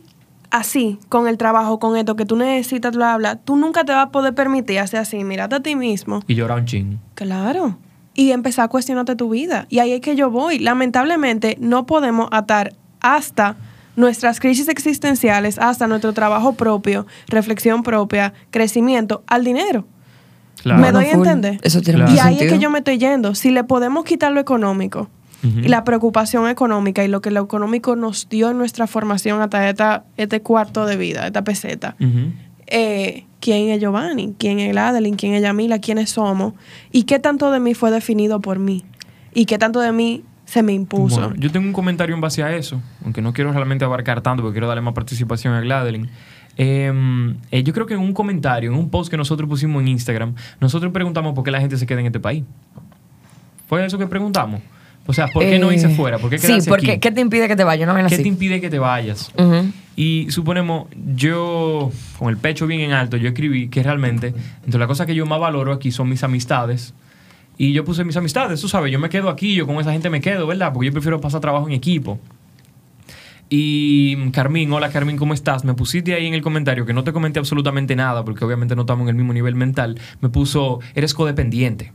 así 0.49 0.99
con 1.09 1.27
el 1.27 1.37
trabajo, 1.37 1.79
con 1.79 1.97
esto 1.97 2.15
que 2.15 2.25
tú 2.25 2.35
necesitas, 2.37 2.95
bla, 2.95 3.17
bla. 3.17 3.35
Tú 3.35 3.57
nunca 3.57 3.83
te 3.83 3.91
vas 3.91 4.07
a 4.07 4.09
poder 4.11 4.33
permitir 4.33 4.79
hacer 4.79 5.01
así. 5.01 5.23
Mírate 5.23 5.55
a 5.55 5.59
ti 5.59 5.75
mismo. 5.75 6.21
Y 6.27 6.35
llorar 6.35 6.59
un 6.59 6.65
ching. 6.65 6.99
Claro. 7.15 7.77
Y 8.15 8.31
empezar 8.31 8.65
a 8.65 8.67
cuestionarte 8.69 9.15
tu 9.15 9.29
vida. 9.29 9.67
Y 9.69 9.79
ahí 9.79 9.91
es 9.91 10.01
que 10.01 10.15
yo 10.15 10.31
voy. 10.31 10.57
Lamentablemente, 10.57 11.57
no 11.59 11.85
podemos 11.85 12.29
atar 12.31 12.73
hasta 13.01 13.55
nuestras 13.95 14.39
crisis 14.39 14.67
existenciales, 14.67 15.57
hasta 15.59 15.87
nuestro 15.87 16.13
trabajo 16.13 16.53
propio, 16.53 17.05
reflexión 17.27 17.83
propia, 17.83 18.33
crecimiento, 18.51 19.23
al 19.27 19.43
dinero. 19.43 19.85
Claro. 20.61 20.81
Me 20.81 20.91
doy 20.91 21.05
a 21.05 21.11
entender. 21.11 21.59
Eso 21.61 21.81
tiene 21.81 21.99
Claro. 21.99 22.13
Y 22.15 22.19
ahí 22.19 22.39
es 22.39 22.51
que 22.51 22.59
yo 22.59 22.69
me 22.69 22.79
estoy 22.79 22.97
yendo. 22.97 23.35
Si 23.35 23.51
le 23.51 23.63
podemos 23.63 24.05
quitar 24.05 24.31
lo 24.31 24.39
económico 24.39 25.09
y 25.43 25.67
la 25.67 25.83
preocupación 25.83 26.49
económica 26.49 27.03
y 27.03 27.07
lo 27.07 27.21
que 27.21 27.29
lo 27.29 27.43
económico 27.43 27.95
nos 27.95 28.27
dio 28.29 28.49
en 28.49 28.57
nuestra 28.57 28.87
formación 28.87 29.41
hasta 29.41 29.69
esta, 29.69 30.03
este 30.17 30.41
cuarto 30.41 30.87
de 30.87 30.97
vida, 30.97 31.27
esta 31.27 31.43
peseta, 31.43 31.95
eh, 32.65 33.25
quién 33.45 33.69
es 33.69 33.79
Giovanni, 33.79 34.33
quién 34.39 34.59
es 34.59 34.75
Adeline, 34.75 35.15
quién 35.15 35.33
es 35.35 35.43
Yamila, 35.43 35.77
quiénes 35.77 36.09
somos 36.09 36.53
y 36.91 37.03
qué 37.03 37.19
tanto 37.19 37.51
de 37.51 37.59
mí 37.59 37.75
fue 37.75 37.91
definido 37.91 38.39
por 38.41 38.57
mí 38.57 38.83
y 39.35 39.45
qué 39.45 39.59
tanto 39.59 39.79
de 39.81 39.91
mí 39.91 40.23
se 40.45 40.63
me 40.63 40.73
impuso. 40.73 41.19
Bueno, 41.19 41.35
yo 41.37 41.51
tengo 41.51 41.67
un 41.67 41.73
comentario 41.73 42.15
en 42.15 42.21
base 42.21 42.41
a 42.41 42.55
eso, 42.55 42.81
aunque 43.03 43.21
no 43.21 43.33
quiero 43.33 43.51
realmente 43.51 43.85
abarcar 43.85 44.21
tanto 44.21 44.41
porque 44.41 44.55
quiero 44.55 44.67
darle 44.67 44.81
más 44.81 44.95
participación 44.95 45.53
a 45.53 45.61
Gladeline. 45.61 46.09
em, 46.57 47.35
eh, 47.51 47.61
yo 47.63 47.73
creo 47.73 47.85
que 47.85 47.93
en 47.95 47.99
un 47.99 48.13
comentario, 48.13 48.71
en 48.71 48.77
un 48.77 48.89
post 48.89 49.11
que 49.11 49.17
nosotros 49.17 49.47
pusimos 49.49 49.81
en 49.81 49.89
Instagram, 49.89 50.33
nosotros 50.59 50.91
preguntamos 50.91 51.33
por 51.35 51.43
qué 51.43 51.51
la 51.51 51.59
gente 51.59 51.77
se 51.77 51.85
queda 51.85 51.99
en 51.99 52.05
este 52.07 52.19
país. 52.19 52.43
¿Fue 53.67 53.85
eso 53.85 53.97
que 53.97 54.07
preguntamos? 54.07 54.61
O 55.05 55.13
sea, 55.13 55.27
¿por 55.27 55.43
qué 55.43 55.59
no 55.59 55.71
irse 55.71 55.87
Eh, 55.91 55.95
fuera? 55.95 56.17
¿Por 56.17 56.29
qué 56.29 56.39
Sí, 56.39 56.53
porque 56.67 56.91
aquí? 56.93 56.99
¿qué 56.99 57.11
te 57.11 57.21
impide 57.21 57.47
que 57.47 57.55
te 57.55 57.63
vayas? 57.63 57.87
No 57.87 57.93
¿Qué 57.95 58.01
así. 58.01 58.23
te 58.23 58.27
impide 58.27 58.59
que 58.61 58.69
te 58.69 58.79
vayas? 58.79 59.31
Ujú. 59.37 59.71
Y 59.95 60.27
suponemos, 60.29 60.87
yo 61.15 61.91
con 62.19 62.29
el 62.29 62.37
pecho 62.37 62.67
bien 62.67 62.81
en 62.81 62.91
alto, 62.91 63.15
yo 63.17 63.29
escribí 63.29 63.69
que 63.69 63.81
realmente 63.81 64.33
entre 64.65 64.79
las 64.79 64.87
cosas 64.87 65.07
que 65.07 65.15
yo 65.15 65.25
más 65.25 65.39
valoro 65.39 65.71
aquí 65.71 65.91
son 65.91 66.09
mis 66.09 66.23
amistades. 66.23 66.93
Y 67.57 67.71
yo 67.71 67.85
puse 67.85 68.03
mis 68.03 68.17
amistades, 68.17 68.59
tú 68.59 68.67
sabes, 68.67 68.91
yo 68.91 68.99
me 68.99 69.09
quedo 69.09 69.29
aquí, 69.29 69.55
yo 69.55 69.65
con 69.65 69.77
esa 69.77 69.93
gente 69.93 70.09
me 70.09 70.19
quedo, 70.19 70.45
¿verdad? 70.45 70.73
Porque 70.73 70.87
yo 70.87 70.91
prefiero 70.91 71.21
pasar 71.21 71.39
trabajo 71.39 71.67
en 71.67 71.73
equipo. 71.73 72.19
Y 73.49 74.31
Carmín, 74.31 74.73
hola 74.73 74.89
Carmín, 74.89 75.17
¿cómo 75.17 75.33
estás? 75.33 75.63
Me 75.63 75.73
pusiste 75.73 76.13
ahí 76.13 76.25
en 76.25 76.33
el 76.33 76.41
comentario 76.41 76.85
que 76.85 76.93
no 76.93 77.03
te 77.03 77.13
comenté 77.13 77.39
absolutamente 77.39 77.95
nada, 77.95 78.25
porque 78.25 78.43
obviamente 78.43 78.75
no 78.75 78.81
estamos 78.81 79.03
en 79.03 79.09
el 79.09 79.15
mismo 79.15 79.33
nivel 79.33 79.55
mental. 79.55 79.99
Me 80.19 80.29
puso, 80.29 80.79
eres 80.95 81.13
codependiente. 81.13 81.93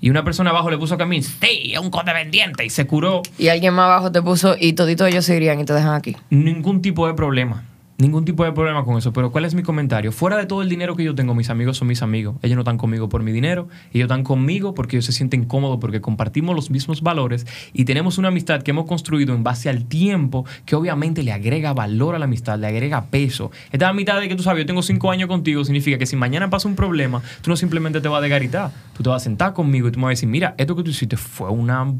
Y 0.00 0.10
una 0.10 0.24
persona 0.24 0.50
abajo 0.50 0.70
le 0.70 0.78
puso 0.78 0.94
a 0.94 0.98
Carmín, 0.98 1.22
sí, 1.22 1.72
es 1.72 1.78
un 1.78 1.90
codependiente. 1.90 2.64
Y 2.64 2.70
se 2.70 2.86
curó 2.86 3.22
Y 3.38 3.48
alguien 3.48 3.74
más 3.74 3.86
abajo 3.86 4.12
te 4.12 4.22
puso 4.22 4.56
y 4.58 4.74
todito 4.74 5.06
ellos 5.06 5.24
se 5.24 5.36
irían 5.36 5.60
y 5.60 5.64
te 5.64 5.72
dejan 5.72 5.94
aquí. 5.94 6.16
Ningún 6.30 6.82
tipo 6.82 7.06
de 7.06 7.14
problema. 7.14 7.64
Ningún 7.98 8.26
tipo 8.26 8.44
de 8.44 8.52
problema 8.52 8.84
con 8.84 8.98
eso. 8.98 9.12
Pero 9.14 9.32
¿cuál 9.32 9.46
es 9.46 9.54
mi 9.54 9.62
comentario? 9.62 10.12
Fuera 10.12 10.36
de 10.36 10.44
todo 10.44 10.60
el 10.60 10.68
dinero 10.68 10.96
que 10.96 11.04
yo 11.04 11.14
tengo, 11.14 11.34
mis 11.34 11.48
amigos 11.48 11.78
son 11.78 11.88
mis 11.88 12.02
amigos. 12.02 12.36
Ellos 12.42 12.54
no 12.54 12.60
están 12.60 12.76
conmigo 12.76 13.08
por 13.08 13.22
mi 13.22 13.32
dinero. 13.32 13.68
Ellos 13.92 14.04
están 14.04 14.22
conmigo 14.22 14.74
porque 14.74 14.96
ellos 14.96 15.06
se 15.06 15.12
sienten 15.12 15.46
cómodos, 15.46 15.78
porque 15.80 16.02
compartimos 16.02 16.54
los 16.54 16.70
mismos 16.70 17.00
valores 17.00 17.46
y 17.72 17.86
tenemos 17.86 18.18
una 18.18 18.28
amistad 18.28 18.62
que 18.62 18.72
hemos 18.72 18.84
construido 18.84 19.34
en 19.34 19.42
base 19.42 19.70
al 19.70 19.86
tiempo 19.86 20.44
que 20.66 20.76
obviamente 20.76 21.22
le 21.22 21.32
agrega 21.32 21.72
valor 21.72 22.14
a 22.14 22.18
la 22.18 22.26
amistad, 22.26 22.58
le 22.58 22.66
agrega 22.66 23.06
peso. 23.06 23.50
Esta 23.72 23.88
amistad 23.88 24.20
de 24.20 24.28
que 24.28 24.36
tú 24.36 24.42
sabes, 24.42 24.64
yo 24.64 24.66
tengo 24.66 24.82
cinco 24.82 25.10
años 25.10 25.28
contigo, 25.28 25.64
significa 25.64 25.96
que 25.96 26.04
si 26.04 26.16
mañana 26.16 26.50
pasa 26.50 26.68
un 26.68 26.76
problema, 26.76 27.22
tú 27.40 27.48
no 27.48 27.56
simplemente 27.56 28.02
te 28.02 28.08
vas 28.08 28.18
a 28.18 28.22
degaritar. 28.22 28.72
Tú 28.94 29.04
te 29.04 29.08
vas 29.08 29.22
a 29.22 29.24
sentar 29.24 29.54
conmigo 29.54 29.88
y 29.88 29.92
tú 29.92 29.98
me 29.98 30.04
vas 30.04 30.10
a 30.10 30.16
decir, 30.16 30.28
mira, 30.28 30.54
esto 30.58 30.76
que 30.76 30.82
tú 30.82 30.90
hiciste 30.90 31.16
fue 31.16 31.48
una 31.48 31.94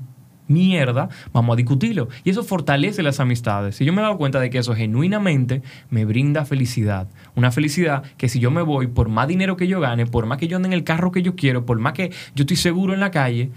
mierda, 0.48 1.08
vamos 1.32 1.54
a 1.54 1.56
discutirlo. 1.56 2.08
Y 2.24 2.30
eso 2.30 2.42
fortalece 2.42 3.02
las 3.02 3.20
amistades. 3.20 3.80
Y 3.80 3.84
yo 3.84 3.92
me 3.92 4.00
he 4.00 4.02
dado 4.02 4.16
cuenta 4.18 4.40
de 4.40 4.50
que 4.50 4.58
eso 4.58 4.74
genuinamente 4.74 5.62
me 5.90 6.04
brinda 6.04 6.44
felicidad. 6.44 7.08
Una 7.34 7.50
felicidad 7.52 8.02
que 8.16 8.28
si 8.28 8.38
yo 8.40 8.50
me 8.50 8.62
voy, 8.62 8.86
por 8.86 9.08
más 9.08 9.28
dinero 9.28 9.56
que 9.56 9.66
yo 9.66 9.80
gane, 9.80 10.06
por 10.06 10.26
más 10.26 10.38
que 10.38 10.48
yo 10.48 10.56
ande 10.56 10.68
en 10.68 10.72
el 10.72 10.84
carro 10.84 11.12
que 11.12 11.22
yo 11.22 11.34
quiero, 11.36 11.66
por 11.66 11.78
más 11.78 11.92
que 11.94 12.10
yo 12.34 12.42
estoy 12.42 12.56
seguro 12.56 12.94
en 12.94 13.00
la 13.00 13.10
calle, 13.10 13.50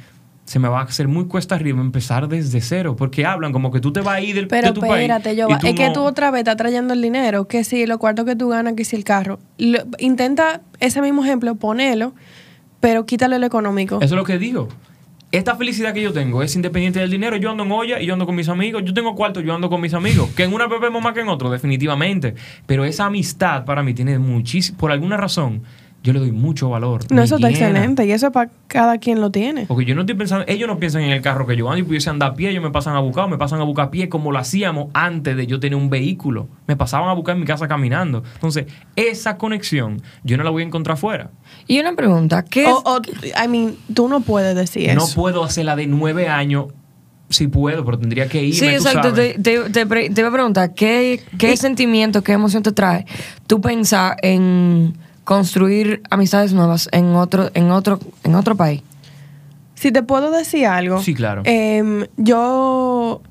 se 0.46 0.58
me 0.58 0.68
va 0.68 0.80
a 0.80 0.84
hacer 0.86 1.08
muy 1.08 1.26
cuesta 1.26 1.54
arriba 1.54 1.80
empezar 1.80 2.28
desde 2.28 2.60
cero. 2.62 2.96
Porque 2.96 3.24
hablan 3.24 3.52
como 3.54 3.72
que 3.72 3.80
tú 3.80 3.94
te 3.94 4.02
vas 4.02 4.16
a 4.16 4.22
ir 4.22 4.34
del, 4.34 4.48
Pero 4.48 4.70
de 4.70 4.74
tu 4.74 4.82
país. 4.82 4.94
espérate, 5.04 5.36
yo 5.36 5.48
y 5.48 5.54
es 5.68 5.76
que 5.76 5.92
tú 5.92 6.02
otra 6.02 6.32
vez 6.32 6.40
estás 6.40 6.58
trayendo 6.58 6.94
el 6.96 7.02
dinero, 7.04 7.48
que 7.48 7.64
si 7.64 7.86
lo 7.86 8.00
cuarto 8.00 8.26
que 8.26 8.36
tú 8.36 8.50
ganas, 8.50 8.74
que 8.74 8.84
si 8.84 8.96
el 8.96 9.04
carro. 9.04 9.38
Lo- 9.60 9.84
intenta 10.00 10.62
ese 10.80 11.04
mismo 11.04 11.24
ejemplo, 11.24 11.54
ponelo, 11.54 12.14
pero 12.80 13.06
quítale 13.06 13.38
lo 13.38 13.46
económico. 13.46 13.98
Eso 13.98 14.16
es 14.16 14.18
lo 14.18 14.24
que 14.24 14.40
digo. 14.40 14.70
Esta 15.32 15.56
felicidad 15.56 15.94
que 15.94 16.02
yo 16.02 16.12
tengo 16.12 16.42
es 16.42 16.56
independiente 16.56 17.00
del 17.00 17.12
dinero. 17.12 17.36
Yo 17.36 17.52
ando 17.52 17.64
en 17.64 17.72
olla 17.72 18.02
y 18.02 18.08
yo 18.08 18.14
ando 18.14 18.26
con 18.26 18.36
mis 18.36 18.50
amigos. 18.50 18.82
Yo 18.84 18.96
tengo 18.96 19.14
cuarto, 19.14 19.42
yo 19.42 19.54
ando 19.54 19.70
con 19.70 19.80
mis 19.80 19.94
amigos. 19.94 20.32
Que 20.36 20.44
en 20.44 20.54
una 20.54 20.66
bebemos 20.66 21.04
más 21.04 21.14
que 21.14 21.20
en 21.20 21.28
otro, 21.28 21.52
definitivamente. 21.52 22.34
Pero 22.66 22.84
esa 22.84 23.06
amistad 23.06 23.64
para 23.64 23.84
mí 23.84 23.94
tiene 23.94 24.18
muchísimo. 24.18 24.80
Por 24.80 24.92
alguna 24.92 25.18
razón, 25.18 25.62
yo 26.02 26.14
le 26.14 26.20
doy 26.20 26.32
mucho 26.32 26.70
valor. 26.70 27.02
no, 27.12 27.22
eso 27.22 27.36
está 27.36 27.50
llena. 27.50 27.68
excelente 27.68 28.06
y 28.06 28.12
eso 28.12 28.28
es 28.28 28.34
para 28.34 28.50
cada 28.68 28.98
quien 29.00 29.20
lo 29.20 29.32
tiene. 29.32 29.66
Porque 29.66 29.84
yo 29.86 29.96
no 29.96 30.02
estoy 30.02 30.16
pensando, 30.16 30.46
ellos 30.48 30.68
no 30.68 30.80
piensan 30.80 31.02
en 31.02 31.12
el 31.12 31.22
carro 31.22 31.46
que 31.46 31.58
yo 31.58 31.68
ando 31.70 31.80
y 31.80 31.84
pudiese 31.84 32.10
andar 32.10 32.32
a 32.32 32.34
pie, 32.36 32.52
ellos 32.52 32.64
me 32.64 32.72
pasan 32.72 32.96
a 32.96 33.00
buscar, 33.00 33.26
o 33.26 33.28
me 33.28 33.38
pasan 33.38 33.60
a 33.60 33.64
buscar 33.64 33.88
a 33.88 33.92
pie 33.92 34.08
como 34.08 34.32
lo 34.32 34.40
hacíamos 34.40 34.88
antes 34.94 35.36
de 35.36 35.46
yo 35.46 35.60
tener 35.60 35.76
un 35.78 35.90
vehículo. 35.90 36.48
Me 36.68 36.76
pasaban 36.78 37.10
a 37.10 37.14
buscar 37.14 37.36
en 37.36 37.42
mi 37.42 37.46
casa 37.46 37.68
caminando. 37.68 38.24
Entonces, 38.36 38.66
esa 38.96 39.38
conexión 39.38 40.02
yo 40.24 40.38
no 40.38 40.44
la 40.44 40.50
voy 40.52 40.64
a 40.64 40.66
encontrar 40.68 40.98
fuera. 40.98 41.32
Y 41.68 41.80
una 41.80 41.94
pregunta, 41.94 42.44
¿qué 42.46 42.64
es? 42.64 42.70
O, 42.70 42.82
o, 42.86 43.02
I 43.44 43.48
mean, 43.50 43.76
tú 43.94 44.08
no 44.08 44.22
puedes 44.22 44.56
decir 44.56 44.94
No 44.96 45.04
eso. 45.04 45.16
puedo 45.16 45.44
hacerla 45.44 45.76
de 45.76 45.88
nueve 45.88 46.28
años. 46.30 46.68
Si 47.32 47.48
puedo, 47.48 47.86
pero 47.86 48.00
tendría 48.00 48.28
que 48.28 48.42
irme. 48.42 48.54
Sí, 48.56 48.66
tú 48.66 48.88
exacto. 48.88 49.10
sabes. 49.10 49.36
Te, 49.40 49.70
te, 49.70 49.86
te 49.86 50.22
iba 50.22 50.30
a 50.30 50.34
preguntar, 50.34 50.74
¿qué, 50.74 51.22
qué 51.38 51.56
sentimiento, 51.58 52.24
qué 52.24 52.32
emoción 52.32 52.64
te 52.64 52.72
trae 52.72 53.06
tú 53.46 53.62
pensar 53.62 54.18
en 54.24 54.98
construir 55.30 56.02
amistades 56.10 56.54
nuevas 56.54 56.90
en 56.92 57.14
otro, 57.16 57.52
en 57.54 57.70
otro, 57.70 58.00
en 58.24 58.34
otro 58.34 58.56
país? 58.56 58.82
Si 59.76 59.92
te 59.92 60.02
puedo 60.02 60.32
decir 60.32 60.66
algo. 60.66 61.04
Sí, 61.04 61.14
claro. 61.14 61.44
em, 61.46 62.08
yo 62.18 63.22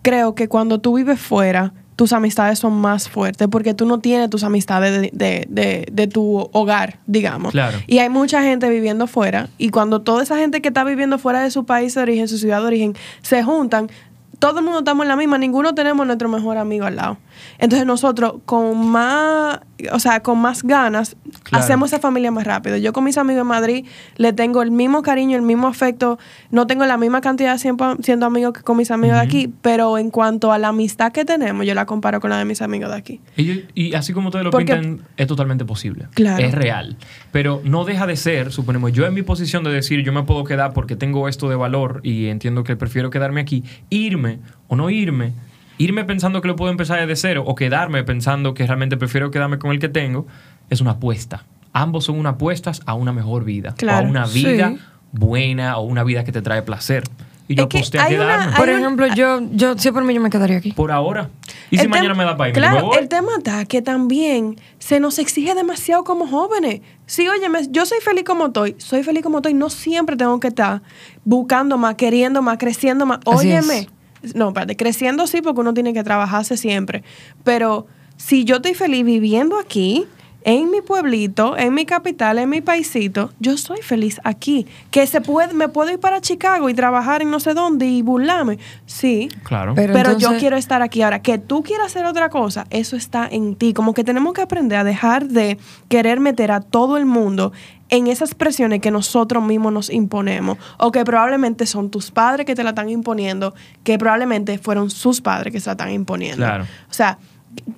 creo 0.00 0.34
que 0.34 0.48
cuando 0.48 0.80
tú 0.80 0.94
vives 0.96 1.20
fuera, 1.20 1.74
tus 1.96 2.14
amistades 2.14 2.58
son 2.58 2.72
más 2.80 3.10
fuertes 3.10 3.46
porque 3.48 3.74
tú 3.74 3.84
no 3.84 4.00
tienes 4.00 4.30
tus 4.30 4.42
amistades 4.42 5.00
de, 5.02 5.10
de- 5.12 5.46
de- 5.50 5.86
de 5.92 6.06
tu 6.06 6.48
hogar, 6.52 6.98
digamos. 7.06 7.52
Claro. 7.52 7.78
Y 7.86 7.98
hay 7.98 8.08
mucha 8.08 8.42
gente 8.42 8.68
viviendo 8.70 9.06
fuera 9.06 9.50
y 9.58 9.68
cuando 9.68 10.00
toda 10.00 10.22
esa 10.22 10.38
gente 10.38 10.62
que 10.62 10.68
está 10.68 10.82
viviendo 10.82 11.18
fuera 11.18 11.42
de 11.42 11.50
su 11.50 11.64
país 11.66 11.94
de 11.94 12.00
origen, 12.00 12.26
su 12.26 12.38
ciudad 12.38 12.60
de 12.62 12.66
origen, 12.68 12.94
se 13.20 13.42
juntan, 13.44 13.90
todo 14.38 14.58
el 14.60 14.64
mundo 14.64 14.78
estamos 14.80 15.04
en 15.04 15.08
la 15.08 15.16
misma, 15.16 15.36
ninguno 15.38 15.74
tenemos 15.74 16.06
nuestro 16.06 16.28
mejor 16.28 16.56
amigo 16.56 16.86
al 16.86 16.96
lado. 16.96 17.18
Entonces 17.58 17.86
nosotros 17.86 18.34
con 18.44 18.86
más, 18.88 19.60
o 19.92 19.98
sea, 19.98 20.20
con 20.20 20.38
más 20.38 20.62
ganas, 20.62 21.16
Claro. 21.42 21.64
hacemos 21.64 21.92
esa 21.92 22.00
familia 22.00 22.30
más 22.30 22.44
rápido. 22.44 22.76
Yo 22.76 22.92
con 22.92 23.04
mis 23.04 23.18
amigos 23.18 23.42
en 23.42 23.46
Madrid 23.46 23.86
le 24.16 24.32
tengo 24.32 24.62
el 24.62 24.70
mismo 24.70 25.02
cariño, 25.02 25.36
el 25.36 25.42
mismo 25.42 25.66
afecto, 25.68 26.18
no 26.50 26.66
tengo 26.66 26.84
la 26.86 26.96
misma 26.96 27.20
cantidad 27.20 27.58
siempre 27.58 27.86
siendo 28.02 28.26
amigos 28.26 28.52
que 28.54 28.62
con 28.62 28.76
mis 28.76 28.90
amigos 28.90 29.16
de 29.16 29.22
aquí, 29.22 29.52
pero 29.62 29.98
en 29.98 30.10
cuanto 30.10 30.52
a 30.52 30.58
la 30.58 30.68
amistad 30.68 31.12
que 31.12 31.24
tenemos, 31.24 31.66
yo 31.66 31.74
la 31.74 31.86
comparo 31.86 32.20
con 32.20 32.30
la 32.30 32.38
de 32.38 32.44
mis 32.44 32.62
amigos 32.62 32.90
de 32.90 32.96
aquí. 32.96 33.20
Y, 33.36 33.64
y 33.74 33.94
así 33.94 34.12
como 34.12 34.28
ustedes 34.28 34.44
lo 34.44 34.50
Porque- 34.50 34.74
pintan, 34.74 35.06
es 35.16 35.26
totalmente 35.26 35.64
posible. 35.64 36.06
Claro. 36.14 36.44
Es 36.44 36.52
real. 36.54 36.96
Pero 37.32 37.60
no 37.64 37.84
deja 37.84 38.06
de 38.06 38.16
ser, 38.16 38.52
suponemos, 38.52 38.92
yo 38.92 39.06
en 39.06 39.14
mi 39.14 39.22
posición 39.22 39.64
de 39.64 39.70
decir 39.70 40.02
yo 40.02 40.12
me 40.12 40.22
puedo 40.22 40.44
quedar 40.44 40.72
porque 40.72 40.96
tengo 40.96 41.28
esto 41.28 41.48
de 41.48 41.56
valor 41.56 42.00
y 42.02 42.26
entiendo 42.26 42.64
que 42.64 42.76
prefiero 42.76 43.10
quedarme 43.10 43.40
aquí, 43.40 43.64
irme 43.90 44.38
o 44.68 44.76
no 44.76 44.88
irme, 44.90 45.32
irme 45.78 46.04
pensando 46.04 46.40
que 46.40 46.48
lo 46.48 46.56
puedo 46.56 46.70
empezar 46.70 47.00
desde 47.00 47.16
cero 47.16 47.44
o 47.46 47.54
quedarme 47.54 48.04
pensando 48.04 48.54
que 48.54 48.66
realmente 48.66 48.96
prefiero 48.96 49.30
quedarme 49.30 49.58
con 49.58 49.70
el 49.72 49.78
que 49.78 49.88
tengo, 49.88 50.26
es 50.70 50.80
una 50.80 50.92
apuesta. 50.92 51.44
Ambos 51.72 52.04
son 52.04 52.18
unas 52.18 52.34
apuestas 52.34 52.80
a 52.86 52.94
una 52.94 53.12
mejor 53.12 53.44
vida. 53.44 53.74
Claro. 53.76 54.04
O 54.04 54.08
a 54.08 54.10
una 54.10 54.26
Sí. 54.26 54.44
vida 54.44 54.74
buena 55.12 55.76
o 55.78 55.82
una 55.82 56.04
vida 56.04 56.24
que 56.24 56.32
te 56.32 56.42
trae 56.42 56.62
placer. 56.62 57.04
Y 57.46 57.56
yo 57.56 57.64
Es 57.64 57.68
que 57.68 57.78
aposté 57.78 57.98
a 57.98 58.02
una- 58.02 58.08
quedarme. 58.08 58.44
hay 58.52 58.56
Por 58.56 58.68
un- 58.70 58.78
ejemplo, 58.78 59.06
yo, 59.14 59.40
yo, 59.52 59.76
si 59.76 59.88
es 59.88 59.92
por 59.94 60.02
mí, 60.02 60.14
yo 60.14 60.20
me 60.20 60.30
quedaría 60.30 60.56
aquí. 60.56 60.72
por 60.72 60.90
ahora. 60.90 61.28
Y 61.70 61.76
si 61.76 61.82
El 61.84 61.90
mañana 61.90 62.14
me 62.14 62.24
da 62.24 62.36
para 62.38 62.48
irme, 62.48 62.60
Claro, 62.60 62.76
yo 62.76 62.80
me 62.82 62.88
voy. 62.88 62.98
el 62.98 63.08
tema 63.08 63.28
está 63.36 63.64
que 63.66 63.82
también 63.82 64.56
se 64.78 64.98
nos 64.98 65.18
exige 65.18 65.54
demasiado 65.54 66.04
como 66.04 66.26
jóvenes. 66.26 66.80
Sí, 67.04 67.28
oye, 67.28 67.46
yo 67.70 67.84
soy 67.84 67.98
feliz 68.00 68.24
como 68.24 68.46
estoy, 68.46 68.76
soy 68.78 69.02
feliz 69.02 69.22
como 69.22 69.38
estoy, 69.38 69.52
no 69.52 69.68
siempre 69.68 70.16
tengo 70.16 70.40
que 70.40 70.48
estar 70.48 70.80
buscando 71.24 71.76
más, 71.76 71.96
queriendo 71.96 72.40
más, 72.40 72.56
creciendo 72.58 73.04
más. 73.04 73.18
Así 73.26 73.48
Óyeme. 73.48 73.88
No, 74.34 74.48
espérate, 74.48 74.76
creciendo 74.76 75.26
sí, 75.26 75.42
porque 75.42 75.60
uno 75.60 75.74
tiene 75.74 75.92
que 75.92 76.02
trabajarse 76.02 76.56
siempre. 76.56 77.02
Pero 77.42 77.86
si 78.16 78.44
yo 78.44 78.56
estoy 78.56 78.74
feliz 78.74 79.04
viviendo 79.04 79.58
aquí, 79.58 80.06
en 80.44 80.70
mi 80.70 80.82
pueblito, 80.82 81.56
en 81.56 81.72
mi 81.72 81.86
capital, 81.86 82.38
en 82.38 82.50
mi 82.50 82.60
paisito, 82.60 83.32
yo 83.40 83.52
estoy 83.52 83.78
feliz 83.82 84.20
aquí. 84.24 84.66
Que 84.90 85.06
se 85.06 85.22
puede, 85.22 85.54
me 85.54 85.68
puedo 85.68 85.90
ir 85.90 85.98
para 85.98 86.20
Chicago 86.20 86.68
y 86.68 86.74
trabajar 86.74 87.22
en 87.22 87.30
no 87.30 87.40
sé 87.40 87.54
dónde 87.54 87.86
y 87.86 88.02
burlarme. 88.02 88.58
Sí, 88.84 89.28
Claro. 89.42 89.74
Pero 89.74 89.94
pero, 89.94 90.18
yo 90.18 90.36
quiero 90.38 90.56
estar 90.56 90.82
aquí. 90.82 91.02
Ahora, 91.02 91.22
que 91.22 91.38
tú 91.38 91.62
quieras 91.62 91.86
hacer 91.86 92.04
otra 92.04 92.28
cosa, 92.28 92.66
eso 92.70 92.94
está 92.94 93.26
en 93.30 93.56
ti. 93.56 93.72
Como 93.72 93.94
que 93.94 94.04
tenemos 94.04 94.34
que 94.34 94.42
aprender 94.42 94.78
a 94.78 94.84
dejar 94.84 95.28
de 95.28 95.58
querer 95.88 96.20
meter 96.20 96.52
a 96.52 96.60
todo 96.60 96.98
el 96.98 97.06
mundo 97.06 97.52
en 97.88 98.06
esas 98.06 98.34
presiones 98.34 98.80
que 98.80 98.90
nosotros 98.90 99.42
mismos 99.42 99.72
nos 99.72 99.90
imponemos. 99.90 100.58
O 100.78 100.92
que 100.92 101.04
probablemente 101.04 101.64
son 101.64 101.90
tus 101.90 102.10
padres 102.10 102.44
que 102.44 102.54
te 102.54 102.62
la 102.64 102.70
están 102.70 102.90
imponiendo, 102.90 103.54
que 103.82 103.98
probablemente 103.98 104.58
fueron 104.58 104.90
sus 104.90 105.20
padres 105.20 105.52
que 105.52 105.60
se 105.60 105.66
la 105.66 105.72
están 105.72 105.90
imponiendo. 105.90 106.44
Claro. 106.44 106.64
O 106.90 106.92
sea, 106.92 107.18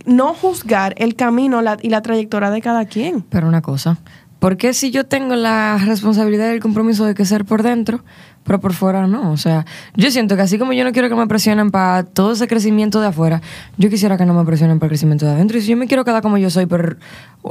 no 0.05 0.35
juzgar 0.35 0.95
el 0.99 1.15
camino 1.17 1.63
la- 1.63 1.79
y 1.83 1.91
la 1.91 2.03
trayectoria 2.03 2.51
de 2.51 2.61
cada 2.63 2.85
quien. 2.87 3.23
Pero 3.23 3.49
una 3.49 3.63
cosa, 3.63 3.99
¿por 4.39 4.57
qué 4.57 4.73
si 4.75 4.91
yo 4.91 5.05
tengo 5.05 5.35
la 5.35 5.79
responsabilidad 5.85 6.49
y 6.51 6.55
el 6.55 6.61
compromiso 6.61 7.05
de 7.05 7.15
que 7.15 7.25
ser 7.25 7.45
por 7.45 7.63
dentro, 7.63 8.05
pero 8.45 8.61
por 8.61 8.73
fuera 8.75 9.09
no? 9.09 9.33
O 9.33 9.37
sea, 9.37 9.67
yo 9.97 10.09
siento 10.13 10.37
que 10.37 10.43
así 10.43 10.57
como 10.59 10.73
yo 10.73 10.85
no 10.85 10.93
quiero 10.93 11.09
que 11.09 11.17
me 11.17 11.27
presionen 11.27 11.71
para 11.73 12.05
todo 12.05 12.33
ese 12.33 12.47
crecimiento 12.47 13.01
de 13.01 13.09
afuera, 13.09 13.41
yo 13.77 13.91
quisiera 13.91 14.17
que 14.17 14.25
no 14.25 14.35
me 14.35 14.45
presionen 14.45 14.79
para 14.79 14.87
el 14.87 14.91
crecimiento 14.91 15.27
de 15.27 15.33
adentro. 15.33 15.59
Y 15.59 15.63
si 15.63 15.69
yo 15.69 15.77
me 15.77 15.89
quiero 15.89 16.05
quedar 16.05 16.23
como 16.23 16.39
yo 16.39 16.49
soy 16.51 16.67
por 16.67 16.99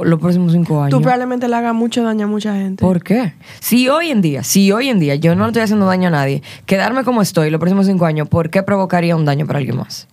los 0.02 0.18
próximos 0.20 0.52
cinco 0.52 0.80
años. 0.82 0.90
Tú 0.96 1.02
probablemente 1.02 1.48
le 1.48 1.56
hagas 1.56 1.74
mucho 1.74 2.02
daño 2.02 2.24
a 2.26 2.28
mucha 2.28 2.54
gente. 2.54 2.82
¿Por 2.82 3.02
qué? 3.02 3.34
Si 3.60 3.88
hoy 3.90 4.10
en 4.10 4.22
día, 4.22 4.42
si 4.42 4.72
hoy 4.72 4.88
en 4.88 4.98
día 4.98 5.14
yo 5.16 5.34
no 5.34 5.44
le 5.44 5.48
estoy 5.50 5.62
haciendo 5.62 5.84
daño 5.86 6.08
a 6.08 6.12
nadie, 6.12 6.42
quedarme 6.64 7.04
como 7.04 7.20
estoy 7.20 7.50
los 7.50 7.58
próximos 7.60 7.86
cinco 7.86 8.06
años, 8.06 8.26
¿por 8.28 8.48
qué 8.48 8.62
provocaría 8.62 9.16
un 9.16 9.24
daño 9.26 9.46
para 9.46 9.58
alguien 9.58 9.76
más? 9.76 10.08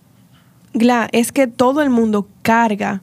Gla, 0.74 1.08
es 1.12 1.32
que 1.32 1.46
todo 1.46 1.82
el 1.82 1.90
mundo 1.90 2.28
carga 2.42 3.00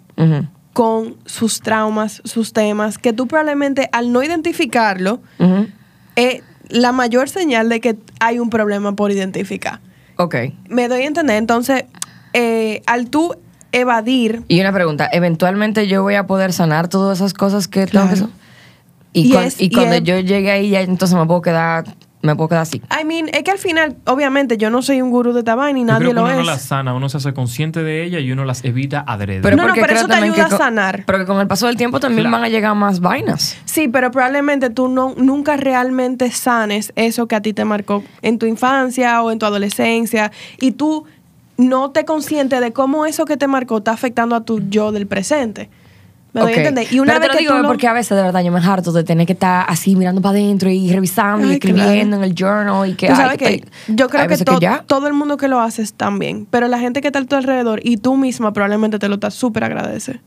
con 0.74 1.16
sus 1.26 1.62
traumas, 1.62 2.22
sus 2.26 2.54
temas, 2.54 2.98
que 2.98 3.12
tú 3.14 3.28
probablemente 3.28 3.90
al 3.92 4.12
no 4.14 4.22
identificarlo, 4.24 5.20
es 6.16 6.44
la 6.70 6.92
mayor 6.92 7.28
señal 7.30 7.68
de 7.70 7.80
que 7.82 7.98
hay 8.20 8.40
un 8.40 8.50
problema 8.50 8.94
por 8.96 9.12
identificar. 9.12 9.80
Ok. 10.18 10.36
Me 10.70 10.88
doy 10.88 11.02
a 11.02 11.08
entender, 11.08 11.38
entonces, 11.38 11.86
eh, 12.34 12.82
al 12.86 13.10
tú 13.10 13.36
evadir. 13.72 14.44
Y 14.48 14.60
una 14.62 14.72
pregunta, 14.72 15.10
¿eventualmente 15.12 15.88
yo 15.88 16.04
voy 16.04 16.16
a 16.16 16.28
poder 16.28 16.54
sanar 16.54 16.88
todas 16.88 17.18
esas 17.20 17.34
cosas 17.34 17.68
que 17.68 17.88
tengo 17.88 18.08
que 18.10 18.14
Claro. 18.16 18.26
hacer? 18.26 18.28
Y, 19.14 19.34
Y 19.34 19.36
es- 19.38 19.60
y 19.60 19.66
y 19.66 19.72
cuando 19.72 19.96
es- 19.96 20.04
yo 20.04 20.20
llegue 20.20 20.52
ahí, 20.52 20.70
ya 20.70 20.82
entonces 20.82 21.18
me 21.18 21.26
puedo 21.26 21.42
quedar, 21.42 21.86
me 22.22 22.36
puedo 22.36 22.50
quedar 22.50 22.62
así. 22.62 22.82
I 23.02 23.04
mean, 23.06 23.30
es 23.34 23.44
que 23.44 23.52
al 23.52 23.58
final, 23.58 23.98
obviamente, 24.06 24.58
yo 24.58 24.70
no 24.70 24.82
soy 24.82 25.02
un 25.02 25.10
gurú 25.10 25.34
de 25.34 25.40
esta 25.40 25.56
vaina 25.56 25.80
y 25.80 25.82
Yo 25.82 25.88
nadie 25.88 26.00
creo 26.00 26.10
que 26.12 26.16
lo 26.16 26.24
uno 26.26 26.34
no 26.36 26.42
es. 26.42 26.46
las 26.48 26.62
sana, 26.62 26.94
uno 26.94 27.10
se 27.10 27.18
hace 27.18 27.34
consciente 27.34 27.82
de 27.84 28.04
ella 28.04 28.20
y 28.20 28.32
uno 28.32 28.46
las 28.46 28.64
evita 28.64 29.04
adrede. 29.08 29.42
No, 29.50 29.56
no, 29.58 29.64
porque 29.64 29.82
pero 29.82 29.94
eso 29.94 30.06
te 30.08 30.14
también 30.14 30.34
ayuda 30.34 30.46
a 30.48 30.58
sanar. 30.58 31.04
Pero 31.06 31.18
que 31.20 31.26
con 31.26 31.40
el 31.40 31.48
paso 31.48 31.68
del 31.68 31.78
tiempo 31.78 32.00
también 32.00 32.24
Claro. 32.28 32.38
van 32.38 32.44
a 32.46 32.50
llegar 32.50 32.76
más 32.76 33.00
vainas. 33.00 33.58
Sí, 33.66 33.88
pero 33.88 34.12
probablemente 34.12 34.70
tú 34.70 34.88
no, 34.88 35.14
nunca 35.18 35.58
realmente 35.58 36.30
sanes 36.32 36.94
eso 36.96 37.28
que 37.28 37.36
a 37.36 37.42
ti 37.42 37.54
te 37.54 37.66
marcó 37.66 38.04
en 38.22 38.38
tu 38.40 38.46
infancia 38.46 39.22
o 39.24 39.32
en 39.32 39.40
tu 39.40 39.46
adolescencia 39.46 40.32
y 40.60 40.72
tú 40.74 41.06
no 41.58 41.92
te 41.92 42.06
consciente 42.06 42.60
de 42.60 42.72
cómo 42.74 43.06
eso 43.06 43.26
que 43.26 43.38
te 43.38 43.48
marcó 43.48 43.78
está 43.80 43.92
afectando 43.92 44.36
a 44.36 44.42
tu 44.44 44.60
yo 44.70 44.92
del 44.92 45.08
presente. 45.08 45.70
¿Me 46.34 46.42
doy 46.42 46.52
Ok. 46.52 46.58
a 46.58 46.62
entender? 46.62 46.94
Y 46.94 47.00
una 47.00 47.08
Pero 47.14 47.20
vez 47.20 47.28
te 47.28 47.28
lo 47.28 47.34
que 47.34 47.40
digo 47.44 47.56
tú 47.58 47.62
lo- 47.64 47.68
porque 47.68 47.88
a 47.88 47.94
veces 47.94 48.16
de 48.16 48.24
verdad 48.24 48.42
yo 48.42 48.52
me 48.54 48.60
harto 48.60 48.92
de 48.94 49.04
tener 49.04 49.28
que 49.28 49.34
estar 49.34 49.66
así 49.68 49.96
mirando 49.98 50.22
para 50.22 50.38
adentro 50.38 50.70
y 50.70 50.90
revisando 50.92 51.46
y 51.46 51.50
Ay, 51.50 51.54
escribiendo 51.56 52.18
claro. 52.18 52.24
en 52.24 52.24
el 52.24 52.34
journal 52.36 52.90
y 52.90 52.94
que 52.96 53.08
Tú 53.08 53.14
ay, 53.14 53.18
sabes 53.20 53.38
que 53.38 53.46
te- 53.60 53.94
yo 53.94 54.08
creo 54.08 54.28
que, 54.30 54.38
to- 54.38 54.60
todo 54.88 55.08
el 55.08 55.14
mundo 55.14 55.36
que 55.36 55.50
lo 55.50 55.60
hace 55.60 55.82
están 55.82 56.20
bien, 56.20 56.48
pero 56.50 56.68
la 56.70 56.80
gente 56.80 57.02
que 57.02 57.08
está 57.08 57.20
a 57.20 57.26
tu 57.26 57.36
alrededor 57.36 57.82
y 57.84 57.98
tú 57.98 58.16
misma 58.16 58.54
probablemente 58.54 58.98
te 58.98 59.10
lo 59.10 59.16
estás 59.16 59.34
súper 59.34 59.66
agradece. 59.66 60.22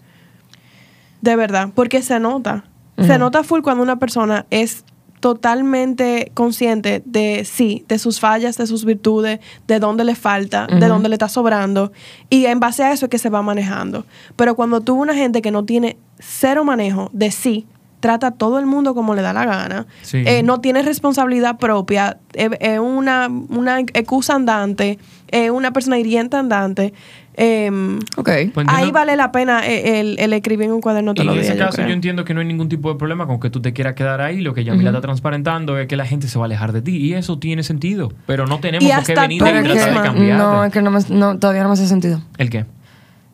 De 1.22 1.36
verdad, 1.36 1.70
porque 1.74 2.02
se 2.02 2.20
nota. 2.20 2.64
Se 2.98 3.18
nota 3.18 3.42
full 3.42 3.62
cuando 3.62 3.82
una 3.82 3.98
persona 3.98 4.46
es 4.50 4.84
totalmente 5.24 6.30
consciente 6.34 7.02
de 7.06 7.46
sí, 7.46 7.82
de 7.88 7.98
sus 7.98 8.20
fallas, 8.20 8.58
de 8.58 8.66
sus 8.66 8.84
virtudes, 8.84 9.40
de 9.66 9.78
dónde 9.78 10.04
le 10.04 10.14
falta, 10.16 10.66
de 10.66 10.86
dónde 10.86 11.08
le 11.08 11.14
está 11.14 11.30
sobrando. 11.30 11.92
Y 12.28 12.44
en 12.44 12.60
base 12.60 12.82
a 12.84 12.92
eso 12.92 13.06
es 13.06 13.10
que 13.10 13.16
se 13.16 13.30
va 13.30 13.40
manejando. 13.40 14.04
Pero 14.36 14.54
cuando 14.54 14.82
tú 14.82 14.94
una 14.96 15.14
gente 15.14 15.40
que 15.40 15.50
no 15.50 15.64
tiene 15.64 15.96
cero 16.18 16.62
manejo 16.62 17.08
de 17.14 17.30
sí, 17.30 17.66
trata 18.00 18.26
a 18.26 18.30
todo 18.32 18.58
el 18.58 18.66
mundo 18.66 18.94
como 18.94 19.14
le 19.14 19.22
da 19.22 19.32
la 19.32 19.46
gana, 19.46 19.86
Sí. 20.02 20.22
eh, 20.26 20.42
no 20.42 20.60
tiene 20.60 20.82
responsabilidad 20.82 21.56
propia, 21.56 22.18
es 22.34 22.50
es 22.60 22.78
una, 22.78 23.28
una 23.48 23.80
excusa 23.80 24.34
andante, 24.34 24.98
es 25.28 25.50
una 25.50 25.72
persona 25.72 25.98
hiriente 25.98 26.36
andante. 26.36 26.92
Em, 27.36 27.98
Ok. 28.16 28.30
Pues 28.52 28.66
ahí 28.68 28.90
vale 28.90 29.16
la 29.16 29.30
pena 29.32 29.66
eh, 29.66 30.00
el, 30.00 30.16
el 30.18 30.32
escribir 30.32 30.66
en 30.66 30.72
un 30.72 30.80
cuaderno 30.80 31.14
todos 31.14 31.34
en 31.34 31.40
ese 31.40 31.56
caso 31.56 31.82
yo 31.82 31.92
entiendo 31.92 32.24
que 32.24 32.34
no 32.34 32.40
hay 32.40 32.46
ningún 32.46 32.68
tipo 32.68 32.92
de 32.92 32.98
problema 32.98 33.26
con 33.26 33.38
que 33.40 33.50
tú 33.50 33.60
te 33.60 33.72
quieras 33.72 33.94
quedar 33.94 34.20
ahí. 34.20 34.40
Lo 34.40 34.54
que 34.54 34.64
Yamila 34.64 34.90
está 34.90 35.00
transparentando 35.00 35.78
es 35.78 35.86
que 35.86 35.96
la 35.96 36.06
gente 36.06 36.28
se 36.28 36.38
va 36.38 36.44
a 36.44 36.46
alejar 36.46 36.72
de 36.72 36.82
ti. 36.82 36.96
Y 36.96 37.14
eso 37.14 37.38
tiene 37.38 37.62
sentido. 37.62 38.12
Pero 38.26 38.46
no 38.46 38.58
tenemos 38.60 38.88
Y 38.88 38.92
por 38.92 39.04
qué 39.04 39.14
venir 39.14 39.36
y 39.36 39.38
tratar 39.38 39.62
de 39.62 39.68
que, 39.68 39.78
cambiarte. 40.02 40.34
no, 40.42 40.64
es 40.64 40.72
que 40.72 40.82
no 40.82 40.90
me- 40.90 41.00
no, 41.10 41.38
todavía 41.38 41.62
no 41.62 41.68
me 41.68 41.74
hace 41.74 41.86
sentido. 41.86 42.20
¿El 42.38 42.50
qué? 42.50 42.60
O 42.62 42.66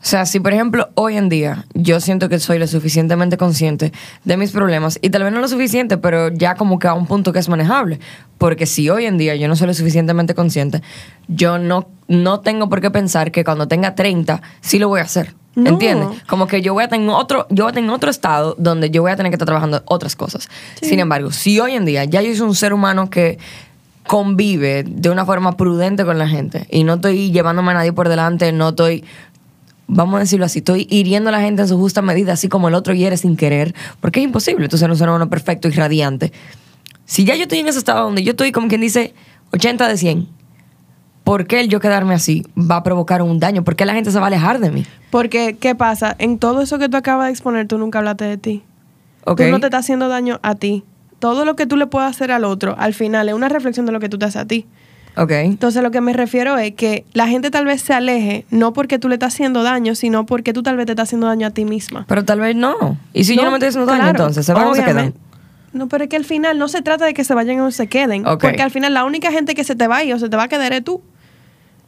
sea, 0.03 0.25
si 0.25 0.41
por 0.41 0.53
ejemplo 0.53 0.89
hoy 1.01 1.17
en 1.17 1.31
día 1.31 1.65
yo 1.73 1.99
siento 1.99 2.29
que 2.29 2.39
soy 2.39 2.59
lo 2.59 2.67
suficientemente 2.67 3.39
consciente 3.39 3.91
de 4.25 4.37
mis 4.37 4.53
problemas, 4.53 4.99
y 5.01 5.09
tal 5.09 5.23
vez 5.23 5.33
no 5.33 5.41
lo 5.41 5.49
suficiente, 5.49 5.97
pero 5.97 6.29
ya 6.29 6.55
como 6.57 6.79
que 6.79 6.89
a 6.89 6.95
un 6.95 7.07
punto 7.07 7.33
que 7.33 7.39
es 7.39 7.49
manejable, 7.49 7.99
porque 8.37 8.67
si 8.67 8.91
hoy 8.91 9.07
en 9.07 9.17
día 9.17 9.35
yo 9.35 9.49
no 9.49 9.57
soy 9.57 9.67
lo 9.69 9.75
suficientemente 9.75 10.35
consciente, 10.35 10.83
yo 11.27 11.59
no, 11.59 11.89
no 12.07 12.41
tengo 12.41 12.69
por 12.69 12.83
qué 12.83 12.91
pensar 12.91 13.33
que 13.33 13.45
cuando 13.45 13.67
tenga 13.67 13.95
30 13.95 14.43
sí 14.61 14.79
lo 14.79 14.89
voy 14.89 15.01
a 15.01 15.05
hacer. 15.05 15.35
No. 15.57 15.71
¿Entiendes? 15.71 16.23
Como 16.29 16.47
que 16.47 16.63
yo 16.63 16.75
voy 16.75 16.85
a 16.85 16.89
tener 16.89 17.09
otro, 17.11 17.47
yo 17.51 17.65
voy 17.65 17.73
a 17.73 17.75
tener 17.75 17.91
otro 17.91 18.11
estado 18.11 18.55
donde 18.59 18.91
yo 18.91 19.03
voy 19.03 19.11
a 19.11 19.17
tener 19.17 19.31
que 19.31 19.35
estar 19.35 19.47
trabajando 19.47 19.83
otras 19.87 20.15
cosas. 20.17 20.49
Sin 20.81 21.01
embargo, 21.01 21.33
si 21.33 21.59
hoy 21.59 21.73
en 21.73 21.87
día 21.87 22.05
ya 22.05 22.23
yo 22.23 22.35
soy 22.37 22.47
un 22.47 22.55
ser 22.55 22.73
humano 22.73 23.11
que 23.11 23.39
convive 24.07 24.85
de 24.85 25.09
una 25.09 25.25
forma 25.25 25.57
prudente 25.57 26.05
con 26.05 26.19
la 26.19 26.29
gente 26.29 26.67
y 26.71 26.85
no 26.85 26.95
estoy 26.95 27.31
llevándome 27.31 27.71
a 27.71 27.75
nadie 27.75 27.93
por 27.93 28.09
delante, 28.09 28.53
no 28.53 28.71
estoy 28.71 29.05
vamos 29.91 30.17
a 30.17 30.21
decirlo 30.21 30.47
así, 30.47 30.61
estoy 30.61 30.87
hiriendo 30.89 31.29
a 31.29 31.33
la 31.33 31.41
gente 31.41 31.63
en 31.63 31.69
su 31.69 31.77
justa 31.77 32.01
medida, 32.01 32.33
así 32.33 32.49
como 32.49 32.69
el 32.69 32.75
otro 32.75 32.95
hiere 32.95 33.17
sin 33.17 33.37
querer, 33.37 33.75
porque 34.01 34.21
es 34.21 34.25
imposible 34.25 34.69
tú 34.69 34.79
ser 34.79 34.91
un 34.91 34.97
ser 34.97 35.09
humano 35.09 35.29
perfecto 35.29 35.69
y 35.69 35.73
radiante. 35.73 36.33
Si 37.05 37.25
ya 37.25 37.35
yo 37.35 37.43
estoy 37.43 37.59
en 37.59 37.69
ese 37.69 37.79
estado 37.79 38.05
donde 38.05 38.23
yo 38.23 38.31
estoy 38.31 38.53
como 38.53 38.69
quien 38.69 38.81
dice 38.81 39.15
80 39.53 39.89
de 39.89 39.97
100, 39.97 40.29
¿por 41.25 41.47
qué 41.47 41.61
el 41.61 41.69
yo 41.69 41.81
quedarme 41.81 42.15
así 42.15 42.47
va 42.57 42.77
a 42.77 42.83
provocar 42.85 43.21
un 43.21 43.41
daño? 43.41 43.65
¿Por 43.65 43.75
qué 43.75 43.85
la 43.85 43.95
gente 43.95 44.13
se 44.13 44.19
va 44.19 44.27
a 44.27 44.29
alejar 44.29 44.61
de 44.61 44.71
mí? 44.71 44.87
Porque, 45.11 45.57
¿qué 45.59 45.75
pasa? 45.75 46.15
En 46.19 46.39
todo 46.39 46.61
eso 46.61 46.79
que 46.79 46.89
tú 46.89 46.97
acabas 46.97 47.27
de 47.27 47.33
exponer, 47.33 47.67
tú 47.67 47.77
nunca 47.77 47.99
hablaste 47.99 48.25
de 48.25 48.37
ti. 48.37 48.63
Tú 49.25 49.45
no 49.51 49.61
te 49.61 49.67
estás 49.67 49.81
haciendo 49.81 50.09
daño 50.09 50.39
a 50.43 50.55
ti. 50.55 50.85
Todo 51.19 51.45
lo 51.45 51.57
que 51.57 51.67
tú 51.67 51.77
le 51.77 51.87
puedas 51.87 52.11
hacer 52.11 52.31
al 52.31 52.45
otro, 52.45 52.77
al 52.79 52.95
final, 52.95 53.29
es 53.29 53.35
una 53.35 53.49
reflexión 53.49 53.87
de 53.87 53.93
lo 53.93 54.01
que 54.01 54.09
tú 54.09 54.19
te 54.19 54.25
haces 54.25 54.41
a 54.41 54.47
ti. 54.47 54.67
Ok. 55.17 55.31
Entonces, 55.33 55.83
lo 55.83 55.91
que 55.91 56.01
me 56.01 56.13
refiero 56.13 56.57
es 56.57 56.73
que 56.75 57.05
la 57.13 57.27
gente 57.27 57.51
tal 57.51 57.65
vez 57.67 57.83
se 57.83 57.93
aleje, 57.93 58.47
no 58.51 58.73
porque 58.73 58.99
tú 58.99 59.09
le 59.09 59.15
estás 59.17 59.35
haciendo 59.35 59.63
daño, 59.63 59.95
sino 59.95 60.27
porque 60.27 60.53
tú 60.53 60.63
tal 60.63 60.77
vez 60.77 60.87
te 60.87 60.93
estás 60.93 61.09
haciendo 61.09 61.27
daño 61.27 61.47
a 61.47 61.51
ti 61.51 61.65
misma. 61.65 62.05
Pero 62.09 62.25
tal 62.25 62.41
vez 62.41 62.55
no. 62.57 62.99
Y 63.13 63.25
si 63.25 63.37
yo 63.37 63.43
no 63.45 63.51
me 63.51 63.57
estoy 63.57 63.69
haciendo 63.71 63.91
daño, 63.91 64.09
entonces, 64.09 64.47
¿se 64.47 64.53
van 64.53 64.69
o 64.69 64.75
se 64.75 64.85
quedan? 64.85 65.15
No, 65.73 65.89
pero 65.89 66.05
es 66.05 66.11
que 66.11 66.17
al 66.17 66.25
final 66.25 66.59
no 66.59 66.67
se 66.69 66.83
trata 66.83 67.05
de 67.05 67.15
que 67.15 67.23
se 67.25 67.33
vayan 67.35 67.61
o 67.61 67.71
se 67.71 67.87
queden. 67.87 68.27
Ok. 68.27 68.43
Porque 68.43 68.63
al 68.63 68.71
final 68.71 68.93
la 68.95 69.05
única 69.05 69.31
gente 69.31 69.55
que 69.55 69.63
se 69.65 69.77
te 69.77 69.87
va 69.87 69.99
a 69.99 70.05
ir 70.05 70.15
o 70.15 70.19
se 70.19 70.29
te 70.29 70.37
va 70.37 70.45
a 70.45 70.49
quedar 70.49 70.73
es 70.73 70.83
tú. 70.83 71.01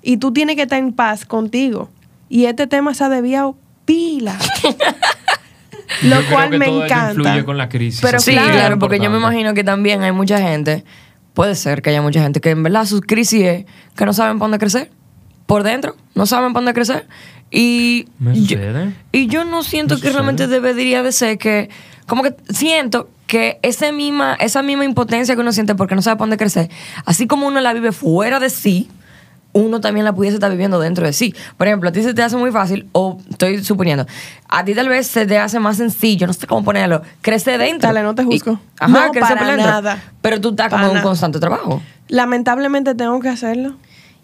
Y 0.02 0.18
tú 0.18 0.32
tienes 0.32 0.56
que 0.56 0.62
estar 0.62 0.78
en 0.78 0.92
paz 0.92 1.24
contigo. 1.24 1.90
Y 2.28 2.44
este 2.46 2.66
tema 2.66 2.94
se 2.94 3.04
ha 3.04 3.08
desviado 3.08 3.56
pila. 3.84 4.36
Lo 6.02 6.08
Yo 6.10 6.16
creo 6.22 6.30
cual 6.30 6.50
que 6.50 6.58
me 6.58 6.66
todo 6.66 6.84
encanta. 6.84 7.10
influye 7.10 7.44
con 7.44 7.58
la 7.58 7.68
crisis. 7.68 8.00
Pero 8.00 8.18
sí, 8.18 8.32
claro. 8.32 8.52
claro, 8.52 8.78
porque 8.78 8.98
yo 8.98 9.10
me 9.10 9.18
imagino 9.18 9.52
que 9.54 9.62
también 9.64 10.02
hay 10.02 10.12
mucha 10.12 10.38
gente, 10.40 10.84
puede 11.34 11.54
ser 11.54 11.82
que 11.82 11.90
haya 11.90 12.02
mucha 12.02 12.22
gente 12.22 12.40
que 12.40 12.50
en 12.50 12.62
verdad 12.62 12.84
sus 12.84 13.00
crisis 13.00 13.42
es 13.42 13.66
que 13.96 14.06
no 14.06 14.12
saben 14.12 14.38
para 14.38 14.46
dónde 14.46 14.58
crecer. 14.58 14.90
Por 15.46 15.62
dentro, 15.64 15.96
no 16.14 16.26
saben 16.26 16.52
para 16.52 16.64
dónde 16.64 16.74
crecer. 16.74 17.08
Y 17.50 18.06
¿Me 18.18 18.40
yo, 18.42 18.58
y 19.12 19.26
yo 19.26 19.44
no 19.44 19.62
siento 19.62 19.96
¿Me 19.96 20.00
que 20.00 20.10
realmente 20.10 20.46
debería 20.46 21.02
de 21.02 21.12
ser 21.12 21.36
que, 21.36 21.68
como 22.06 22.22
que 22.22 22.34
siento 22.48 23.10
que 23.26 23.58
esa 23.62 23.92
misma, 23.92 24.34
esa 24.34 24.62
misma 24.62 24.84
impotencia 24.84 25.34
que 25.34 25.40
uno 25.40 25.52
siente 25.52 25.74
porque 25.74 25.94
no 25.94 26.02
sabe 26.02 26.16
para 26.16 26.24
dónde 26.24 26.36
crecer, 26.38 26.70
así 27.04 27.26
como 27.26 27.46
uno 27.46 27.60
la 27.60 27.74
vive 27.74 27.92
fuera 27.92 28.40
de 28.40 28.48
sí, 28.48 28.88
uno 29.54 29.80
también 29.80 30.04
la 30.04 30.14
pudiese 30.14 30.36
estar 30.36 30.50
viviendo 30.50 30.80
dentro 30.80 31.04
de 31.06 31.12
sí. 31.12 31.34
Por 31.58 31.66
ejemplo, 31.66 31.90
a 31.90 31.92
ti 31.92 32.02
se 32.02 32.14
te 32.14 32.22
hace 32.22 32.36
muy 32.36 32.50
fácil, 32.50 32.88
o 32.92 33.18
estoy 33.30 33.62
suponiendo, 33.62 34.06
a 34.48 34.64
ti 34.64 34.74
tal 34.74 34.88
vez 34.88 35.06
se 35.06 35.26
te 35.26 35.38
hace 35.38 35.58
más 35.60 35.76
sencillo, 35.76 36.26
no 36.26 36.32
sé 36.32 36.46
cómo 36.46 36.64
ponerlo, 36.64 37.02
crecer 37.20 37.58
dentro. 37.60 37.88
Dale, 37.88 38.02
no 38.02 38.14
te 38.14 38.24
juzgo. 38.24 38.52
Y- 38.52 38.58
ajá, 38.80 39.06
No, 39.06 39.12
crecer 39.12 39.36
para 39.38 39.46
dentro. 39.50 39.66
nada. 39.70 40.02
Pero 40.22 40.40
tú 40.40 40.50
estás 40.50 40.70
como 40.70 40.86
en 40.86 40.96
un 40.96 41.02
constante 41.02 41.38
trabajo. 41.38 41.82
Lamentablemente 42.08 42.94
tengo 42.94 43.20
que 43.20 43.28
hacerlo. 43.28 43.74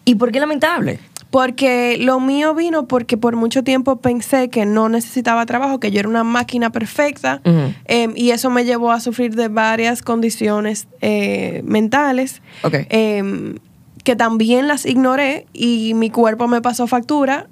¿Y 0.05 0.15
por 0.15 0.33
qué 0.33 0.41
lamentable? 0.41 0.99
Porque 1.31 1.99
lo 2.01 2.21
mío 2.21 2.55
vino 2.55 2.87
porque 2.87 3.19
por 3.19 3.37
mucho 3.37 3.63
tiempo 3.63 3.97
pensé 3.97 4.49
que 4.49 4.65
no 4.65 4.89
necesitaba 4.89 5.45
trabajo, 5.45 5.79
que 5.79 5.91
yo 5.91 6.01
era 6.01 6.09
una 6.09 6.25
máquina 6.25 6.71
perfecta. 6.71 7.43
Eh, 7.85 8.09
y 8.17 8.31
eso 8.31 8.49
me 8.49 8.65
llevó 8.65 8.93
a 8.93 9.01
sufrir 9.01 9.35
de 9.35 9.49
varias 9.49 10.01
condiciones 10.01 10.89
eh, 11.03 11.61
mentales. 11.67 12.41
Ok. 12.63 12.75
eh, 12.89 13.55
que 14.05 14.17
también 14.17 14.69
las 14.69 14.87
ignoré 14.87 15.47
y 15.53 15.95
mi 15.95 16.11
cuerpo 16.11 16.49
me 16.49 16.61
pasó 16.63 16.87
factura 16.87 17.49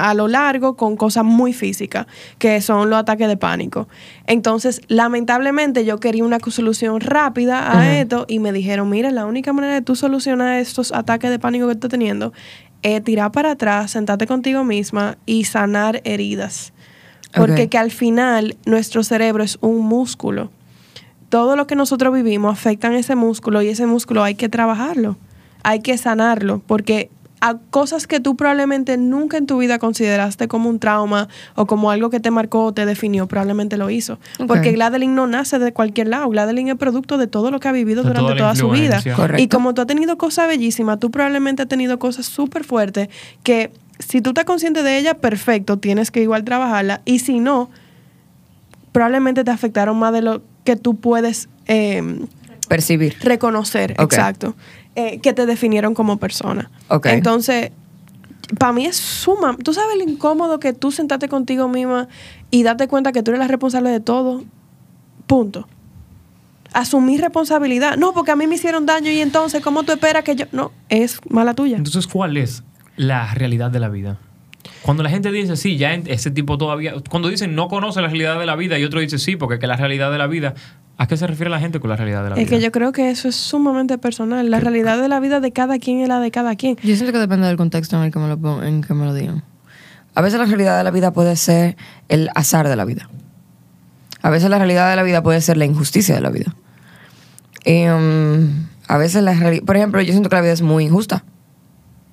a 0.00 0.14
lo 0.14 0.28
largo 0.28 0.76
con 0.76 0.96
cosas 0.96 1.24
muy 1.24 1.52
físicas, 1.52 2.06
que 2.38 2.60
son 2.60 2.90
los 2.90 2.98
ataques 2.98 3.28
de 3.28 3.36
pánico. 3.36 3.88
Entonces, 4.26 4.80
lamentablemente, 4.88 5.84
yo 5.84 6.00
quería 6.00 6.24
una 6.24 6.38
solución 6.40 7.00
rápida 7.00 7.78
a 7.78 7.98
esto 7.98 8.24
y 8.28 8.38
me 8.38 8.52
dijeron, 8.52 8.88
mira, 8.88 9.10
la 9.10 9.26
única 9.26 9.52
manera 9.52 9.74
de 9.74 9.82
tú 9.82 9.94
solucionar 9.94 10.58
estos 10.58 10.92
ataques 10.92 11.30
de 11.30 11.38
pánico 11.38 11.66
que 11.66 11.74
estás 11.74 11.90
teniendo 11.90 12.32
es 12.82 13.02
tirar 13.02 13.32
para 13.32 13.52
atrás, 13.52 13.90
sentarte 13.90 14.26
contigo 14.26 14.64
misma 14.64 15.18
y 15.26 15.44
sanar 15.44 16.00
heridas. 16.04 16.72
Porque 17.34 17.68
que 17.68 17.78
al 17.78 17.90
final 17.90 18.56
nuestro 18.64 19.02
cerebro 19.04 19.44
es 19.44 19.58
un 19.60 19.80
músculo. 19.80 20.50
Todo 21.28 21.56
lo 21.56 21.66
que 21.66 21.76
nosotros 21.76 22.14
vivimos 22.14 22.52
afecta 22.52 22.94
ese 22.96 23.14
músculo 23.14 23.60
y 23.60 23.68
ese 23.68 23.84
músculo 23.84 24.24
hay 24.24 24.34
que 24.34 24.48
trabajarlo, 24.48 25.18
hay 25.62 25.80
que 25.80 25.98
sanarlo, 25.98 26.62
porque 26.66 27.10
a 27.40 27.56
cosas 27.70 28.06
que 28.06 28.20
tú 28.20 28.36
probablemente 28.36 28.96
nunca 28.96 29.36
en 29.36 29.46
tu 29.46 29.58
vida 29.58 29.78
consideraste 29.78 30.48
como 30.48 30.68
un 30.68 30.78
trauma 30.78 31.28
o 31.54 31.66
como 31.66 31.90
algo 31.90 32.10
que 32.10 32.20
te 32.20 32.30
marcó 32.30 32.64
o 32.64 32.72
te 32.72 32.86
definió, 32.86 33.26
probablemente 33.26 33.76
lo 33.76 33.90
hizo. 33.90 34.18
Porque 34.46 34.72
Gladeline 34.72 35.14
no 35.14 35.26
nace 35.26 35.58
de 35.58 35.72
cualquier 35.72 36.08
lado, 36.08 36.28
Gladeline 36.28 36.70
es 36.70 36.76
producto 36.76 37.18
de 37.18 37.26
todo 37.26 37.50
lo 37.50 37.60
que 37.60 37.68
ha 37.68 37.72
vivido 37.72 38.02
De 38.02 38.08
durante 38.08 38.34
toda 38.34 38.54
su 38.56 38.70
vida. 38.70 39.00
Correcto. 39.14 39.42
Y 39.42 39.48
como 39.48 39.74
tú 39.74 39.82
has 39.82 39.86
tenido 39.86 40.18
cosas 40.18 40.48
bellísimas, 40.48 40.98
tú 40.98 41.10
probablemente 41.10 41.62
has 41.62 41.68
tenido 41.68 41.98
cosas 41.98 42.26
súper 42.26 42.64
fuertes 42.64 43.08
que 43.42 43.70
si 43.98 44.20
tú 44.20 44.30
estás 44.30 44.44
consciente 44.44 44.82
de 44.82 44.98
ella, 44.98 45.14
perfecto, 45.14 45.78
tienes 45.78 46.10
que 46.10 46.22
igual 46.22 46.44
trabajarla. 46.44 47.02
Y 47.04 47.20
si 47.20 47.40
no, 47.40 47.70
probablemente 48.92 49.44
te 49.44 49.50
afectaron 49.50 49.98
más 49.98 50.12
de 50.12 50.22
lo 50.22 50.42
que 50.64 50.76
tú 50.76 50.96
puedes 50.96 51.48
eh, 51.66 52.02
Percibir. 52.68 53.16
reconocer, 53.20 53.92
exacto, 53.92 54.54
eh, 54.94 55.20
que 55.20 55.32
te 55.32 55.46
definieron 55.46 55.94
como 55.94 56.18
persona. 56.18 56.70
Ok. 56.88 57.06
Entonces, 57.06 57.72
para 58.58 58.72
mí 58.72 58.86
es 58.86 58.96
suma. 58.96 59.56
¿Tú 59.62 59.74
sabes 59.74 59.96
lo 59.96 60.04
incómodo 60.04 60.58
que 60.60 60.72
tú 60.72 60.90
sentarte 60.90 61.28
contigo 61.28 61.68
misma 61.68 62.08
y 62.50 62.62
darte 62.62 62.88
cuenta 62.88 63.12
que 63.12 63.22
tú 63.22 63.30
eres 63.30 63.40
la 63.40 63.48
responsable 63.48 63.90
de 63.90 64.00
todo? 64.00 64.44
Punto. 65.26 65.68
Asumir 66.72 67.20
responsabilidad. 67.20 67.96
No, 67.96 68.12
porque 68.12 68.30
a 68.30 68.36
mí 68.36 68.46
me 68.46 68.54
hicieron 68.54 68.86
daño 68.86 69.10
y 69.10 69.20
entonces, 69.20 69.62
¿cómo 69.62 69.82
tú 69.82 69.92
esperas 69.92 70.24
que 70.24 70.36
yo.? 70.36 70.46
No, 70.52 70.72
es 70.88 71.20
mala 71.28 71.54
tuya. 71.54 71.76
Entonces, 71.76 72.06
¿cuál 72.06 72.36
es 72.36 72.62
la 72.96 73.34
realidad 73.34 73.70
de 73.70 73.80
la 73.80 73.88
vida? 73.88 74.18
Cuando 74.82 75.02
la 75.02 75.10
gente 75.10 75.30
dice 75.32 75.56
sí, 75.56 75.76
ya 75.76 75.94
ese 75.94 76.30
tipo 76.30 76.56
todavía. 76.58 76.94
Cuando 77.08 77.28
dicen 77.28 77.54
no 77.54 77.68
conoce 77.68 78.00
la 78.00 78.08
realidad 78.08 78.38
de 78.38 78.46
la 78.46 78.56
vida 78.56 78.78
y 78.78 78.84
otro 78.84 79.00
dice 79.00 79.18
sí, 79.18 79.36
porque 79.36 79.54
es 79.54 79.60
que 79.60 79.66
la 79.66 79.76
realidad 79.76 80.10
de 80.10 80.18
la 80.18 80.26
vida. 80.26 80.54
¿A 81.00 81.06
qué 81.06 81.16
se 81.16 81.26
refiere 81.28 81.48
la 81.48 81.60
gente 81.60 81.78
con 81.78 81.88
la 81.90 81.96
realidad 81.96 82.24
de 82.24 82.30
la 82.30 82.36
Es 82.36 82.42
vida? 82.48 82.56
que 82.56 82.62
yo 82.62 82.72
creo 82.72 82.90
que 82.90 83.08
eso 83.10 83.28
es 83.28 83.36
sumamente 83.36 83.98
personal. 83.98 84.50
La 84.50 84.58
realidad 84.58 85.00
de 85.00 85.08
la 85.08 85.20
vida 85.20 85.38
de 85.38 85.52
cada 85.52 85.78
quien 85.78 86.00
es 86.00 86.08
la 86.08 86.18
de 86.18 86.32
cada 86.32 86.56
quien. 86.56 86.76
Yo 86.82 86.96
siento 86.96 87.12
que 87.12 87.18
depende 87.18 87.46
del 87.46 87.56
contexto 87.56 87.96
en 87.96 88.02
el 88.02 88.12
que 88.12 88.18
me 88.18 88.28
lo, 88.28 88.62
en 88.64 88.82
que 88.82 88.94
me 88.94 89.04
lo 89.04 89.14
digan. 89.14 89.44
A 90.16 90.22
veces 90.22 90.40
la 90.40 90.46
realidad 90.46 90.76
de 90.76 90.82
la 90.82 90.90
vida 90.90 91.12
puede 91.12 91.36
ser 91.36 91.76
el 92.08 92.30
azar 92.34 92.68
de 92.68 92.74
la 92.74 92.84
vida. 92.84 93.08
A 94.22 94.30
veces 94.30 94.50
la 94.50 94.58
realidad 94.58 94.90
de 94.90 94.96
la 94.96 95.04
vida 95.04 95.22
puede 95.22 95.40
ser 95.40 95.56
la 95.56 95.64
injusticia 95.64 96.16
de 96.16 96.20
la 96.20 96.30
vida. 96.30 96.56
Y, 97.64 97.86
um, 97.86 98.66
a 98.88 98.98
veces 98.98 99.22
la 99.22 99.34
realidad... 99.34 99.62
Por 99.64 99.76
ejemplo, 99.76 100.00
yo 100.00 100.10
siento 100.10 100.28
que 100.28 100.34
la 100.34 100.42
vida 100.42 100.52
es 100.52 100.62
muy 100.62 100.84
injusta. 100.86 101.24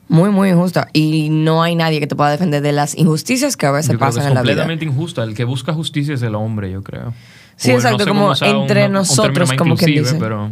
Muy, 0.07 0.29
muy 0.29 0.49
injusta. 0.49 0.87
Y 0.93 1.29
no 1.31 1.63
hay 1.63 1.75
nadie 1.75 1.99
que 1.99 2.05
te 2.05 2.15
pueda 2.15 2.29
defender 2.29 2.61
de 2.61 2.71
las 2.71 2.95
injusticias 2.95 3.57
que 3.57 3.65
a 3.65 3.71
veces 3.71 3.93
Yo 3.93 3.97
creo 3.97 4.11
que 4.11 4.15
pasan 4.17 4.23
es 4.23 4.27
en 4.27 4.35
la 4.35 4.41
vida. 4.43 4.51
completamente 4.51 4.85
injusta. 4.85 5.23
El 5.23 5.33
que 5.33 5.43
busca 5.45 5.73
justicia 5.73 6.13
es 6.13 6.21
el 6.21 6.35
hombre, 6.35 6.69
yo 6.69 6.83
creo. 6.83 7.13
Sí, 7.57 7.71
O 7.71 7.75
exacto, 7.75 7.99
sé 7.99 8.09
como 8.09 8.33
entre 8.41 8.85
un 8.87 8.93
nosotros, 8.93 9.53
como 9.53 9.75
quien 9.77 10.03
dice. 10.03 10.15
Pero 10.19 10.51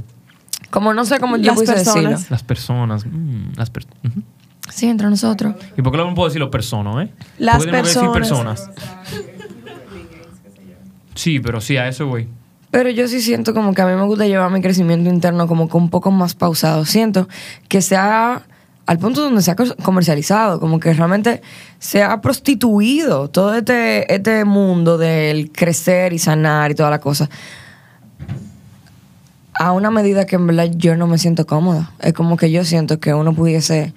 Como 0.69 0.93
no 0.93 1.03
sé 1.05 1.19
cómo 1.19 1.37
yo 1.37 1.43
Las 1.47 1.55
pudiese 1.55 1.73
personas. 1.73 2.11
decirlo. 2.11 2.27
las 2.29 2.43
personas. 2.43 3.05
mm, 3.05 3.53
las 3.57 3.69
per- 3.69 3.85
ujú. 4.05 4.21
Sí, 4.69 4.87
entre 4.87 5.09
nosotros. 5.09 5.55
¿Y 5.77 5.81
por 5.81 5.91
qué 5.91 5.97
no 5.97 6.13
puedo 6.15 6.29
decir 6.29 6.39
los 6.39 6.49
personas, 6.49 7.05
eh? 7.07 7.11
Las 7.37 7.57
¿Por 7.57 7.65
qué 7.65 7.71
tenemos 7.71 7.93
que 7.93 7.99
decir 7.99 8.11
personas. 8.13 8.61
personas? 8.61 9.23
Sí, 11.15 11.39
pero 11.39 11.61
sí, 11.61 11.77
a 11.77 11.87
eso 11.87 12.07
voy. 12.07 12.27
Pero 12.71 12.89
yo 12.89 13.07
sí 13.07 13.21
siento 13.21 13.53
como 13.53 13.73
que 13.75 13.81
a 13.83 13.85
mí 13.85 13.93
me 13.93 14.03
gusta 14.03 14.25
llevar 14.25 14.49
mi 14.51 14.61
crecimiento 14.61 15.09
interno 15.09 15.47
como 15.47 15.69
que 15.69 15.77
un 15.77 15.89
poco 15.89 16.09
más 16.09 16.33
pausado. 16.33 16.85
Siento 16.85 17.27
que 17.67 17.81
sea 17.81 18.41
al 18.85 18.99
punto 18.99 19.21
donde 19.21 19.41
se 19.41 19.51
ha 19.51 19.55
co- 19.55 19.75
comercializado, 19.83 20.59
como 20.59 20.79
que 20.79 20.93
realmente 20.93 21.41
se 21.79 22.03
ha 22.03 22.19
prostituido 22.21 23.29
todo 23.29 23.53
este, 23.55 24.13
este 24.13 24.43
mundo 24.45 24.97
del 24.97 25.51
crecer 25.51 26.13
y 26.13 26.19
sanar 26.19 26.71
y 26.71 26.75
toda 26.75 26.89
la 26.89 26.99
cosa. 26.99 27.29
A 29.55 29.71
una 29.71 29.91
medida 29.91 30.25
que 30.25 30.35
en 30.35 30.47
verdad 30.47 30.69
yo 30.75 30.95
no 30.97 31.07
me 31.07 31.17
siento 31.17 31.45
cómoda. 31.45 31.91
Es 31.99 32.13
como 32.13 32.37
que 32.37 32.51
yo 32.51 32.65
siento 32.65 32.99
que 32.99 33.13
uno 33.13 33.33
pudiese 33.33 33.93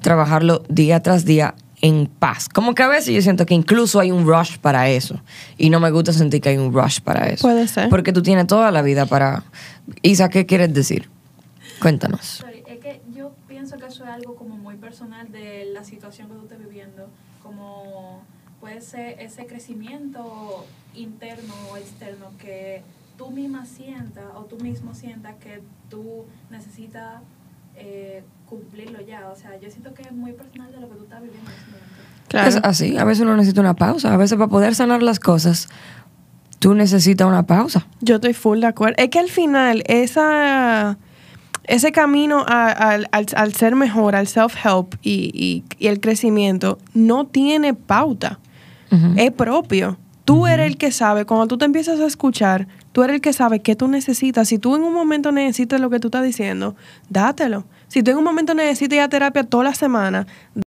trabajarlo 0.00 0.62
día 0.68 1.02
tras 1.02 1.24
día 1.24 1.54
en 1.82 2.06
paz. 2.06 2.48
Como 2.48 2.74
que 2.74 2.82
a 2.84 2.88
veces 2.88 3.12
yo 3.14 3.20
siento 3.20 3.44
que 3.44 3.54
incluso 3.54 3.98
hay 3.98 4.12
un 4.12 4.24
rush 4.26 4.58
para 4.58 4.88
eso. 4.88 5.20
Y 5.58 5.70
no 5.70 5.80
me 5.80 5.90
gusta 5.90 6.12
sentir 6.12 6.40
que 6.40 6.50
hay 6.50 6.58
un 6.58 6.72
rush 6.72 7.00
para 7.00 7.26
eso. 7.28 7.42
Puede 7.42 7.66
ser. 7.66 7.88
Porque 7.88 8.12
tú 8.12 8.22
tienes 8.22 8.46
toda 8.46 8.70
la 8.70 8.82
vida 8.82 9.06
para... 9.06 9.42
Isa, 10.02 10.28
¿qué 10.28 10.46
quieres 10.46 10.72
decir? 10.72 11.10
Cuéntanos. 11.82 12.20
Sorry, 12.42 12.62
es 12.68 12.78
que 12.78 13.02
yo 13.12 13.32
pienso 13.48 13.78
que 13.78 13.86
eso 13.86 14.04
es 14.04 14.10
algo 14.10 14.36
como 14.36 14.56
muy 14.56 14.76
personal 14.90 15.30
de 15.30 15.66
la 15.72 15.84
situación 15.84 16.26
que 16.28 16.34
tú 16.34 16.42
estés 16.42 16.58
viviendo, 16.58 17.08
como 17.44 18.22
puede 18.58 18.80
ser 18.80 19.20
ese 19.20 19.46
crecimiento 19.46 20.66
interno 20.94 21.54
o 21.70 21.76
externo 21.76 22.32
que 22.40 22.82
tú 23.16 23.30
misma 23.30 23.66
sientas 23.66 24.24
o 24.34 24.46
tú 24.46 24.56
mismo 24.56 24.92
sientas 24.92 25.36
que 25.36 25.62
tú 25.88 26.24
necesitas 26.50 27.22
eh, 27.76 28.24
cumplirlo 28.48 29.00
ya. 29.00 29.28
O 29.28 29.36
sea, 29.36 29.60
yo 29.60 29.70
siento 29.70 29.94
que 29.94 30.02
es 30.02 30.10
muy 30.10 30.32
personal 30.32 30.72
de 30.72 30.80
lo 30.80 30.88
que 30.88 30.96
tú 30.96 31.04
estás 31.04 31.22
viviendo 31.22 31.48
en 31.48 31.56
ese 31.56 31.66
momento. 31.66 32.02
Claro. 32.26 32.48
Es 32.48 32.56
así. 32.64 32.98
A 32.98 33.04
veces 33.04 33.22
uno 33.22 33.36
necesita 33.36 33.60
una 33.60 33.74
pausa. 33.74 34.12
A 34.12 34.16
veces 34.16 34.36
para 34.36 34.50
poder 34.50 34.74
sanar 34.74 35.04
las 35.04 35.20
cosas, 35.20 35.68
tú 36.58 36.74
necesitas 36.74 37.28
una 37.28 37.44
pausa. 37.44 37.86
Yo 38.00 38.16
estoy 38.16 38.34
full 38.34 38.58
de 38.58 38.66
acuerdo. 38.66 38.96
Es 38.98 39.10
que 39.10 39.20
al 39.20 39.28
final, 39.28 39.84
esa, 39.86 40.98
ese 41.70 41.92
camino 41.92 42.44
a- 42.46 42.70
al, 42.70 43.08
al- 43.12 43.26
al 43.36 43.52
ser 43.54 43.76
mejor, 43.76 44.14
al 44.16 44.26
self-help 44.26 44.94
y, 45.02 45.30
y- 45.34 45.64
y 45.78 45.86
el 45.88 46.00
crecimiento, 46.00 46.78
no 46.94 47.26
tiene 47.26 47.74
pauta. 47.74 48.38
Es 49.16 49.30
propio. 49.30 49.96
Tú 50.24 50.46
eres 50.48 50.66
el 50.66 50.76
que 50.76 50.90
sabe, 50.92 51.24
cuando 51.24 51.46
tú 51.46 51.58
te 51.58 51.64
empiezas 51.64 52.00
a 52.00 52.06
escuchar, 52.06 52.66
tú 52.92 53.02
eres 53.04 53.14
el 53.14 53.20
que 53.20 53.32
sabe 53.32 53.60
qué 53.60 53.74
tú 53.76 53.86
necesitas. 53.88 54.48
Si 54.48 54.58
tú 54.58 54.74
en 54.76 54.82
un 54.82 54.92
momento 54.92 55.30
necesitas 55.32 55.80
lo 55.80 55.90
que 55.90 55.98
tú 56.00 56.08
estás 56.08 56.24
diciendo, 56.24 56.74
dátelo. 57.08 57.64
Si 57.88 58.02
tú 58.02 58.10
en 58.10 58.18
un 58.18 58.24
momento 58.24 58.52
necesitas 58.54 58.96
ir 58.96 59.02
a 59.02 59.08
terapia 59.08 59.44
toda 59.44 59.64
la 59.64 59.74
semana, 59.74 60.26